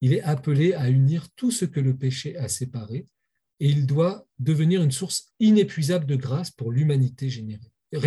Il 0.00 0.12
est 0.12 0.22
appelé 0.22 0.72
à 0.72 0.90
unir 0.90 1.28
tout 1.36 1.52
ce 1.52 1.64
que 1.64 1.78
le 1.78 1.96
péché 1.96 2.36
a 2.38 2.48
séparé, 2.48 3.06
et 3.60 3.68
il 3.68 3.86
doit 3.86 4.26
devenir 4.40 4.82
une 4.82 4.90
source 4.90 5.32
inépuisable 5.38 6.06
de 6.06 6.16
grâce 6.16 6.50
pour 6.50 6.72
l'humanité 6.72 7.30
générée. 7.30 7.71
Donc 7.92 8.00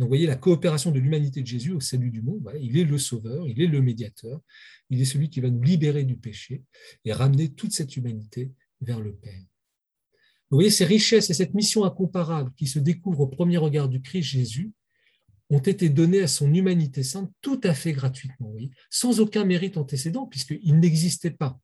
vous 0.00 0.08
voyez 0.08 0.26
la 0.26 0.36
coopération 0.36 0.90
de 0.90 0.98
l'humanité 0.98 1.40
de 1.40 1.46
Jésus 1.46 1.72
au 1.72 1.80
salut 1.80 2.10
du 2.10 2.20
monde. 2.20 2.46
il 2.60 2.76
est 2.76 2.84
le 2.84 2.98
sauveur, 2.98 3.48
il 3.48 3.62
est 3.62 3.66
le 3.66 3.80
médiateur, 3.80 4.40
il 4.90 5.00
est 5.00 5.06
celui 5.06 5.30
qui 5.30 5.40
va 5.40 5.48
nous 5.48 5.62
libérer 5.62 6.04
du 6.04 6.16
péché 6.16 6.62
et 7.06 7.12
ramener 7.12 7.48
toute 7.50 7.72
cette 7.72 7.96
humanité 7.96 8.52
vers 8.82 9.00
le 9.00 9.14
Père. 9.14 9.40
Vous 10.50 10.56
voyez, 10.56 10.70
ces 10.70 10.84
richesses 10.84 11.30
et 11.30 11.34
cette 11.34 11.54
mission 11.54 11.84
incomparable 11.84 12.52
qui 12.56 12.66
se 12.66 12.78
découvre 12.78 13.20
au 13.20 13.26
premier 13.26 13.56
regard 13.56 13.88
du 13.88 14.02
Christ 14.02 14.24
Jésus 14.24 14.72
ont 15.48 15.60
été 15.60 15.88
données 15.88 16.20
à 16.20 16.26
son 16.26 16.52
humanité 16.52 17.02
sainte 17.02 17.32
tout 17.40 17.60
à 17.64 17.72
fait 17.72 17.92
gratuitement, 17.92 18.54
sans 18.90 19.20
aucun 19.20 19.44
mérite 19.44 19.78
antécédent, 19.78 20.26
puisqu'il 20.26 20.78
n'existait 20.78 21.30
pas 21.30 21.58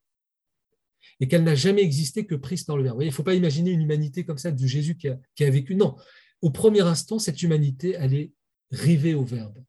et 1.20 1.28
qu'elle 1.28 1.44
n'a 1.44 1.54
jamais 1.54 1.82
existé 1.82 2.24
que 2.24 2.34
prise 2.34 2.64
par 2.64 2.76
le 2.76 2.84
Verbe. 2.84 3.02
Il 3.02 3.06
ne 3.06 3.12
faut 3.12 3.22
pas 3.22 3.34
imaginer 3.34 3.72
une 3.72 3.82
humanité 3.82 4.24
comme 4.24 4.38
ça 4.38 4.52
de 4.52 4.66
Jésus 4.66 4.96
qui 4.96 5.08
a 5.08 5.50
vécu. 5.50 5.74
Non, 5.74 5.96
au 6.42 6.50
premier 6.50 6.82
instant, 6.82 7.18
cette 7.18 7.42
humanité, 7.42 7.94
elle 7.98 8.14
est 8.14 8.32
rivée 8.70 9.14
au 9.14 9.24
Verbe. 9.24 9.64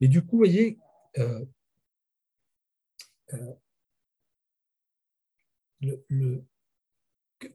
Et 0.00 0.08
du 0.08 0.22
coup, 0.22 0.32
vous 0.32 0.38
voyez, 0.38 0.78
euh, 1.18 1.44
euh, 3.34 3.54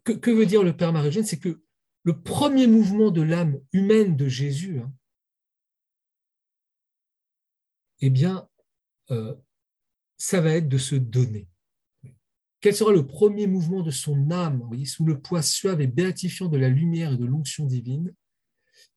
que, 0.04 0.32
veut 0.32 0.46
dire 0.46 0.64
le 0.64 0.76
Père 0.76 0.94
Marie-Eugène? 0.94 1.26
C'est 1.26 1.40
que 1.40 1.64
le 2.04 2.22
premier 2.22 2.68
mouvement 2.68 3.12
de 3.12 3.22
l'âme 3.22 3.62
humaine 3.72 4.16
de 4.16 4.28
Jésus, 4.28 4.80
hein, 4.80 4.92
eh 8.00 8.10
bien, 8.10 8.50
euh, 9.12 9.36
ça 10.18 10.42
va 10.42 10.56
être 10.56 10.68
de 10.68 10.78
se 10.78 10.96
donner. 10.96 11.48
Quel 12.62 12.76
sera 12.76 12.92
le 12.92 13.08
premier 13.08 13.48
mouvement 13.48 13.82
de 13.82 13.90
son 13.90 14.30
âme, 14.30 14.70
sous 14.86 15.04
le 15.04 15.20
poids 15.20 15.42
suave 15.42 15.82
et 15.82 15.88
béatifiant 15.88 16.48
de 16.48 16.60
la 16.60 16.70
lumière 16.70 17.14
et 17.14 17.18
de 17.18 17.26
l'onction 17.26 17.66
divine? 17.66 18.14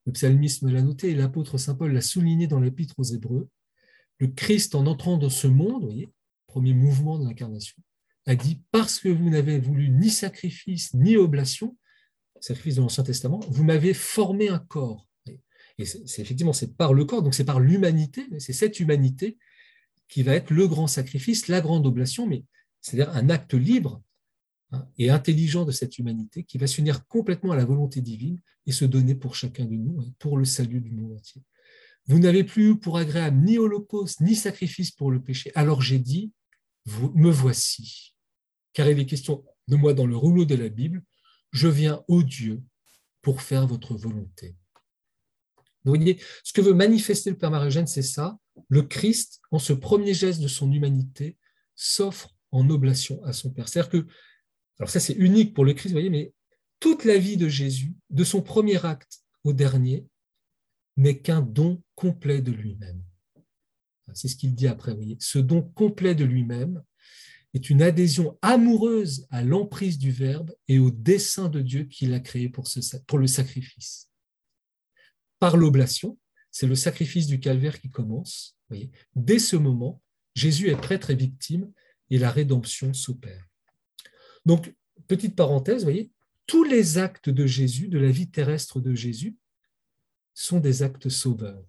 Le 0.05 0.13
psalmisme 0.13 0.71
l'a 0.71 0.83
noté 0.83 1.11
et 1.11 1.15
l'apôtre 1.15 1.57
Saint 1.57 1.75
Paul 1.75 1.93
l'a 1.93 2.03
souligné 2.03 2.47
dans 2.47 2.61
l'épître 2.61 2.95
aux 2.99 3.05
Hébreux. 3.05 3.49
Le 4.19 4.29
Christ, 4.29 4.75
en 4.75 4.87
entrant 4.87 5.17
dans 5.17 5.31
ce 5.31 5.47
monde, 5.47 5.91
premier 6.47 6.75
mouvement 6.75 7.19
de 7.19 7.25
l'incarnation, 7.25 7.83
a 8.27 8.35
dit 8.35 8.61
Parce 8.71 8.99
que 8.99 9.09
vous 9.09 9.31
n'avez 9.31 9.59
voulu 9.59 9.89
ni 9.89 10.11
sacrifice 10.11 10.93
ni 10.93 11.17
oblation, 11.17 11.77
sacrifice 12.41 12.77
de 12.77 12.83
l'Ancien 12.83 13.03
Testament, 13.03 13.41
vous 13.49 13.65
m'avez 13.65 13.95
formé 13.95 14.51
un 14.51 14.59
corps. 14.59 15.09
Et 15.79 15.87
c'est 15.87 16.21
effectivement, 16.21 16.53
c'est 16.53 16.77
par 16.77 16.93
le 16.93 17.07
corps, 17.07 17.23
donc 17.23 17.35
c'est 17.35 17.45
par 17.45 17.61
l'humanité, 17.61 18.27
c'est 18.39 18.53
cette 18.53 18.79
humanité 18.79 19.39
qui 20.09 20.23
va 20.23 20.35
être 20.35 20.51
le 20.51 20.69
grand 20.69 20.87
sacrifice, 20.87 21.49
la 21.49 21.63
grande 21.63 21.87
oblation, 21.87 22.27
mais 22.27 22.45
c'est-à-dire 22.85 23.17
un 23.17 23.31
acte 23.31 23.55
libre 23.55 24.03
hein, 24.73 24.87
et 24.99 25.09
intelligent 25.09 25.65
de 25.65 25.73
cette 25.73 25.99
humanité 25.99 26.45
qui 26.45 26.59
va 26.59 26.67
s'unir 26.67 27.07
complètement 27.07 27.53
à 27.53 27.57
la 27.57 27.65
volonté 27.65 28.03
divine 28.03 28.41
et 28.67 28.73
se 28.73 28.85
donner 28.85 29.15
pour 29.15 29.35
chacun 29.35 29.65
de 29.65 29.75
nous, 29.75 30.01
hein, 30.01 30.13
pour 30.19 30.37
le 30.37 30.45
salut 30.45 30.83
du 30.83 30.91
monde 30.91 31.15
entier. 31.15 31.43
Vous 32.07 32.19
n'avez 32.19 32.45
plus 32.45 32.73
eu 32.73 32.79
pour 32.79 32.99
agréable 32.99 33.43
ni 33.43 33.57
holocauste, 33.57 34.21
ni 34.21 34.35
sacrifice 34.35 34.91
pour 34.91 35.11
le 35.11 35.23
péché. 35.23 35.51
Alors 35.55 35.81
j'ai 35.81 35.99
dit, 35.99 36.31
me 37.15 37.31
voici. 37.31 38.15
Car 38.75 38.91
il 38.91 38.99
est 38.99 39.07
question 39.07 39.43
de 39.67 39.77
moi 39.77 39.95
dans 39.95 40.07
le 40.07 40.17
rouleau 40.17 40.45
de 40.45 40.55
la 40.55 40.69
Bible, 40.69 41.03
je 41.53 41.69
viens, 41.69 42.05
ô 42.07 42.23
Dieu, 42.23 42.63
pour 43.23 43.41
faire 43.41 43.67
votre 43.67 43.95
volonté. 43.95 44.57
Vous 45.85 45.95
voyez, 45.95 46.21
ce 46.43 46.53
que 46.53 46.61
veut 46.61 46.75
manifester 46.75 47.31
le 47.31 47.39
Père 47.39 47.51
Marie-Eugène, 47.51 47.87
c'est 47.87 48.03
ça. 48.03 48.39
Le 48.69 48.83
Christ, 48.83 49.41
en 49.51 49.59
ce 49.59 49.73
premier 49.73 50.13
geste 50.13 50.43
de 50.43 50.49
son 50.49 50.71
humanité, 50.71 51.39
s'offre 51.75 52.34
en 52.55 52.71
oblation 52.71 53.23
à 53.25 53.33
son 53.33 53.51
Père. 53.51 53.69
C'est-à-dire 53.69 53.91
que, 53.91 54.07
alors 54.79 54.89
ça 54.89 55.01
c'est 55.01 55.15
unique 55.15 55.55
pour 55.55 55.65
le 55.65 55.75
Christ, 55.75 55.91
vous 55.91 55.97
voyez, 55.97 56.11
mais 56.11 56.33
toute 56.81 57.05
la 57.05 57.19
vie 57.19 57.37
de 57.37 57.49
Jésus, 57.49 57.95
de 58.11 58.25
son 58.25 58.43
premier 58.43 58.85
acte 58.85 59.21
au 59.43 59.53
dernier, 59.53 60.07
n'est 60.97 61.19
qu'un 61.19 61.43
don 61.43 61.83
complet 61.97 62.41
de 62.41 62.53
lui-même. 62.53 63.03
C'est 64.13 64.29
ce 64.29 64.37
qu'il 64.37 64.55
dit 64.55 64.69
après, 64.69 64.93
vous 64.93 64.99
voyez. 64.99 65.17
Ce 65.19 65.39
don 65.39 65.63
complet 65.63 66.15
de 66.15 66.25
lui-même 66.25 66.83
est 67.55 67.71
une 67.71 67.83
adhésion 67.83 68.39
amoureuse 68.43 69.27
à 69.31 69.43
l'emprise 69.43 69.99
du 69.99 70.13
Verbe 70.13 70.53
et 70.69 70.79
au 70.79 70.91
dessein 70.91 71.49
de 71.49 71.61
Dieu 71.61 71.85
qu'il 71.85 72.15
a 72.15 72.21
créé 72.21 72.49
pour, 72.49 72.69
ce, 72.69 72.81
le 73.17 73.27
sacrifice. 73.27 74.11
Par 75.41 75.57
l'oblation, 75.57 76.19
c'est 76.51 76.67
le 76.67 76.75
sacrifice 76.77 77.27
du 77.27 77.41
calvaire 77.41 77.81
qui 77.81 77.91
commence. 77.91 78.57
Vous 78.69 78.77
voyez. 78.77 78.91
Dès 79.17 79.41
ce 79.41 79.57
moment, 79.57 80.01
Jésus 80.35 80.69
est 80.69 80.77
prêtre 80.77 81.11
et 81.11 81.17
victime 81.17 81.73
et 82.11 82.19
la 82.19 82.31
rédemption 82.31 82.93
s'opère. 82.95 83.47
Donc, 84.45 84.75
petite 85.07 85.37
parenthèse, 85.37 85.79
vous 85.79 85.91
voyez, 85.91 86.11
tous 86.47 86.65
les 86.65 86.99
actes 86.99 87.31
de 87.31 87.47
Jésus, 87.47 87.89
de 87.89 87.99
la 87.99 88.11
vie 88.11 88.31
terrestre 88.31 88.81
de 88.81 88.95
Jésus, 88.95 89.37
sont 90.35 90.61
des 90.61 90.83
actes 90.83 91.09
sauveurs. 91.09 91.65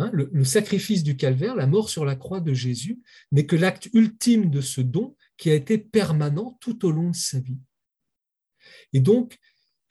Hein, 0.00 0.10
le, 0.12 0.44
sacrifice 0.44 1.04
du 1.04 1.16
calvaire, 1.16 1.54
la 1.54 1.68
mort 1.68 1.88
sur 1.88 2.04
la 2.04 2.16
croix 2.16 2.40
de 2.40 2.52
Jésus, 2.52 3.00
n'est 3.30 3.46
que 3.46 3.54
l'acte 3.54 3.88
ultime 3.94 4.50
de 4.50 4.60
ce 4.60 4.80
don 4.80 5.16
qui 5.36 5.50
a 5.50 5.54
été 5.54 5.78
permanent 5.78 6.58
tout 6.60 6.84
au 6.84 6.90
long 6.90 7.10
de 7.10 7.16
sa 7.16 7.38
vie. 7.38 7.60
Et 8.92 8.98
donc, 8.98 9.38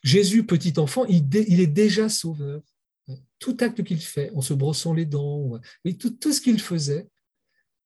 Jésus, 0.04 0.46
petit 0.46 0.78
enfant, 0.78 1.06
il, 1.06 1.34
est 1.38 1.68
déjà 1.68 2.10
sauveur. 2.10 2.62
Tout 3.39 3.56
acte 3.62 3.84
qu'il 3.84 4.02
fait, 4.02 4.32
en 4.32 4.41
se 4.41 4.54
brossant 4.54 4.94
les 4.94 5.06
dents, 5.06 5.60
tout 5.98 6.34
ce 6.34 6.41
qu'il 6.41 6.60
faisait, 6.60 7.08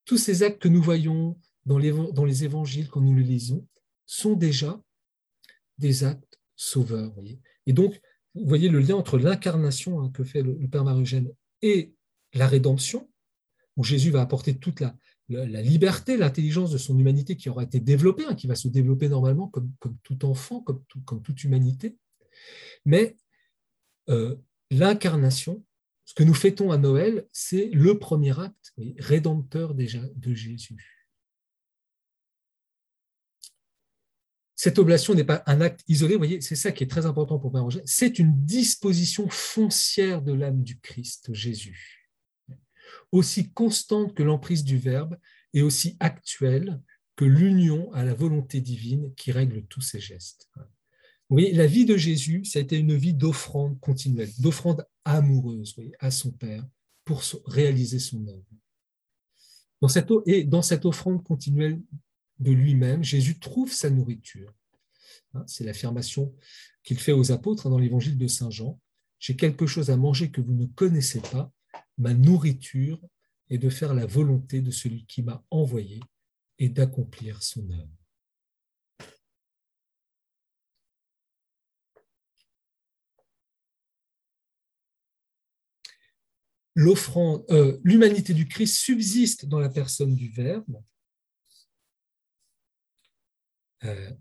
tous 0.08 0.18
ces 0.18 0.42
actes 0.42 0.60
que 0.60 0.70
nous 0.70 0.82
voyons 0.82 1.38
dans 1.66 1.78
les, 1.78 2.44
évangiles 2.46 2.88
quand 2.88 3.02
nous 3.02 3.14
les 3.14 3.24
lisons 3.24 3.68
sont 4.06 4.36
déjà 4.36 4.82
des 5.78 6.06
actes 6.06 6.40
sauveurs. 6.56 7.14
et 7.68 7.74
donc, 7.74 8.02
vous 8.34 8.48
voyez 8.48 8.70
le 8.70 8.80
lien 8.80 8.96
entre 8.96 9.18
l'incarnation 9.18 10.02
hein, 10.02 10.10
que 10.12 10.24
fait 10.24 10.42
le, 10.42 10.56
Père 10.70 10.86
Marie-Eugène 10.86 11.30
et 11.62 11.94
la 12.34 12.48
rédemption, 12.48 13.10
où 13.76 13.84
Jésus 13.84 14.10
va 14.10 14.22
apporter 14.22 14.58
toute 14.58 14.80
la, 14.80 14.96
liberté, 15.62 16.16
l'intelligence 16.16 16.72
de 16.72 16.78
son 16.78 16.98
humanité 16.98 17.36
qui 17.36 17.50
aura 17.50 17.64
été 17.64 17.80
développée, 17.82 18.26
hein, 18.26 18.36
qui 18.36 18.48
va 18.48 18.56
se 18.56 18.70
développer 18.70 19.10
normalement 19.10 19.50
comme, 19.50 19.72
comme 19.80 19.98
tout 20.04 20.24
enfant, 20.26 20.62
comme, 20.62 20.82
comme 21.06 21.22
toute 21.22 21.44
humanité. 21.44 21.98
Mais 22.86 23.18
euh, 24.10 24.36
l'incarnation 24.72 25.64
ce 26.08 26.14
que 26.14 26.24
nous 26.24 26.34
fêtons 26.34 26.72
à 26.72 26.78
Noël, 26.78 27.28
c'est 27.34 27.70
le 27.74 28.00
premier 28.00 28.40
acte 28.40 28.74
rédempteur 28.98 29.76
déjà 29.76 30.00
de 30.16 30.34
Jésus. 30.34 31.10
Cette 34.56 34.80
oblation 34.80 35.14
n'est 35.14 35.26
pas 35.26 35.44
un 35.48 35.60
acte 35.60 35.84
isolé, 35.90 36.16
voyez, 36.16 36.40
c'est 36.40 36.56
ça 36.56 36.72
qui 36.72 36.86
est 36.86 36.90
très 36.90 37.06
important 37.06 37.38
pour 37.40 37.52
Père 37.52 37.64
Roger, 37.64 37.82
c'est 37.84 38.20
une 38.20 38.46
disposition 38.46 39.28
foncière 39.30 40.22
de 40.22 40.32
l'âme 40.32 40.64
du 40.64 40.80
Christ, 40.80 41.34
Jésus, 41.34 42.10
aussi 43.12 43.52
constante 43.52 44.16
que 44.16 44.24
l'emprise 44.24 44.64
du 44.64 44.78
Verbe 44.78 45.18
et 45.54 45.62
aussi 45.62 45.98
actuelle 46.00 46.82
que 47.18 47.26
l'union 47.26 47.92
à 47.92 48.06
la 48.06 48.14
volonté 48.14 48.62
divine 48.62 49.14
qui 49.16 49.34
règle 49.34 49.66
tous 49.66 49.82
ses 49.82 50.00
gestes. 50.00 50.50
La 51.30 51.68
vie 51.68 51.86
de 51.86 51.98
Jésus, 51.98 52.46
ça 52.46 52.60
a 52.60 52.62
été 52.62 52.78
une 52.78 52.96
vie 52.96 53.14
d'offrande 53.14 53.80
continuelle, 53.82 54.32
d'offrande 54.40 54.86
amoureuse 55.04 55.76
à 56.00 56.10
son 56.10 56.32
Père 56.32 56.66
pour 57.04 57.22
réaliser 57.46 58.00
son 58.00 58.26
œuvre. 58.28 58.46
Dans 59.82 59.90
cette, 59.90 60.10
et 60.26 60.44
dans 60.44 60.62
cette 60.62 60.86
offrande 60.86 61.24
continuelle 61.24 61.82
de 62.40 62.52
lui-même, 62.52 63.04
Jésus 63.04 63.40
trouve 63.40 63.72
sa 63.72 63.90
nourriture. 63.90 64.54
Hein, 65.34 65.44
c'est 65.48 65.64
l'affirmation 65.64 66.34
qu'il 66.84 67.00
fait 67.00 67.12
aux 67.12 67.32
apôtres 67.32 67.70
dans 67.70 67.78
l'évangile 67.78 68.18
de 68.18 68.28
Saint 68.28 68.50
Jean. 68.50 68.80
J'ai 69.20 69.36
quelque 69.36 69.68
chose 69.68 69.90
à 69.90 69.98
manger 69.98 70.32
que 70.32 70.42
vous 70.42 70.54
ne 70.54 70.66
connaissez 70.66 71.20
pas. 71.20 71.52
Ma 71.98 72.14
nourriture 72.14 73.02
est 73.50 73.58
de 73.58 73.70
faire 73.70 73.94
la 73.94 74.06
volonté 74.06 74.62
de 74.62 74.72
celui 74.72 75.06
qui 75.06 75.24
m'a 75.24 75.44
envoyé 75.50 76.00
et 76.60 76.70
d'accomplir 76.70 77.44
son 77.44 77.70
œuvre. 77.70 77.97
Euh, 86.78 87.80
l'humanité 87.84 88.34
du 88.34 88.48
Christ 88.48 88.78
subsiste 88.78 89.48
dans 89.48 89.60
la 89.60 89.70
personne 89.70 90.16
du 90.16 90.30
Verbe. 90.30 90.82
Euh, 93.84 94.12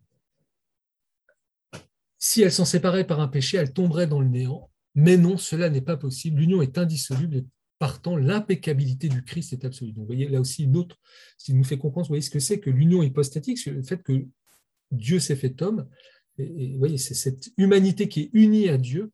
si 2.18 2.42
elle 2.42 2.52
s'en 2.52 2.64
séparait 2.64 3.06
par 3.06 3.20
un 3.20 3.28
péché, 3.28 3.58
elle 3.58 3.72
tomberait 3.72 4.06
dans 4.06 4.20
le 4.20 4.28
néant. 4.28 4.70
Mais 4.94 5.18
non, 5.18 5.36
cela 5.36 5.68
n'est 5.68 5.82
pas 5.82 5.98
possible. 5.98 6.40
L'union 6.40 6.62
est 6.62 6.78
indissoluble 6.78 7.36
et 7.36 7.44
partant, 7.78 8.16
l'impeccabilité 8.16 9.10
du 9.10 9.22
Christ 9.22 9.52
est 9.52 9.66
absolue. 9.66 9.92
Donc, 9.92 10.04
vous 10.04 10.06
voyez, 10.06 10.28
là 10.28 10.40
aussi, 10.40 10.64
une 10.64 10.78
autre, 10.78 10.96
ce 11.36 11.52
nous 11.52 11.64
fait 11.64 11.76
comprendre, 11.76 12.06
vous 12.06 12.12
voyez 12.12 12.22
ce 12.22 12.30
que 12.30 12.38
c'est 12.38 12.58
que 12.58 12.70
l'union 12.70 13.02
hypostatique, 13.02 13.62
le 13.66 13.82
fait 13.82 14.02
que 14.02 14.26
Dieu 14.90 15.20
s'est 15.20 15.36
fait 15.36 15.60
homme, 15.60 15.86
voyez, 16.78 16.98
c'est 16.98 17.14
cette 17.14 17.50
humanité 17.56 18.08
qui 18.08 18.22
est 18.22 18.30
unie 18.32 18.68
à 18.68 18.78
Dieu, 18.78 19.12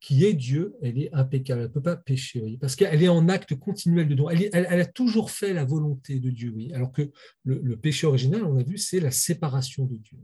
qui 0.00 0.24
est 0.24 0.34
Dieu, 0.34 0.74
elle 0.82 0.98
est 0.98 1.12
impeccable, 1.14 1.62
elle 1.62 1.68
ne 1.68 1.72
peut 1.72 1.82
pas 1.82 1.96
pécher, 1.96 2.58
parce 2.60 2.76
qu'elle 2.76 3.02
est 3.02 3.08
en 3.08 3.28
acte 3.28 3.54
continuel 3.54 4.08
de 4.08 4.14
don. 4.14 4.28
Elle, 4.28 4.54
a 4.54 4.84
toujours 4.84 5.30
fait 5.30 5.52
la 5.54 5.64
volonté 5.64 6.20
de 6.20 6.30
Dieu, 6.30 6.54
alors 6.74 6.92
que 6.92 7.10
le, 7.44 7.76
péché 7.76 8.06
original, 8.06 8.44
on 8.44 8.58
a 8.58 8.62
vu, 8.62 8.76
c'est 8.76 9.00
la 9.00 9.10
séparation 9.10 9.86
de 9.86 9.96
Dieu. 9.96 10.18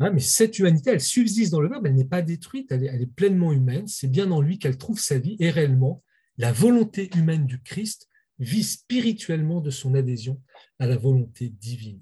Hein, 0.00 0.10
mais 0.12 0.20
cette 0.20 0.58
humanité, 0.58 0.90
elle 0.90 1.00
subsiste 1.00 1.52
dans 1.52 1.60
le 1.60 1.68
Verbe, 1.68 1.86
elle 1.86 1.94
n'est 1.94 2.04
pas 2.04 2.22
détruite, 2.22 2.70
elle 2.70 2.84
est, 2.84 3.14
pleinement 3.14 3.52
humaine. 3.52 3.88
C'est 3.88 4.08
bien 4.08 4.30
en 4.30 4.40
lui 4.40 4.58
qu'elle 4.58 4.78
trouve 4.78 5.00
sa 5.00 5.18
vie 5.18 5.36
et 5.40 5.50
réellement, 5.50 6.02
la 6.36 6.52
volonté 6.52 7.10
humaine 7.16 7.46
du 7.46 7.60
Christ 7.60 8.08
vit 8.38 8.62
spirituellement 8.62 9.60
de 9.60 9.70
son 9.70 9.94
adhésion 9.94 10.40
à 10.78 10.86
la 10.86 10.96
volonté 10.96 11.48
divine. 11.48 12.00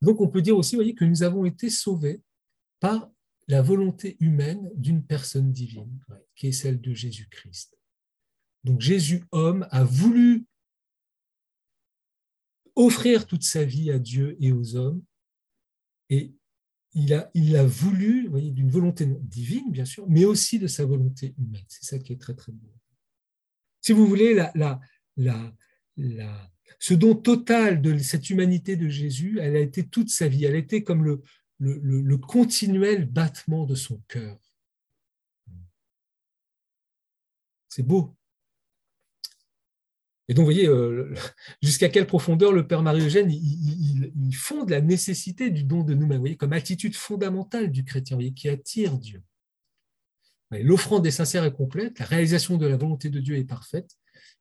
Donc 0.00 0.20
on 0.20 0.28
peut 0.28 0.42
dire 0.42 0.56
aussi 0.56 0.76
que 0.94 1.04
nous 1.04 1.22
avons 1.22 1.44
été 1.44 1.70
sauvés 1.70 2.22
par 2.80 3.10
la 3.48 3.62
volonté 3.62 4.16
humaine 4.20 4.70
d'une 4.74 5.02
personne 5.02 5.52
divine, 5.52 5.98
qui 6.36 6.48
est 6.48 6.52
celle 6.52 6.80
de 6.80 6.92
Jésus-Christ. 6.92 7.78
Donc 8.64 8.80
Jésus, 8.80 9.24
homme, 9.32 9.66
a 9.70 9.84
voulu 9.84 10.46
offrir 12.76 13.26
toute 13.26 13.42
sa 13.42 13.64
vie 13.64 13.90
à 13.90 13.98
Dieu 13.98 14.36
et 14.40 14.52
aux 14.52 14.76
hommes, 14.76 15.02
et 16.10 16.34
il 16.92 17.12
a, 17.14 17.30
il 17.34 17.56
a 17.56 17.64
voulu, 17.64 18.28
voyez, 18.28 18.50
d'une 18.50 18.70
volonté 18.70 19.06
divine, 19.22 19.70
bien 19.70 19.84
sûr, 19.84 20.08
mais 20.08 20.24
aussi 20.24 20.58
de 20.58 20.66
sa 20.66 20.84
volonté 20.84 21.34
humaine. 21.38 21.64
C'est 21.68 21.84
ça 21.84 21.98
qui 21.98 22.12
est 22.12 22.20
très, 22.20 22.34
très 22.34 22.52
beau. 22.52 22.72
Si 23.80 23.92
vous 23.92 24.06
voulez, 24.06 24.34
la, 24.34 24.80
ce 26.78 26.94
don 26.94 27.14
total 27.14 27.82
de 27.82 27.96
cette 27.98 28.30
humanité 28.30 28.76
de 28.76 28.88
Jésus, 28.88 29.38
elle 29.40 29.56
a 29.56 29.60
été 29.60 29.86
toute 29.86 30.10
sa 30.10 30.28
vie. 30.28 30.44
Elle 30.44 30.54
a 30.54 30.58
été 30.58 30.84
comme 30.84 31.04
le, 31.04 32.16
continuel 32.18 33.06
battement 33.06 33.66
de 33.66 33.74
son 33.74 34.00
cœur. 34.08 34.38
C'est 37.68 37.82
beau. 37.82 38.14
Et 40.28 40.34
donc, 40.34 40.44
vous 40.44 40.52
voyez, 40.52 40.68
euh, 40.68 41.14
jusqu'à 41.62 41.88
quelle 41.88 42.06
profondeur 42.06 42.52
le 42.52 42.66
Père 42.66 42.82
Marie-Eugène, 42.82 43.30
il, 43.30 44.34
fonde 44.34 44.70
la 44.70 44.80
nécessité 44.80 45.50
du 45.50 45.64
don 45.64 45.82
de 45.82 45.94
nous-mêmes, 45.94 46.20
voyez, 46.20 46.36
comme 46.36 46.52
attitude 46.52 46.94
fondamentale 46.94 47.70
du 47.70 47.82
chrétien, 47.84 48.18
qui 48.32 48.48
attire 48.48 48.98
Dieu. 48.98 49.22
L'offrande 50.50 51.06
est 51.06 51.10
sincère 51.10 51.44
et 51.44 51.52
complète, 51.52 51.98
la 51.98 52.06
réalisation 52.06 52.56
de 52.56 52.66
la 52.66 52.76
volonté 52.76 53.10
de 53.10 53.20
Dieu 53.20 53.36
est 53.36 53.44
parfaite. 53.44 53.96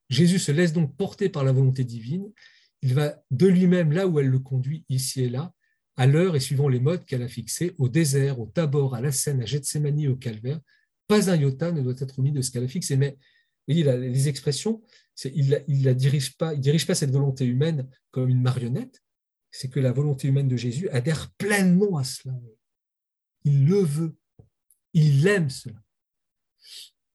Jésus 0.09 0.39
se 0.39 0.51
laisse 0.51 0.73
donc 0.73 0.95
porter 0.95 1.29
par 1.29 1.43
la 1.43 1.51
volonté 1.51 1.83
divine. 1.83 2.31
Il 2.81 2.93
va 2.93 3.21
de 3.31 3.47
lui-même 3.47 3.91
là 3.91 4.07
où 4.07 4.19
elle 4.19 4.27
le 4.27 4.39
conduit, 4.39 4.85
ici 4.89 5.23
et 5.23 5.29
là, 5.29 5.53
à 5.95 6.05
l'heure 6.05 6.35
et 6.35 6.39
suivant 6.39 6.69
les 6.69 6.79
modes 6.79 7.05
qu'elle 7.05 7.23
a 7.23 7.27
fixés, 7.27 7.73
au 7.77 7.89
désert, 7.89 8.39
au 8.39 8.45
Tabor, 8.45 8.95
à 8.95 9.01
la 9.01 9.11
Seine, 9.11 9.41
à 9.41 9.45
Gethsemane, 9.45 10.07
au 10.07 10.15
Calvaire. 10.15 10.59
Pas 11.07 11.31
un 11.31 11.35
iota 11.35 11.71
ne 11.71 11.81
doit 11.81 11.95
être 11.97 12.21
mis 12.21 12.31
de 12.31 12.41
ce 12.41 12.51
qu'elle 12.51 12.63
a 12.63 12.67
fixé, 12.67 12.97
mais 12.97 13.17
voyez, 13.67 13.83
les 13.83 14.27
expressions, 14.27 14.81
il 15.25 15.49
ne 15.49 16.37
pas, 16.37 16.55
dirige 16.55 16.87
pas 16.87 16.95
cette 16.95 17.11
volonté 17.11 17.45
humaine 17.45 17.89
comme 18.11 18.29
une 18.29 18.41
marionnette, 18.41 19.01
c'est 19.51 19.69
que 19.69 19.79
la 19.79 19.91
volonté 19.91 20.27
humaine 20.27 20.47
de 20.47 20.57
Jésus 20.57 20.89
adhère 20.89 21.31
pleinement 21.37 21.97
à 21.97 22.03
cela. 22.03 22.33
Il 23.43 23.65
le 23.65 23.79
veut, 23.79 24.15
il 24.93 25.25
aime 25.27 25.49
cela. 25.49 25.81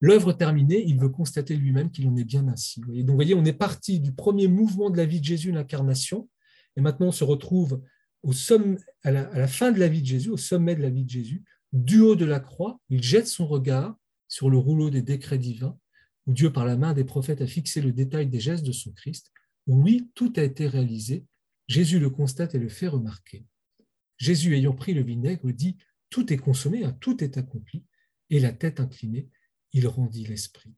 L'œuvre 0.02 0.32
terminée, 0.32 0.84
il 0.84 0.98
veut 0.98 1.08
constater 1.08 1.56
lui-même 1.56 1.90
qu'il 1.90 2.08
en 2.08 2.16
est 2.16 2.24
bien 2.24 2.46
ainsi. 2.48 2.80
Donc, 2.80 3.10
vous 3.10 3.14
voyez, 3.14 3.34
on 3.34 3.44
est 3.44 3.52
parti 3.52 4.00
du 4.00 4.12
premier 4.12 4.48
mouvement 4.48 4.90
de 4.90 4.96
la 4.96 5.06
vie 5.06 5.20
de 5.20 5.24
Jésus, 5.24 5.52
l'incarnation, 5.52 6.28
et 6.76 6.80
maintenant 6.80 7.06
on 7.06 7.12
se 7.12 7.24
retrouve 7.24 7.80
à, 9.04 9.10
la, 9.10 9.22
à 9.28 9.38
la 9.38 9.46
fin 9.46 9.70
de 9.72 9.78
la 9.78 9.88
vie 9.88 10.02
de 10.02 10.06
Jésus, 10.06 10.28
au 10.28 10.36
sommet 10.36 10.74
de 10.74 10.82
la 10.82 10.90
vie 10.90 11.04
de 11.04 11.10
Jésus, 11.10 11.44
du 11.72 12.00
haut 12.00 12.16
de 12.16 12.24
la 12.24 12.40
croix, 12.40 12.80
il 12.90 13.02
jette 13.02 13.28
son 13.28 13.46
regard 13.46 13.96
sur 14.28 14.50
le 14.50 14.58
rouleau 14.58 14.90
des 14.90 15.02
décrets 15.02 15.38
divins 15.38 15.78
où 16.26 16.32
Dieu, 16.32 16.52
par 16.52 16.64
la 16.64 16.76
main 16.76 16.94
des 16.94 17.04
prophètes, 17.04 17.40
a 17.40 17.46
fixé 17.46 17.80
le 17.80 17.92
détail 17.92 18.26
des 18.26 18.40
gestes 18.40 18.64
de 18.64 18.72
son 18.72 18.92
Christ, 18.92 19.32
oui, 19.66 20.10
tout 20.14 20.32
a 20.36 20.42
été 20.42 20.66
réalisé, 20.66 21.24
Jésus 21.68 21.98
le 21.98 22.10
constate 22.10 22.54
et 22.54 22.58
le 22.58 22.68
fait 22.68 22.88
remarquer. 22.88 23.44
Jésus, 24.18 24.54
ayant 24.56 24.74
pris 24.74 24.94
le 24.94 25.02
vinaigre, 25.02 25.50
dit 25.52 25.76
Tout 26.10 26.32
est 26.32 26.36
consommé, 26.36 26.84
hein, 26.84 26.96
tout 27.00 27.22
est 27.22 27.38
accompli, 27.38 27.84
et 28.30 28.40
la 28.40 28.52
tête 28.52 28.80
inclinée, 28.80 29.28
il 29.72 29.86
rendit 29.86 30.24
l'esprit. 30.24 30.74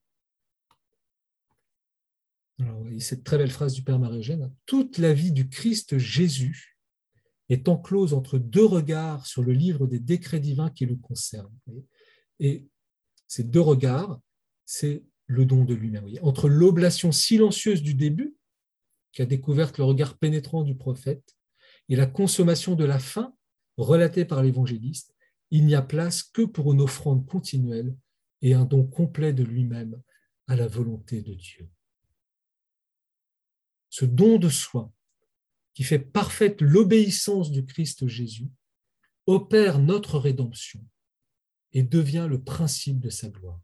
Alors, 2.61 2.84
cette 3.01 3.24
très 3.24 3.38
belle 3.38 3.51
phrase 3.51 3.74
du 3.74 3.82
Père 3.82 3.99
Marie-Eugène 3.99 4.53
Toute 4.66 4.99
la 4.99 5.12
vie 5.12 5.32
du 5.32 5.49
Christ 5.49 5.99
Jésus 5.99 6.78
est 7.49 7.68
enclose 7.68 8.14
entre 8.14 8.38
deux 8.38 8.64
regards 8.64 9.26
sur 9.26 9.42
le 9.42 9.53
livre 9.53 9.86
des 9.86 9.99
décrets 9.99 10.40
divins 10.40 10.70
qui 10.70 10.86
le 10.86 10.97
concernent. 10.97 11.53
Et 12.38 12.66
ces 13.26 13.45
deux 13.45 13.61
regards, 13.61 14.20
c'est 14.64 15.05
le 15.26 15.45
don 15.45 15.64
de 15.64 15.74
lui-même. 15.74 16.07
Entre 16.22 16.49
l'oblation 16.49 17.12
silencieuse 17.12 17.82
du 17.82 17.95
début, 17.95 18.36
qui 19.12 19.22
a 19.22 19.26
découvert 19.26 19.72
le 19.76 19.84
regard 19.84 20.16
pénétrant 20.16 20.62
du 20.62 20.76
prophète, 20.76 21.36
et 21.88 21.97
la 21.97 22.07
consommation 22.07 22.74
de 22.76 22.84
la 22.84 22.99
fin, 22.99 23.34
relatée 23.76 24.24
par 24.24 24.42
l'évangéliste, 24.42 25.14
il 25.51 25.66
n'y 25.66 25.74
a 25.74 25.82
place 25.82 26.22
que 26.22 26.42
pour 26.42 26.72
une 26.72 26.80
offrande 26.80 27.26
continuelle 27.26 27.95
et 28.45 28.55
un 28.55 28.64
don 28.64 28.86
complet 28.86 29.32
de 29.32 29.42
lui-même 29.42 30.01
à 30.47 30.55
la 30.55 30.68
volonté 30.68 31.22
de 31.22 31.34
Dieu. 31.34 31.68
Ce 33.88 34.05
don 34.05 34.38
de 34.38 34.51
soi, 34.51 34.92
qui 35.72 35.82
fait 35.82 35.99
parfaite 35.99 36.61
l'obéissance 36.61 37.51
du 37.51 37.64
Christ 37.64 38.07
Jésus, 38.07 38.51
opère 39.26 39.78
notre 39.78 40.18
rédemption 40.18 40.86
et 41.72 41.82
devient 41.82 42.26
le 42.28 42.40
principe 42.45 43.01
de 43.01 43.09
sa 43.09 43.28
gloire 43.30 43.61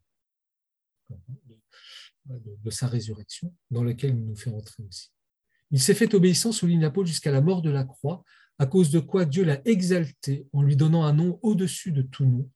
de, 2.26 2.70
sa 2.70 2.86
résurrection, 2.86 3.54
dans 3.70 3.82
lequel 3.82 4.10
il 4.10 4.24
nous 4.24 4.36
fait 4.36 4.50
entrer 4.50 4.82
aussi. 4.84 5.10
Il 5.70 5.80
s'est 5.80 5.94
fait 5.94 6.14
obéissant, 6.14 6.52
souligne 6.52 6.80
l'apôtre, 6.80 7.08
jusqu'à 7.08 7.30
la 7.30 7.40
mort 7.40 7.62
de 7.62 7.70
la 7.70 7.84
croix, 7.84 8.24
à 8.58 8.66
cause 8.66 8.90
de 8.90 9.00
quoi 9.00 9.24
Dieu 9.24 9.44
l'a 9.44 9.60
exalté 9.66 10.46
en 10.52 10.62
lui 10.62 10.76
donnant 10.76 11.04
un 11.04 11.12
nom 11.12 11.38
au-dessus 11.42 11.92
de 11.92 12.02
tout 12.02 12.24
nom, 12.24 12.50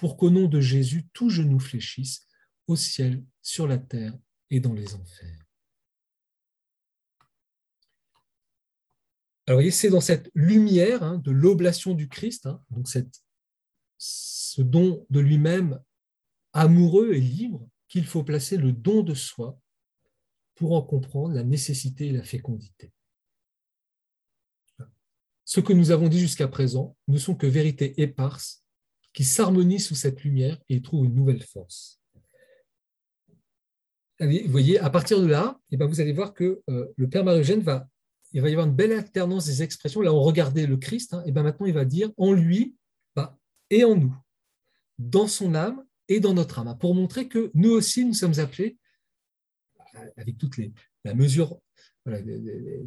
pour 0.00 0.16
qu'au 0.16 0.30
nom 0.30 0.48
de 0.48 0.62
Jésus, 0.62 1.06
tout 1.12 1.28
genou 1.28 1.60
fléchisse, 1.60 2.26
au 2.66 2.74
ciel, 2.74 3.22
sur 3.42 3.68
la 3.68 3.76
terre 3.76 4.16
et 4.48 4.58
dans 4.58 4.72
les 4.72 4.94
enfers. 4.94 5.46
Alors, 9.46 9.60
c'est 9.70 9.90
dans 9.90 10.00
cette 10.00 10.30
lumière 10.34 11.02
hein, 11.02 11.18
de 11.18 11.30
l'oblation 11.30 11.92
du 11.92 12.08
Christ, 12.08 12.46
hein, 12.46 12.64
donc 12.70 12.88
ce 13.98 14.62
don 14.62 15.06
de 15.10 15.20
lui-même 15.20 15.78
amoureux 16.54 17.12
et 17.12 17.20
libre, 17.20 17.68
qu'il 17.86 18.06
faut 18.06 18.24
placer 18.24 18.56
le 18.56 18.72
don 18.72 19.02
de 19.02 19.12
soi 19.12 19.60
pour 20.54 20.72
en 20.72 20.80
comprendre 20.80 21.34
la 21.34 21.44
nécessité 21.44 22.06
et 22.06 22.12
la 22.12 22.24
fécondité. 22.24 22.90
Ce 25.44 25.60
que 25.60 25.74
nous 25.74 25.90
avons 25.90 26.08
dit 26.08 26.20
jusqu'à 26.20 26.48
présent 26.48 26.96
ne 27.06 27.18
sont 27.18 27.34
que 27.34 27.46
vérités 27.46 28.00
éparses 28.00 28.64
qui 29.12 29.24
s'harmonisent 29.24 29.86
sous 29.86 29.94
cette 29.94 30.22
lumière 30.22 30.58
et 30.68 30.80
trouvent 30.82 31.04
une 31.04 31.14
nouvelle 31.14 31.42
force. 31.42 32.00
Vous 34.20 34.28
voyez, 34.48 34.78
à 34.78 34.90
partir 34.90 35.20
de 35.20 35.26
là, 35.26 35.58
eh 35.70 35.76
ben, 35.78 35.86
vous 35.86 36.00
allez 36.00 36.12
voir 36.12 36.34
que 36.34 36.60
euh, 36.68 36.92
le 36.96 37.08
Père 37.08 37.24
marie 37.24 37.42
va, 37.60 37.88
il 38.32 38.42
va 38.42 38.48
y 38.48 38.52
avoir 38.52 38.66
une 38.66 38.74
belle 38.74 38.92
alternance 38.92 39.46
des 39.46 39.62
expressions. 39.62 40.02
Là, 40.02 40.12
on 40.12 40.20
regardait 40.20 40.66
le 40.66 40.76
Christ, 40.76 41.12
et 41.12 41.16
hein, 41.16 41.22
eh 41.26 41.32
ben 41.32 41.42
maintenant 41.42 41.66
il 41.66 41.72
va 41.72 41.86
dire 41.86 42.10
en 42.18 42.32
lui 42.32 42.76
bah, 43.16 43.38
et 43.70 43.82
en 43.82 43.96
nous, 43.96 44.14
dans 44.98 45.26
son 45.26 45.54
âme 45.54 45.84
et 46.08 46.20
dans 46.20 46.34
notre 46.34 46.58
âme, 46.58 46.76
pour 46.78 46.94
montrer 46.94 47.28
que 47.28 47.50
nous 47.54 47.70
aussi, 47.70 48.04
nous 48.04 48.14
sommes 48.14 48.38
appelés, 48.38 48.76
avec 50.16 50.36
toute 50.36 50.54
la 51.04 51.14
mesure 51.14 51.58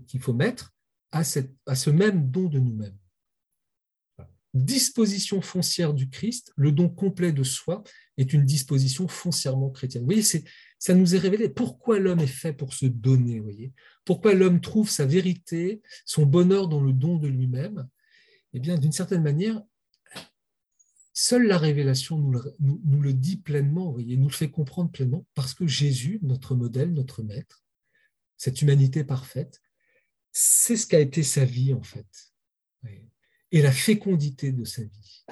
qu'il 0.07 0.19
faut 0.19 0.33
mettre, 0.33 0.71
à 1.11 1.23
ce 1.23 1.89
même 1.89 2.29
don 2.29 2.47
de 2.47 2.59
nous-mêmes. 2.59 2.97
Disposition 4.53 5.41
foncière 5.41 5.93
du 5.93 6.09
Christ, 6.09 6.53
le 6.55 6.71
don 6.71 6.89
complet 6.89 7.31
de 7.31 7.43
soi 7.43 7.83
est 8.17 8.33
une 8.33 8.45
disposition 8.45 9.07
foncièrement 9.07 9.71
chrétienne. 9.71 10.03
Vous 10.03 10.11
voyez, 10.11 10.23
ça 10.77 10.93
nous 10.93 11.15
est 11.15 11.19
révélé 11.19 11.49
pourquoi 11.49 11.97
l'homme 11.97 12.19
est 12.19 12.27
fait 12.27 12.53
pour 12.53 12.73
se 12.73 12.85
donner, 12.85 13.39
vous 13.39 13.45
voyez? 13.45 13.73
Pourquoi 14.05 14.33
l'homme 14.33 14.61
trouve 14.61 14.89
sa 14.89 15.05
vérité, 15.05 15.81
son 16.05 16.25
bonheur 16.25 16.67
dans 16.67 16.81
le 16.81 16.93
don 16.93 17.17
de 17.17 17.27
lui-même? 17.27 17.87
Eh 18.53 18.59
bien, 18.59 18.77
d'une 18.77 18.91
certaine 18.91 19.23
manière, 19.23 19.63
Seule 21.15 21.45
la 21.45 21.59
révélation 21.59 22.17
nous 22.17 23.01
le, 23.01 23.13
dit 23.13 23.37
pleinement, 23.37 23.85
vous 23.85 23.93
voyez, 23.93 24.17
nous 24.17 24.29
le 24.29 24.33
fait 24.33 24.49
comprendre 24.49 24.89
pleinement, 24.89 25.27
parce 25.35 25.53
que 25.53 25.67
Jésus, 25.67 26.19
notre 26.23 26.55
modèle, 26.55 26.91
notre 26.91 27.21
maître, 27.21 27.63
cette 28.35 28.63
humanité 28.63 29.03
parfaite, 29.03 29.61
c'est 30.31 30.75
ce 30.75 30.87
qu'a 30.87 30.99
été 30.99 31.21
sa 31.21 31.45
vie 31.45 31.75
en 31.75 31.83
fait, 31.83 32.07
et 33.53 33.61
la 33.61 33.71
fécondité 33.71 34.51
de 34.51 34.65
sa 34.65 34.83
vie. 34.83 35.25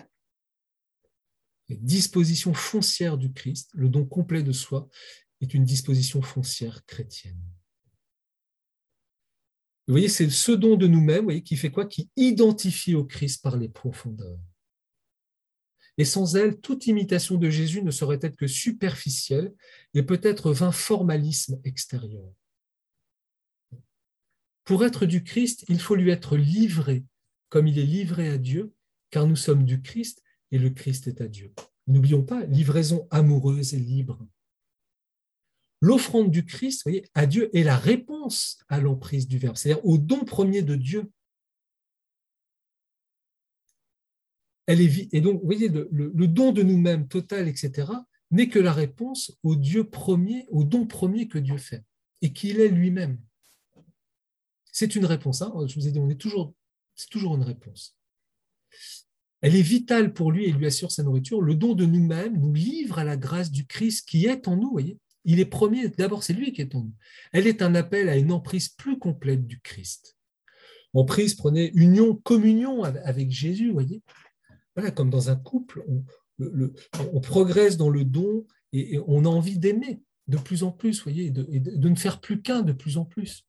La 1.67 1.75
disposition 1.75 2.53
foncière 2.53 3.17
du 3.17 3.33
Christ, 3.33 3.71
le 3.73 3.89
don 3.89 4.05
complet 4.05 4.43
de 4.43 4.51
soi, 4.51 4.87
est 5.41 5.53
une 5.55 5.65
disposition 5.65 6.21
foncière 6.21 6.85
chrétienne. 6.85 7.41
Vous 9.87 9.93
voyez, 9.93 10.07
c'est 10.07 10.29
ce 10.29 10.51
don 10.51 10.77
de 10.77 10.85
nous-mêmes 10.85 11.41
qui 11.41 11.57
fait 11.57 11.71
quoi? 11.71 11.87
Qui 11.87 12.11
identifie 12.15 12.93
au 12.93 13.03
Christ 13.03 13.41
par 13.41 13.57
les 13.57 13.69
profondeurs. 13.69 14.39
Et 15.97 16.05
sans 16.05 16.35
elle, 16.35 16.61
toute 16.61 16.85
imitation 16.85 17.37
de 17.37 17.49
Jésus 17.49 17.81
ne 17.81 17.91
saurait 17.91 18.19
être 18.21 18.37
que 18.37 18.47
superficielle 18.47 19.51
et 19.95 20.03
peut-être 20.03 20.53
vain 20.53 20.71
formalisme 20.71 21.59
extérieur. 21.63 22.31
Pour 24.63 24.85
être 24.85 25.07
du 25.07 25.23
Christ, 25.23 25.65
il 25.69 25.79
faut 25.79 25.95
lui 25.95 26.11
être 26.11 26.37
livré, 26.37 27.03
comme 27.51 27.67
il 27.67 27.77
est 27.77 27.85
livré 27.85 28.29
à 28.29 28.39
Dieu, 28.39 28.73
car 29.11 29.27
nous 29.27 29.35
sommes 29.35 29.65
du 29.65 29.81
Christ 29.83 30.23
et 30.51 30.57
le 30.57 30.71
Christ 30.71 31.07
est 31.07 31.21
à 31.21 31.27
Dieu. 31.27 31.53
N'oublions 31.85 32.23
pas, 32.23 32.45
livraison 32.45 33.07
amoureuse 33.11 33.73
et 33.75 33.79
libre. 33.79 34.25
L'offrande 35.81 36.31
du 36.31 36.45
Christ 36.45 36.83
voyez, 36.83 37.05
à 37.13 37.25
Dieu 37.25 37.55
est 37.55 37.63
la 37.63 37.75
réponse 37.75 38.59
à 38.69 38.79
l'emprise 38.79 39.27
du 39.27 39.37
Verbe, 39.37 39.57
c'est-à-dire 39.57 39.85
au 39.85 39.97
don 39.97 40.23
premier 40.23 40.61
de 40.61 40.75
Dieu. 40.75 41.11
Elle 44.67 44.79
est, 44.79 45.13
et 45.13 45.19
donc, 45.19 45.41
vous 45.41 45.45
voyez, 45.45 45.67
le, 45.67 46.27
don 46.27 46.53
de 46.53 46.63
nous-mêmes 46.63 47.07
total, 47.09 47.49
etc., 47.49 47.91
n'est 48.29 48.47
que 48.47 48.59
la 48.59 48.71
réponse 48.71 49.37
au 49.43 49.57
Dieu 49.57 49.89
premier, 49.89 50.45
au 50.49 50.63
don 50.63 50.87
premier 50.87 51.27
que 51.27 51.39
Dieu 51.39 51.57
fait, 51.57 51.83
et 52.21 52.31
qu'il 52.31 52.61
est 52.61 52.69
lui-même. 52.69 53.19
C'est 54.71 54.95
une 54.95 55.05
réponse. 55.05 55.41
Hein 55.41 55.51
Je 55.67 55.75
vous 55.75 55.87
ai 55.87 55.91
dit, 55.91 55.99
on 55.99 56.09
est 56.09 56.15
toujours, 56.15 56.53
c'est 57.01 57.09
toujours 57.09 57.35
une 57.35 57.43
réponse. 57.43 57.97
Elle 59.41 59.55
est 59.55 59.61
vitale 59.61 60.13
pour 60.13 60.31
lui 60.31 60.45
et 60.45 60.51
lui 60.51 60.67
assure 60.67 60.91
sa 60.91 61.01
nourriture. 61.01 61.41
Le 61.41 61.55
don 61.55 61.73
de 61.73 61.85
nous-mêmes 61.85 62.39
nous 62.39 62.53
livre 62.53 62.99
à 62.99 63.03
la 63.03 63.17
grâce 63.17 63.49
du 63.49 63.65
Christ 63.65 64.07
qui 64.07 64.27
est 64.27 64.47
en 64.47 64.55
nous. 64.55 64.69
Voyez 64.69 64.99
Il 65.25 65.39
est 65.39 65.45
premier, 65.45 65.89
d'abord 65.89 66.23
c'est 66.23 66.33
lui 66.33 66.53
qui 66.53 66.61
est 66.61 66.75
en 66.75 66.81
nous. 66.81 66.93
Elle 67.33 67.47
est 67.47 67.63
un 67.63 67.73
appel 67.73 68.07
à 68.07 68.17
une 68.17 68.31
emprise 68.31 68.69
plus 68.69 68.99
complète 68.99 69.47
du 69.47 69.59
Christ. 69.59 70.15
Emprise, 70.93 71.33
prenez 71.33 71.71
union, 71.73 72.15
communion 72.15 72.83
avec 72.83 73.31
Jésus, 73.31 73.71
voyez 73.71 74.03
Voilà, 74.75 74.91
comme 74.91 75.09
dans 75.09 75.29
un 75.31 75.35
couple, 75.35 75.83
on, 75.87 77.21
progresse 77.21 77.77
dans 77.77 77.89
le 77.89 78.03
don 78.03 78.45
et, 78.73 78.99
on 79.07 79.25
a 79.25 79.29
envie 79.29 79.57
d'aimer 79.57 80.01
de 80.27 80.37
plus 80.37 80.63
en 80.63 80.71
plus, 80.71 81.01
voyez, 81.01 81.25
et 81.25 81.59
de 81.59 81.89
ne 81.89 81.95
faire 81.95 82.19
plus 82.19 82.41
qu'un 82.41 82.61
de 82.61 82.73
plus 82.73 82.97
en 82.97 83.05
plus 83.05 83.45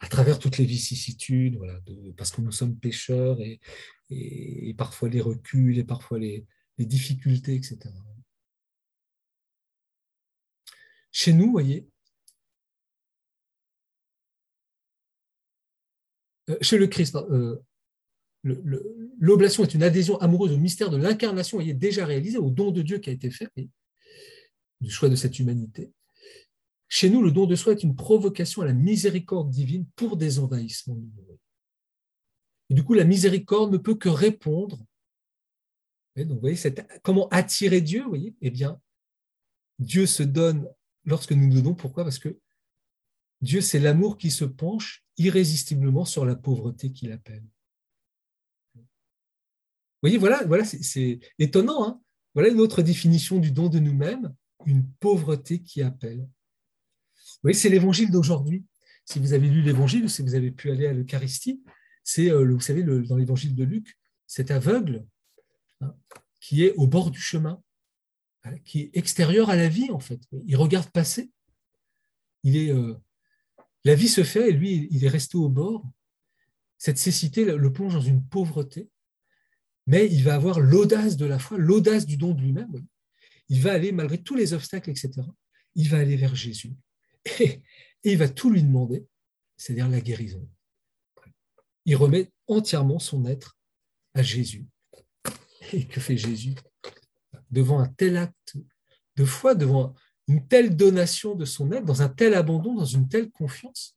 à 0.00 0.08
travers 0.08 0.38
toutes 0.38 0.58
les 0.58 0.64
vicissitudes, 0.64 1.58
parce 2.16 2.30
que 2.30 2.40
nous 2.40 2.52
sommes 2.52 2.76
pécheurs 2.76 3.38
et, 3.40 4.74
parfois 4.76 5.08
les 5.08 5.20
reculs 5.20 5.78
et 5.78 5.84
parfois 5.84 6.18
les, 6.18 6.46
difficultés, 6.78 7.54
etc. 7.54 7.78
Chez 11.10 11.32
nous, 11.32 11.50
voyez, 11.50 11.88
euh, 16.50 16.58
chez 16.60 16.76
le 16.76 16.86
Christ, 16.86 17.16
euh, 17.16 17.56
l'oblation 19.18 19.64
est 19.64 19.72
une 19.72 19.82
adhésion 19.82 20.18
amoureuse 20.18 20.52
au 20.52 20.58
mystère 20.58 20.90
de 20.90 20.98
l'incarnation, 20.98 21.56
voyez, 21.56 21.72
déjà 21.72 22.04
réalisé, 22.04 22.36
au 22.36 22.50
don 22.50 22.70
de 22.70 22.82
Dieu 22.82 22.98
qui 22.98 23.08
a 23.08 23.14
été 23.14 23.30
fait, 23.30 23.50
du 24.82 24.90
choix 24.90 25.08
de 25.08 25.16
cette 25.16 25.38
humanité. 25.38 25.92
Chez 26.98 27.10
nous, 27.10 27.22
le 27.22 27.30
don 27.30 27.44
de 27.44 27.54
soi 27.56 27.74
est 27.74 27.82
une 27.82 27.94
provocation 27.94 28.62
à 28.62 28.64
la 28.64 28.72
miséricorde 28.72 29.50
divine 29.50 29.84
pour 29.96 30.16
des 30.16 30.38
envahissements. 30.38 30.96
Et 32.70 32.74
du 32.74 32.82
coup, 32.84 32.94
la 32.94 33.04
miséricorde 33.04 33.70
ne 33.70 33.76
peut 33.76 33.96
que 33.96 34.08
répondre. 34.08 34.82
comment 37.02 37.28
attirer 37.28 37.82
Dieu, 37.82 38.02
vous 38.02 38.08
voyez? 38.08 38.34
Eh 38.40 38.50
bien, 38.50 38.80
Dieu 39.78 40.06
se 40.06 40.22
donne 40.22 40.66
lorsque 41.04 41.32
nous 41.32 41.52
donnons. 41.52 41.74
Pourquoi? 41.74 42.02
Parce 42.02 42.18
que 42.18 42.40
Dieu, 43.42 43.60
c'est 43.60 43.78
l'amour 43.78 44.16
qui 44.16 44.30
se 44.30 44.46
penche 44.46 45.04
irrésistiblement 45.18 46.06
sur 46.06 46.24
la 46.24 46.34
pauvreté 46.34 46.92
qu'il 46.92 47.12
appelle. 47.12 47.44
Vous 48.74 48.84
voyez, 50.00 50.16
voilà, 50.16 50.42
voilà 50.46 50.64
c'est 50.64 51.20
étonnant. 51.38 51.86
Hein 51.86 52.00
voilà 52.32 52.48
une 52.48 52.60
autre 52.60 52.80
définition 52.80 53.38
du 53.38 53.50
don 53.50 53.68
de 53.68 53.80
nous-mêmes, 53.80 54.34
une 54.64 54.88
pauvreté 54.98 55.62
qui 55.62 55.82
appelle 55.82 56.26
c'est 57.52 57.68
l'évangile 57.68 58.10
d'aujourd'hui. 58.10 58.64
Si 59.04 59.20
vous 59.20 59.32
avez 59.32 59.48
lu 59.48 59.62
l'évangile, 59.62 60.10
si 60.10 60.22
vous 60.22 60.34
avez 60.34 60.50
pu 60.50 60.70
aller 60.70 60.86
à 60.86 60.92
l'Eucharistie, 60.92 61.62
c'est, 62.02 62.30
euh, 62.30 62.52
vous 62.52 62.60
savez, 62.60 62.82
dans 62.82 63.16
l'évangile 63.16 63.54
de 63.54 63.64
Luc, 63.64 63.96
cet 64.26 64.50
aveugle 64.50 65.06
hein, 65.80 65.94
qui 66.40 66.64
est 66.64 66.72
au 66.74 66.86
bord 66.86 67.10
du 67.10 67.20
chemin, 67.20 67.62
hein, 68.44 68.58
qui 68.64 68.80
est 68.80 68.96
extérieur 68.96 69.50
à 69.50 69.56
la 69.56 69.68
vie, 69.68 69.90
en 69.90 70.00
fait. 70.00 70.20
Il 70.46 70.56
regarde 70.56 70.90
passer. 70.90 71.30
Il 72.42 72.56
est, 72.56 72.72
euh, 72.72 72.94
la 73.84 73.94
vie 73.94 74.08
se 74.08 74.24
fait 74.24 74.50
et 74.50 74.52
lui, 74.52 74.88
il 74.90 75.04
est 75.04 75.08
resté 75.08 75.36
au 75.36 75.48
bord. 75.48 75.84
Cette 76.78 76.98
cécité 76.98 77.44
le 77.44 77.72
plonge 77.72 77.94
dans 77.94 78.00
une 78.00 78.24
pauvreté, 78.24 78.90
mais 79.86 80.06
il 80.06 80.24
va 80.24 80.34
avoir 80.34 80.60
l'audace 80.60 81.16
de 81.16 81.26
la 81.26 81.38
foi, 81.38 81.58
l'audace 81.58 82.06
du 82.06 82.16
don 82.16 82.34
de 82.34 82.42
lui-même. 82.42 82.84
Il 83.48 83.60
va 83.60 83.72
aller, 83.72 83.92
malgré 83.92 84.18
tous 84.18 84.34
les 84.34 84.52
obstacles, 84.52 84.90
etc., 84.90 85.12
il 85.76 85.88
va 85.88 85.98
aller 85.98 86.16
vers 86.16 86.34
Jésus 86.34 86.74
et, 87.40 87.62
il 88.04 88.18
va 88.18 88.28
tout 88.28 88.50
lui 88.50 88.62
demander, 88.62 89.06
c'est-à-dire 89.56 89.88
la 89.88 90.00
guérison. 90.00 90.48
Il 91.84 91.96
remet 91.96 92.30
entièrement 92.46 92.98
son 92.98 93.24
être 93.26 93.56
à 94.14 94.22
Jésus. 94.22 94.66
Et 95.72 95.86
que 95.86 96.00
fait 96.00 96.16
Jésus 96.16 96.54
Devant 97.50 97.80
un 97.80 97.88
tel 97.88 98.16
acte 98.16 98.56
de 99.16 99.24
foi, 99.24 99.54
devant 99.54 99.94
une 100.28 100.46
telle 100.46 100.76
donation 100.76 101.34
de 101.34 101.44
son 101.44 101.72
être, 101.72 101.84
dans 101.84 102.02
un 102.02 102.08
tel 102.08 102.34
abandon, 102.34 102.74
dans 102.74 102.84
une 102.84 103.08
telle 103.08 103.30
confiance, 103.30 103.94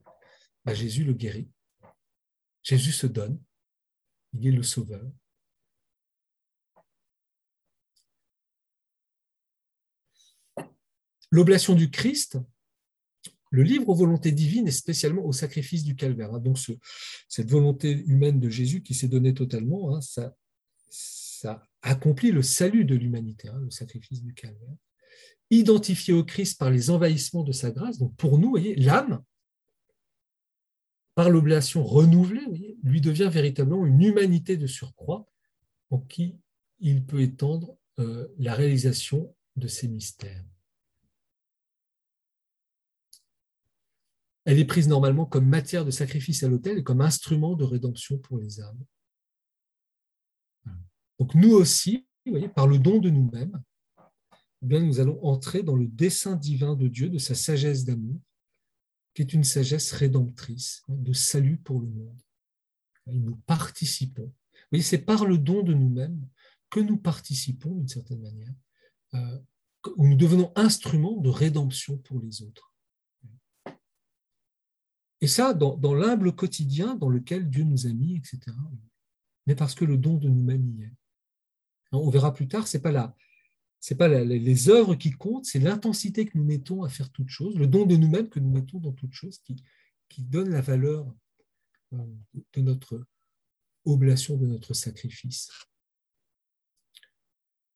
bah, 0.66 0.74
Jésus 0.74 1.04
le 1.04 1.14
guérit. 1.14 1.50
Jésus 2.64 2.92
se 2.92 3.08
donne. 3.08 3.42
Il 4.34 4.48
est 4.48 4.52
le 4.52 4.64
sauveur. 4.64 5.04
L'oblation 11.32 11.76
du 11.76 11.92
Christ, 11.92 12.40
le 13.50 13.64
livre 13.64 13.90
aux 13.90 13.96
volontés 13.96 14.32
divines 14.32 14.68
et 14.68 14.72
spécialement 14.72 15.26
au 15.26 15.32
sacrifice 15.32 15.84
du 15.84 15.96
calvaire. 15.96 16.34
Hein. 16.34 16.40
Donc 16.40 16.58
cette 17.28 17.50
volonté 17.50 18.04
humaine 18.06 18.40
de 18.40 18.50
Jésus 18.50 18.84
qui 18.84 18.94
s'est 18.94 19.08
donnée 19.08 19.34
totalement, 19.34 19.96
hein, 19.96 20.02
ça, 20.02 20.34
accomplit 21.82 22.32
le 22.32 22.42
salut 22.42 22.84
de 22.84 22.96
l'humanité, 22.96 23.48
hein, 23.48 23.60
le 23.62 23.70
sacrifice 23.70 24.22
du 24.22 24.34
calvaire. 24.34 24.76
Identifié 25.50 26.14
au 26.14 26.26
Christ 26.26 26.60
par 26.60 26.70
les 26.70 26.90
envahissements 26.90 27.44
de 27.44 27.54
sa 27.54 27.72
grâce, 27.72 27.98
donc 27.98 28.14
pour 28.18 28.38
nous, 28.38 28.58
l'âme, 28.76 29.24
par 31.16 31.30
l'oblation 31.30 31.84
renouvelée, 31.84 32.78
lui 32.84 33.00
devient 33.00 33.30
véritablement 33.32 33.86
une 33.86 34.02
humanité 34.02 34.58
de 34.58 34.68
surcroît 34.68 35.30
en 35.90 36.00
qui 36.00 36.36
il 36.80 37.06
peut 37.06 37.22
étendre 37.22 37.78
euh, 38.00 38.28
la 38.38 38.54
réalisation 38.54 39.34
de 39.56 39.68
ses 39.68 39.88
mystères. 39.88 40.44
Elle 44.50 44.58
est 44.58 44.66
prise 44.66 44.88
normalement 44.88 45.28
comme 45.28 45.46
matière 45.46 45.86
de 45.86 45.92
sacrifice 45.92 46.42
à 46.42 46.48
l'autel 46.48 46.80
et 46.80 46.84
comme 46.84 47.02
instrument 47.02 47.56
de 47.56 47.64
rédemption 47.64 48.18
pour 48.18 48.40
les 48.40 48.60
âmes. 48.60 48.84
Donc 51.20 51.36
nous 51.36 51.52
aussi, 51.52 52.08
par 52.56 52.66
le 52.66 52.80
don 52.80 52.98
de 52.98 53.12
nous-mêmes, 53.12 53.62
eh 54.64 54.80
nous 54.80 55.00
allons 55.00 55.24
entrer 55.24 55.62
dans 55.62 55.76
le 55.76 55.86
dessein 55.86 56.36
divin 56.36 56.76
de 56.76 56.88
Dieu, 56.88 57.10
de 57.10 57.20
sa 57.20 57.36
sagesse 57.36 57.86
d'amour, 57.86 58.20
qui 59.14 59.22
est 59.22 59.34
une 59.34 59.44
sagesse 59.44 59.92
rédemptrice, 59.92 60.82
hein, 60.90 60.96
de 60.98 61.14
salut 61.14 61.58
pour 61.58 61.80
le 61.80 61.88
monde. 61.88 62.20
Nous 63.06 63.36
participons. 63.46 64.34
Oui, 64.72 64.82
c'est 64.82 65.06
par 65.06 65.26
le 65.26 65.38
don 65.38 65.62
de 65.62 65.76
nous-mêmes 65.76 66.28
que 66.72 66.80
nous 66.80 66.98
participons, 66.98 67.76
d'une 67.76 67.88
certaine 67.88 68.24
manière, 68.24 68.56
euh, 69.14 69.40
où 69.96 70.08
nous 70.08 70.18
devenons 70.18 70.52
instruments 70.56 71.18
de 71.18 71.30
rédemption 71.30 72.00
pour 72.00 72.20
les 72.20 72.42
autres. 72.42 72.69
Et 75.22 75.28
ça, 75.28 75.54
dans, 75.54 75.94
l'humble 75.94 76.34
quotidien 76.34 76.96
dans 76.96 77.10
lequel 77.10 77.50
Dieu 77.50 77.64
nous 77.64 77.88
a 77.88 77.90
mis, 77.90 78.18
etc. 78.18 78.40
Mais 79.48 79.56
parce 79.56 79.76
que 79.76 79.86
le 79.86 79.98
don 79.98 80.16
de 80.16 80.30
nous-mêmes 80.30 80.68
y 80.78 80.84
est. 80.84 80.94
On 81.92 82.10
verra 82.10 82.34
plus 82.34 82.48
tard, 82.48 82.68
c'est 82.68 82.82
pas 82.82 82.92
là. 82.92 83.16
C'est 83.82 83.96
pas 83.96 84.08
les 84.08 84.70
œuvres 84.70 84.96
qui 84.96 85.12
comptent, 85.12 85.46
c'est 85.46 85.60
l'intensité 85.60 86.26
que 86.26 86.38
nous 86.38 86.44
mettons 86.44 86.84
à 86.84 86.90
faire 86.90 87.10
toute 87.12 87.30
chose, 87.30 87.58
le 87.58 87.66
don 87.66 87.86
de 87.86 87.96
nous-mêmes 87.96 88.30
que 88.30 88.40
nous 88.40 88.50
mettons 88.50 88.80
dans 88.80 88.92
toute 88.92 89.14
chose 89.14 89.40
qui, 89.40 89.64
qui 90.10 90.22
donne 90.22 90.50
la 90.50 90.62
valeur 90.62 91.08
euh, 91.94 91.98
de 92.54 92.62
notre 92.62 93.06
oblation, 93.86 94.36
de 94.38 94.48
notre 94.48 94.74
sacrifice. 94.74 95.50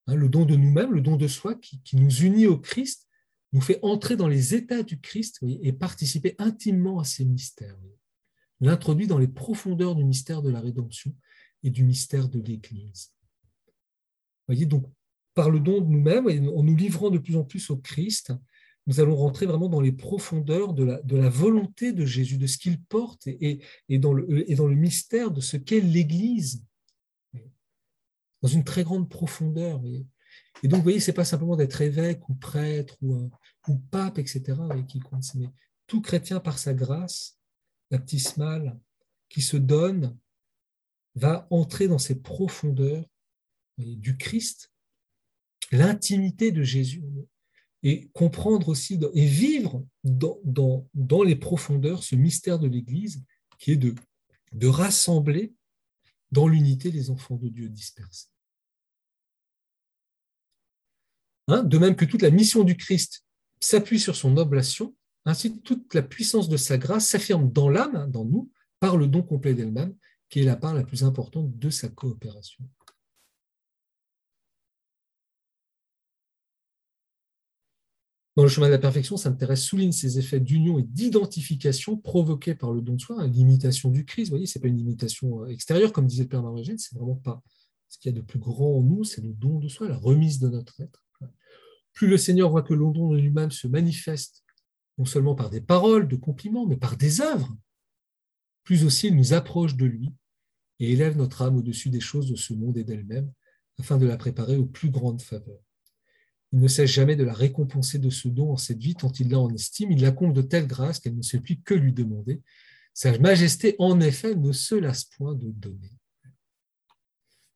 Hein, 0.07 0.15
le 0.15 0.27
don 0.27 0.45
de 0.45 0.55
nous-mêmes, 0.55 0.91
le 0.91 1.01
don 1.01 1.15
de 1.15 1.27
soi 1.27 1.55
qui 1.55 1.95
nous 1.95 2.11
unit 2.21 2.47
au 2.47 2.57
Christ 2.57 3.07
nous 3.53 3.61
fait 3.61 3.79
entrer 3.83 4.17
dans 4.17 4.27
les 4.27 4.55
états 4.55 4.83
du 4.83 4.99
Christ 4.99 5.39
et 5.43 5.71
participer 5.71 6.35
intimement 6.39 6.99
à 6.99 7.03
ces 7.03 7.23
mystères. 7.23 7.77
L'introduit 8.59 9.07
dans 9.07 9.19
les 9.19 9.27
profondeurs 9.27 9.95
du 9.95 10.03
mystère 10.03 10.41
de 10.41 10.49
la 10.49 10.59
rédemption 10.59 11.15
et 11.61 11.69
du 11.69 11.83
mystère 11.83 12.29
de 12.29 12.39
l'Église. 12.39 13.13
Voyez, 14.47 14.65
donc, 14.65 14.85
par 15.35 15.49
le 15.49 15.59
don 15.59 15.81
de 15.81 15.87
nous-mêmes, 15.87 16.27
en 16.27 16.63
nous 16.63 16.75
livrant 16.75 17.09
de 17.09 17.17
plus 17.17 17.35
en 17.35 17.43
plus 17.43 17.69
au 17.69 17.77
Christ, 17.77 18.33
nous 18.87 18.99
allons 18.99 19.15
rentrer 19.15 19.45
vraiment 19.45 19.69
dans 19.69 19.81
les 19.81 19.91
profondeurs 19.91 20.73
de 20.73 21.15
la, 21.15 21.29
volonté 21.29 21.93
de 21.93 22.05
Jésus, 22.05 22.37
de 22.37 22.47
ce 22.47 22.57
qu'il 22.57 22.81
porte 22.81 23.27
et, 23.27 23.61
dans 23.89 24.13
le, 24.13 24.49
et 24.49 24.55
dans 24.55 24.67
le 24.67 24.75
mystère 24.75 25.31
de 25.31 25.41
ce 25.41 25.57
qu'est 25.57 25.79
l'Église, 25.79 26.63
dans 28.41 28.49
une 28.49 28.63
très 28.63 28.83
grande 28.83 29.09
profondeur. 29.09 29.81
Et 30.63 30.67
donc, 30.67 30.79
vous 30.79 30.83
voyez, 30.83 30.99
ce 30.99 31.11
n'est 31.11 31.15
pas 31.15 31.25
simplement 31.25 31.55
d'être 31.55 31.81
évêque 31.81 32.27
ou 32.29 32.35
prêtre 32.35 32.97
ou, 33.01 33.29
ou 33.67 33.75
pape, 33.77 34.17
etc., 34.17 34.43
qui 34.87 34.99
compte, 34.99 35.23
mais 35.35 35.49
tout 35.87 36.01
chrétien 36.01 36.39
par 36.39 36.57
sa 36.57 36.73
grâce 36.73 37.37
baptismale 37.91 38.79
qui 39.29 39.41
se 39.41 39.57
donne 39.57 40.17
va 41.15 41.47
entrer 41.49 41.87
dans 41.87 41.99
ces 41.99 42.21
profondeurs 42.21 43.05
du 43.77 44.17
Christ, 44.17 44.71
l'intimité 45.71 46.51
de 46.51 46.63
Jésus, 46.63 47.03
et 47.83 48.09
comprendre 48.13 48.69
aussi 48.69 48.97
et 49.13 49.25
vivre 49.25 49.85
dans, 50.03 50.87
les 51.25 51.35
profondeurs 51.35 52.03
ce 52.03 52.15
mystère 52.15 52.57
de 52.57 52.67
l'Église 52.67 53.23
qui 53.59 53.71
est 53.71 53.77
de 53.77 54.67
rassembler 54.67 55.53
dans 56.31 56.47
l'unité 56.47 56.91
les 56.91 57.09
enfants 57.09 57.35
de 57.35 57.49
Dieu 57.49 57.69
dispersés. 57.69 58.32
Hein, 61.47 61.63
de 61.63 61.77
même 61.77 61.95
que 61.95 62.05
toute 62.05 62.21
la 62.21 62.29
mission 62.29 62.63
du 62.63 62.77
Christ 62.77 63.23
s'appuie 63.59 63.99
sur 63.99 64.15
son 64.15 64.37
oblation, 64.37 64.95
ainsi 65.25 65.61
toute 65.61 65.93
la 65.93 66.01
puissance 66.01 66.49
de 66.49 66.57
sa 66.57 66.77
grâce 66.77 67.07
s'affirme 67.07 67.51
dans 67.51 67.69
l'âme, 67.69 68.09
dans 68.11 68.25
nous, 68.25 68.49
par 68.79 68.97
le 68.97 69.07
don 69.07 69.23
complet 69.23 69.53
d'elle-même, 69.53 69.95
qui 70.29 70.39
est 70.39 70.43
la 70.43 70.55
part 70.55 70.73
la 70.73 70.83
plus 70.83 71.03
importante 71.03 71.57
de 71.57 71.69
sa 71.69 71.89
coopération. 71.89 72.63
Dans 78.35 78.43
le 78.43 78.49
chemin 78.49 78.65
de 78.65 78.71
la 78.71 78.79
perfection, 78.79 79.15
Sainte 79.15 79.37
Thérèse 79.37 79.61
souligne 79.61 79.91
ces 79.91 80.17
effets 80.17 80.39
d'union 80.39 80.79
et 80.79 80.83
d'identification 80.83 81.97
provoqués 81.97 82.55
par 82.55 82.71
le 82.71 82.81
don 82.81 82.93
de 82.93 82.99
soi, 82.99 83.17
hein, 83.19 83.27
l'imitation 83.27 83.91
du 83.91 84.05
Christ. 84.05 84.29
Vous 84.29 84.31
voyez, 84.31 84.47
ce 84.47 84.57
n'est 84.57 84.63
pas 84.63 84.69
une 84.69 84.79
imitation 84.79 85.43
euh, 85.43 85.47
extérieure, 85.49 85.93
comme 85.93 86.07
disait 86.07 86.23
le 86.23 86.29
Père 86.29 86.41
Marogène, 86.41 86.79
c'est 86.79 86.95
vraiment 86.95 87.15
pas 87.15 87.43
ce 87.89 87.99
qu'il 87.99 88.11
y 88.11 88.15
a 88.15 88.17
de 88.17 88.25
plus 88.25 88.39
grand 88.39 88.77
en 88.77 88.81
nous, 88.81 89.03
c'est 89.03 89.21
le 89.21 89.33
don 89.33 89.59
de 89.59 89.67
soi, 89.67 89.87
la 89.87 89.97
remise 89.97 90.39
de 90.39 90.49
notre 90.49 90.81
être. 90.81 91.02
Plus 91.93 92.07
le 92.07 92.17
Seigneur 92.17 92.49
voit 92.49 92.63
que 92.63 92.73
le 92.73 92.91
don 92.91 93.11
de 93.11 93.17
lui-même 93.17 93.51
se 93.51 93.67
manifeste, 93.67 94.43
non 94.97 95.05
seulement 95.05 95.35
par 95.35 95.49
des 95.49 95.61
paroles, 95.61 96.07
de 96.07 96.15
compliments, 96.15 96.65
mais 96.65 96.77
par 96.77 96.97
des 96.97 97.21
œuvres, 97.21 97.55
plus 98.63 98.85
aussi 98.85 99.07
il 99.07 99.15
nous 99.15 99.33
approche 99.33 99.75
de 99.75 99.85
lui 99.85 100.13
et 100.79 100.91
élève 100.91 101.17
notre 101.17 101.41
âme 101.41 101.57
au-dessus 101.57 101.89
des 101.89 101.99
choses 101.99 102.29
de 102.29 102.35
ce 102.35 102.53
monde 102.53 102.77
et 102.77 102.83
d'elle-même, 102.83 103.31
afin 103.79 103.97
de 103.97 104.05
la 104.05 104.17
préparer 104.17 104.57
aux 104.57 104.65
plus 104.65 104.89
grandes 104.89 105.21
faveurs. 105.21 105.61
Il 106.51 106.59
ne 106.59 106.67
cesse 106.67 106.91
jamais 106.91 107.15
de 107.15 107.23
la 107.23 107.33
récompenser 107.33 107.97
de 107.97 108.09
ce 108.09 108.27
don 108.27 108.51
en 108.51 108.57
cette 108.57 108.77
vie, 108.77 108.93
tant 108.93 109.11
il 109.11 109.29
l'a 109.29 109.39
en 109.39 109.49
estime. 109.49 109.91
Il 109.91 110.01
la 110.01 110.11
compte 110.11 110.33
de 110.33 110.43
telle 110.43 110.67
grâce 110.67 110.99
qu'elle 110.99 111.15
ne 111.15 111.23
sait 111.23 111.39
plus 111.39 111.59
que 111.59 111.73
lui 111.73 111.93
demander. 111.93 112.41
Sa 112.93 113.17
majesté, 113.17 113.75
en 113.79 113.99
effet, 113.99 114.35
ne 114.35 114.51
se 114.51 114.75
lasse 114.75 115.05
point 115.05 115.33
de 115.33 115.49
donner. 115.49 115.91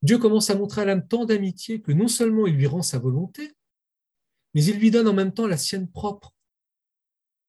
Dieu 0.02 0.18
commence 0.18 0.50
à 0.50 0.56
montrer 0.56 0.82
à 0.82 0.86
l'âme 0.86 1.08
tant 1.08 1.26
d'amitié 1.26 1.80
que 1.80 1.92
non 1.92 2.08
seulement 2.08 2.48
il 2.48 2.56
lui 2.56 2.66
rend 2.66 2.82
sa 2.82 2.98
volonté, 2.98 3.56
mais 4.58 4.64
il 4.64 4.80
lui 4.80 4.90
donne 4.90 5.08
en 5.08 5.14
même 5.14 5.36
temps 5.36 5.46
la 5.46 5.56
sienne 5.56 5.88
propre. 5.88 6.36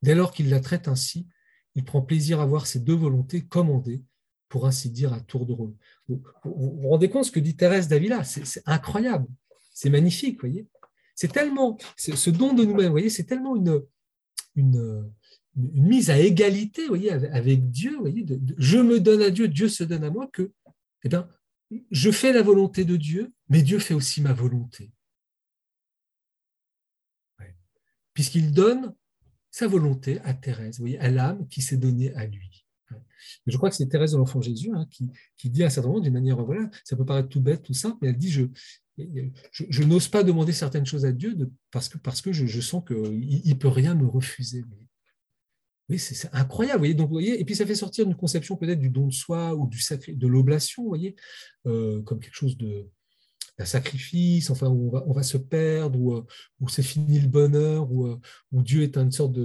Dès 0.03 0.15
lors 0.15 0.31
qu'il 0.31 0.51
la 0.51 0.61
traite 0.61 0.89
ainsi, 0.89 1.27
il 1.75 1.83
prend 1.83 2.03
plaisir 2.03 2.39
à 2.39 2.45
voir 2.45 2.67
ces 2.67 2.81
deux 2.81 2.95
volontés 2.95 3.47
commandées, 3.47 4.03
pour 4.51 4.67
ainsi 4.67 4.91
dire, 4.91 5.15
à 5.15 5.21
tour 5.23 5.47
de 5.47 5.55
rôle. 5.55 5.75
Vous 6.07 6.23
vous, 6.45 6.87
rendez 6.87 7.09
compte 7.09 7.25
ce 7.25 7.31
que 7.31 7.41
dit 7.41 7.57
Thérèse 7.57 7.89
d'Avila? 7.89 8.25
C'est 8.25 8.63
incroyable, 8.67 9.27
c'est 9.73 9.89
magnifique, 9.89 10.39
voyez 10.41 10.69
c'est 11.15 11.33
tellement, 11.33 11.79
ce 11.97 12.29
don 12.29 12.53
de 12.53 12.65
nous-mêmes, 12.65 13.09
c'est 13.09 13.25
tellement 13.25 13.57
une, 13.57 15.11
mise 15.57 16.11
à 16.11 16.19
égalité, 16.19 16.87
voyez, 16.87 17.11
avec 17.11 17.71
Dieu, 17.71 17.99
je 18.59 18.77
me 18.77 19.01
donne 19.01 19.23
à 19.23 19.31
Dieu, 19.31 19.49
Dieu 19.49 19.69
se 19.69 19.83
donne 19.83 20.05
à 20.05 20.11
moi, 20.11 20.29
que, 20.31 20.53
eh 21.05 21.09
bien, 21.09 21.27
je 21.91 22.11
fais 22.11 22.35
la 22.35 22.43
volonté 22.43 22.85
de 22.85 22.97
Dieu, 22.97 23.33
mais 23.49 23.63
Dieu 23.63 23.79
fait 23.79 23.95
aussi 23.95 24.21
ma 24.21 24.35
volonté. 24.35 24.93
Puisqu'il 28.19 28.51
donne 28.51 28.97
sa 29.49 29.69
volonté 29.69 30.19
à 30.25 30.35
Thérèse, 30.35 30.83
à 30.99 31.09
l'âme 31.09 31.47
qui 31.47 31.63
s'est 31.63 31.77
donnée 31.77 32.13
à 32.17 32.27
lui. 32.27 32.67
Je 33.47 33.57
crois 33.57 33.71
que 33.71 33.77
c'est 33.77 33.87
Thérèse 33.87 34.11
de 34.11 34.17
l'Enfant 34.17 34.41
Jésus 34.41 34.73
hein, 34.75 34.89
qui, 34.91 35.51
dit 35.51 35.63
à 35.63 35.67
un 35.67 35.71
certain 35.71 35.91
moment, 35.91 36.01
d'une 36.01 36.15
manière, 36.15 36.45
voilà, 36.45 36.69
ça 36.83 36.97
peut 36.97 37.05
paraître 37.05 37.29
tout 37.29 37.41
bête, 37.41 37.63
tout 37.63 37.75
simple, 37.75 37.97
mais 38.03 38.09
elle 38.09 38.19
dit, 38.19 38.33
je, 38.33 38.47
je, 39.53 39.83
n'ose 39.85 40.09
pas 40.09 40.25
demander 40.25 40.53
certaines 40.53 40.85
choses 40.85 41.05
à 41.05 41.13
Dieu 41.13 41.39
parce 41.71 41.89
que, 41.89 41.97
parce 41.97 42.21
que 42.21 42.33
je, 42.33 42.61
sens 42.61 42.83
qu'il 42.85 42.99
ne 42.99 43.55
peut 43.55 43.69
rien 43.69 43.95
me 43.95 44.09
refuser. 44.09 44.65
Oui, 45.89 46.01
c'est 46.01 46.29
incroyable. 46.35 46.79
Voyez 46.79 46.95
Donc, 46.95 47.13
et 47.23 47.45
puis 47.45 47.55
ça 47.55 47.67
fait 47.67 47.77
sortir 47.77 48.05
une 48.05 48.17
conception 48.17 48.57
peut-être 48.57 48.81
du 48.81 48.91
don 48.91 49.07
de 49.07 49.13
soi 49.13 49.55
ou 49.55 49.69
du 49.69 49.79
sacré, 49.79 50.15
de 50.15 50.27
l'oblation, 50.27 50.89
voyez, 50.89 51.15
euh, 51.67 52.03
comme 52.03 52.19
quelque 52.19 52.35
chose 52.35 52.57
de 52.57 52.91
un 53.59 53.65
sacrifice, 53.65 54.51
enfin 54.51 54.69
où 54.69 54.97
on 54.97 55.13
va, 55.13 55.23
se 55.23 55.37
perdre, 55.37 55.99
où, 55.99 56.25
où 56.61 56.69
c'est 56.69 56.83
fini 56.83 57.19
le 57.19 57.29
bonheur, 57.29 57.91
où, 57.91 58.09
où, 58.53 58.63
Dieu 58.63 58.83
est 58.83 58.97
une 58.97 59.11
sorte 59.11 59.37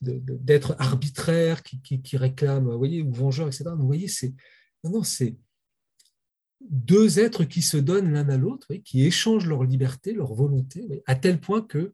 d'être 0.00 0.74
arbitraire 0.78 1.62
qui, 1.62 2.16
réclame, 2.16 2.70
voyez, 2.74 3.02
ou 3.02 3.12
vengeur, 3.12 3.48
etc. 3.48 3.64
vous 3.76 3.86
voyez, 3.86 4.08
c'est 4.08 4.34
non, 4.84 5.02
deux 6.70 7.18
êtres 7.18 7.44
qui 7.44 7.62
se 7.62 7.76
donnent 7.76 8.12
l'un 8.12 8.28
à 8.28 8.36
l'autre, 8.36 8.74
qui 8.84 9.04
échangent 9.04 9.46
leur 9.46 9.64
liberté, 9.64 10.12
leur 10.12 10.34
volonté, 10.34 11.02
à 11.06 11.14
tel 11.14 11.40
point 11.40 11.62
que 11.62 11.92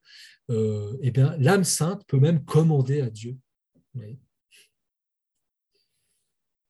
euh, 0.50 0.96
eh 1.02 1.12
l'âme 1.38 1.64
sainte 1.64 2.04
peut 2.06 2.18
même 2.18 2.44
commander 2.44 3.00
à 3.00 3.10
Dieu. 3.10 3.36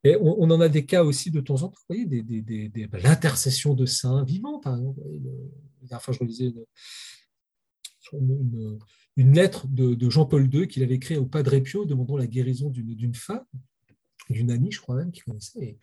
On, 0.05 0.51
en 0.51 0.61
a 0.61 0.69
des 0.69 0.87
cas 0.87 1.03
aussi 1.03 1.31
de 1.31 1.41
temps 1.41 1.63
en 1.63 1.69
temps, 1.69 1.81
voyez, 1.89 2.07
ben, 2.07 2.89
l'intercession 3.03 3.75
de 3.75 3.85
saints 3.85 4.25
vivants, 4.25 4.61
par 4.61 4.77
exemple. 4.77 5.01
La 5.81 5.89
dernière 5.89 6.03
fois, 6.03 6.15
je 6.15 6.21
relisais 6.21 6.55
une, 9.17 9.33
lettre 9.35 9.67
de, 9.67 10.11
Jean-Paul 10.11 10.49
II 10.55 10.69
qu'il 10.69 10.83
avait 10.83 10.95
écrite 10.95 11.19
au 11.19 11.27
Padre 11.27 11.59
Pio 11.59 11.85
demandant 11.85 12.17
la 12.17 12.27
guérison 12.27 12.71
d'une 12.71 13.15
femme, 13.15 13.45
d'une 14.31 14.51
amie, 14.51 14.71
je 14.71 14.81
crois 14.81 14.97
même, 14.97 15.11
qu'il 15.11 15.25
connaissait 15.25 15.79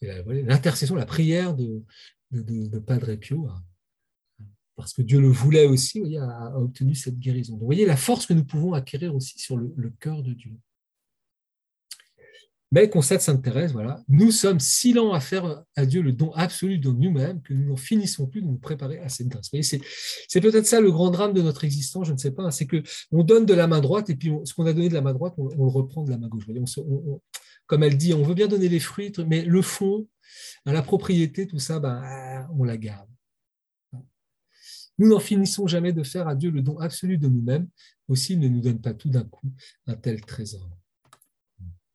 l'intercession, 0.00 0.94
la 0.94 1.06
prière 1.06 1.54
de, 1.54 1.82
de, 2.30 2.78
Padre 2.78 3.14
Pio, 3.14 3.48
parce 4.76 4.92
que 4.92 5.02
Dieu 5.02 5.20
le 5.20 5.28
voulait 5.28 5.66
aussi, 5.66 6.16
a, 6.16 6.58
obtenu 6.58 6.94
cette 6.94 7.18
guérison. 7.18 7.52
Donc, 7.52 7.60
vous 7.60 7.66
voyez 7.66 7.86
la 7.86 7.96
force 7.96 8.26
que 8.26 8.34
nous 8.34 8.44
pouvons 8.44 8.72
acquérir 8.72 9.14
aussi 9.14 9.38
sur 9.38 9.56
le, 9.56 9.90
cœur 10.00 10.22
de 10.22 10.32
Dieu. 10.32 10.52
Mais 12.74 12.90
constate 12.90 13.20
Sainte 13.20 13.40
Thérèse, 13.40 13.72
voilà, 13.72 14.02
nous 14.08 14.32
sommes 14.32 14.58
si 14.58 14.92
lents 14.92 15.12
à 15.12 15.20
faire 15.20 15.62
à 15.76 15.86
Dieu 15.86 16.02
le 16.02 16.10
don 16.10 16.32
absolu 16.32 16.78
de 16.78 16.90
nous-mêmes 16.90 17.40
que 17.40 17.54
nous 17.54 17.68
n'en 17.68 17.76
finissons 17.76 18.26
plus 18.26 18.42
de 18.42 18.48
nous 18.48 18.58
préparer 18.58 18.98
à 18.98 19.08
cette 19.08 19.28
grâce. 19.28 19.48
C'est 19.62 20.40
peut-être 20.40 20.66
ça 20.66 20.80
le 20.80 20.90
grand 20.90 21.10
drame 21.10 21.32
de 21.34 21.40
notre 21.40 21.62
existence, 21.62 22.08
je 22.08 22.12
ne 22.12 22.18
sais 22.18 22.32
pas, 22.32 22.42
hein, 22.42 22.50
c'est 22.50 22.66
que 22.66 22.82
on 23.12 23.22
donne 23.22 23.46
de 23.46 23.54
la 23.54 23.68
main 23.68 23.80
droite 23.80 24.10
et 24.10 24.16
puis 24.16 24.32
ce 24.42 24.52
qu'on 24.54 24.66
a 24.66 24.72
donné 24.72 24.88
de 24.88 24.94
la 24.94 25.02
main 25.02 25.12
droite, 25.12 25.34
on, 25.38 25.46
le 25.50 25.70
reprend 25.70 26.02
de 26.02 26.10
la 26.10 26.18
main 26.18 26.26
gauche. 26.26 26.46
comme 27.66 27.84
elle 27.84 27.96
dit, 27.96 28.12
on 28.12 28.24
veut 28.24 28.34
bien 28.34 28.48
donner 28.48 28.68
les 28.68 28.80
fruits, 28.80 29.12
mais 29.24 29.44
le 29.44 29.62
fond, 29.62 30.08
la 30.66 30.82
propriété, 30.82 31.46
tout 31.46 31.60
ça, 31.60 31.78
ben, 31.78 32.48
on 32.58 32.64
la 32.64 32.76
garde. 32.76 33.08
Nous 34.98 35.08
n'en 35.08 35.20
finissons 35.20 35.68
jamais 35.68 35.92
de 35.92 36.02
faire 36.02 36.26
à 36.26 36.34
Dieu 36.34 36.50
le 36.50 36.60
don 36.60 36.76
absolu 36.80 37.18
de 37.18 37.28
nous-mêmes, 37.28 37.68
aussi 38.08 38.32
il 38.32 38.40
ne 38.40 38.48
nous 38.48 38.62
donne 38.62 38.80
pas 38.80 38.94
tout 38.94 39.10
d'un 39.10 39.22
coup 39.22 39.52
un 39.86 39.94
tel 39.94 40.20
trésor. 40.22 40.68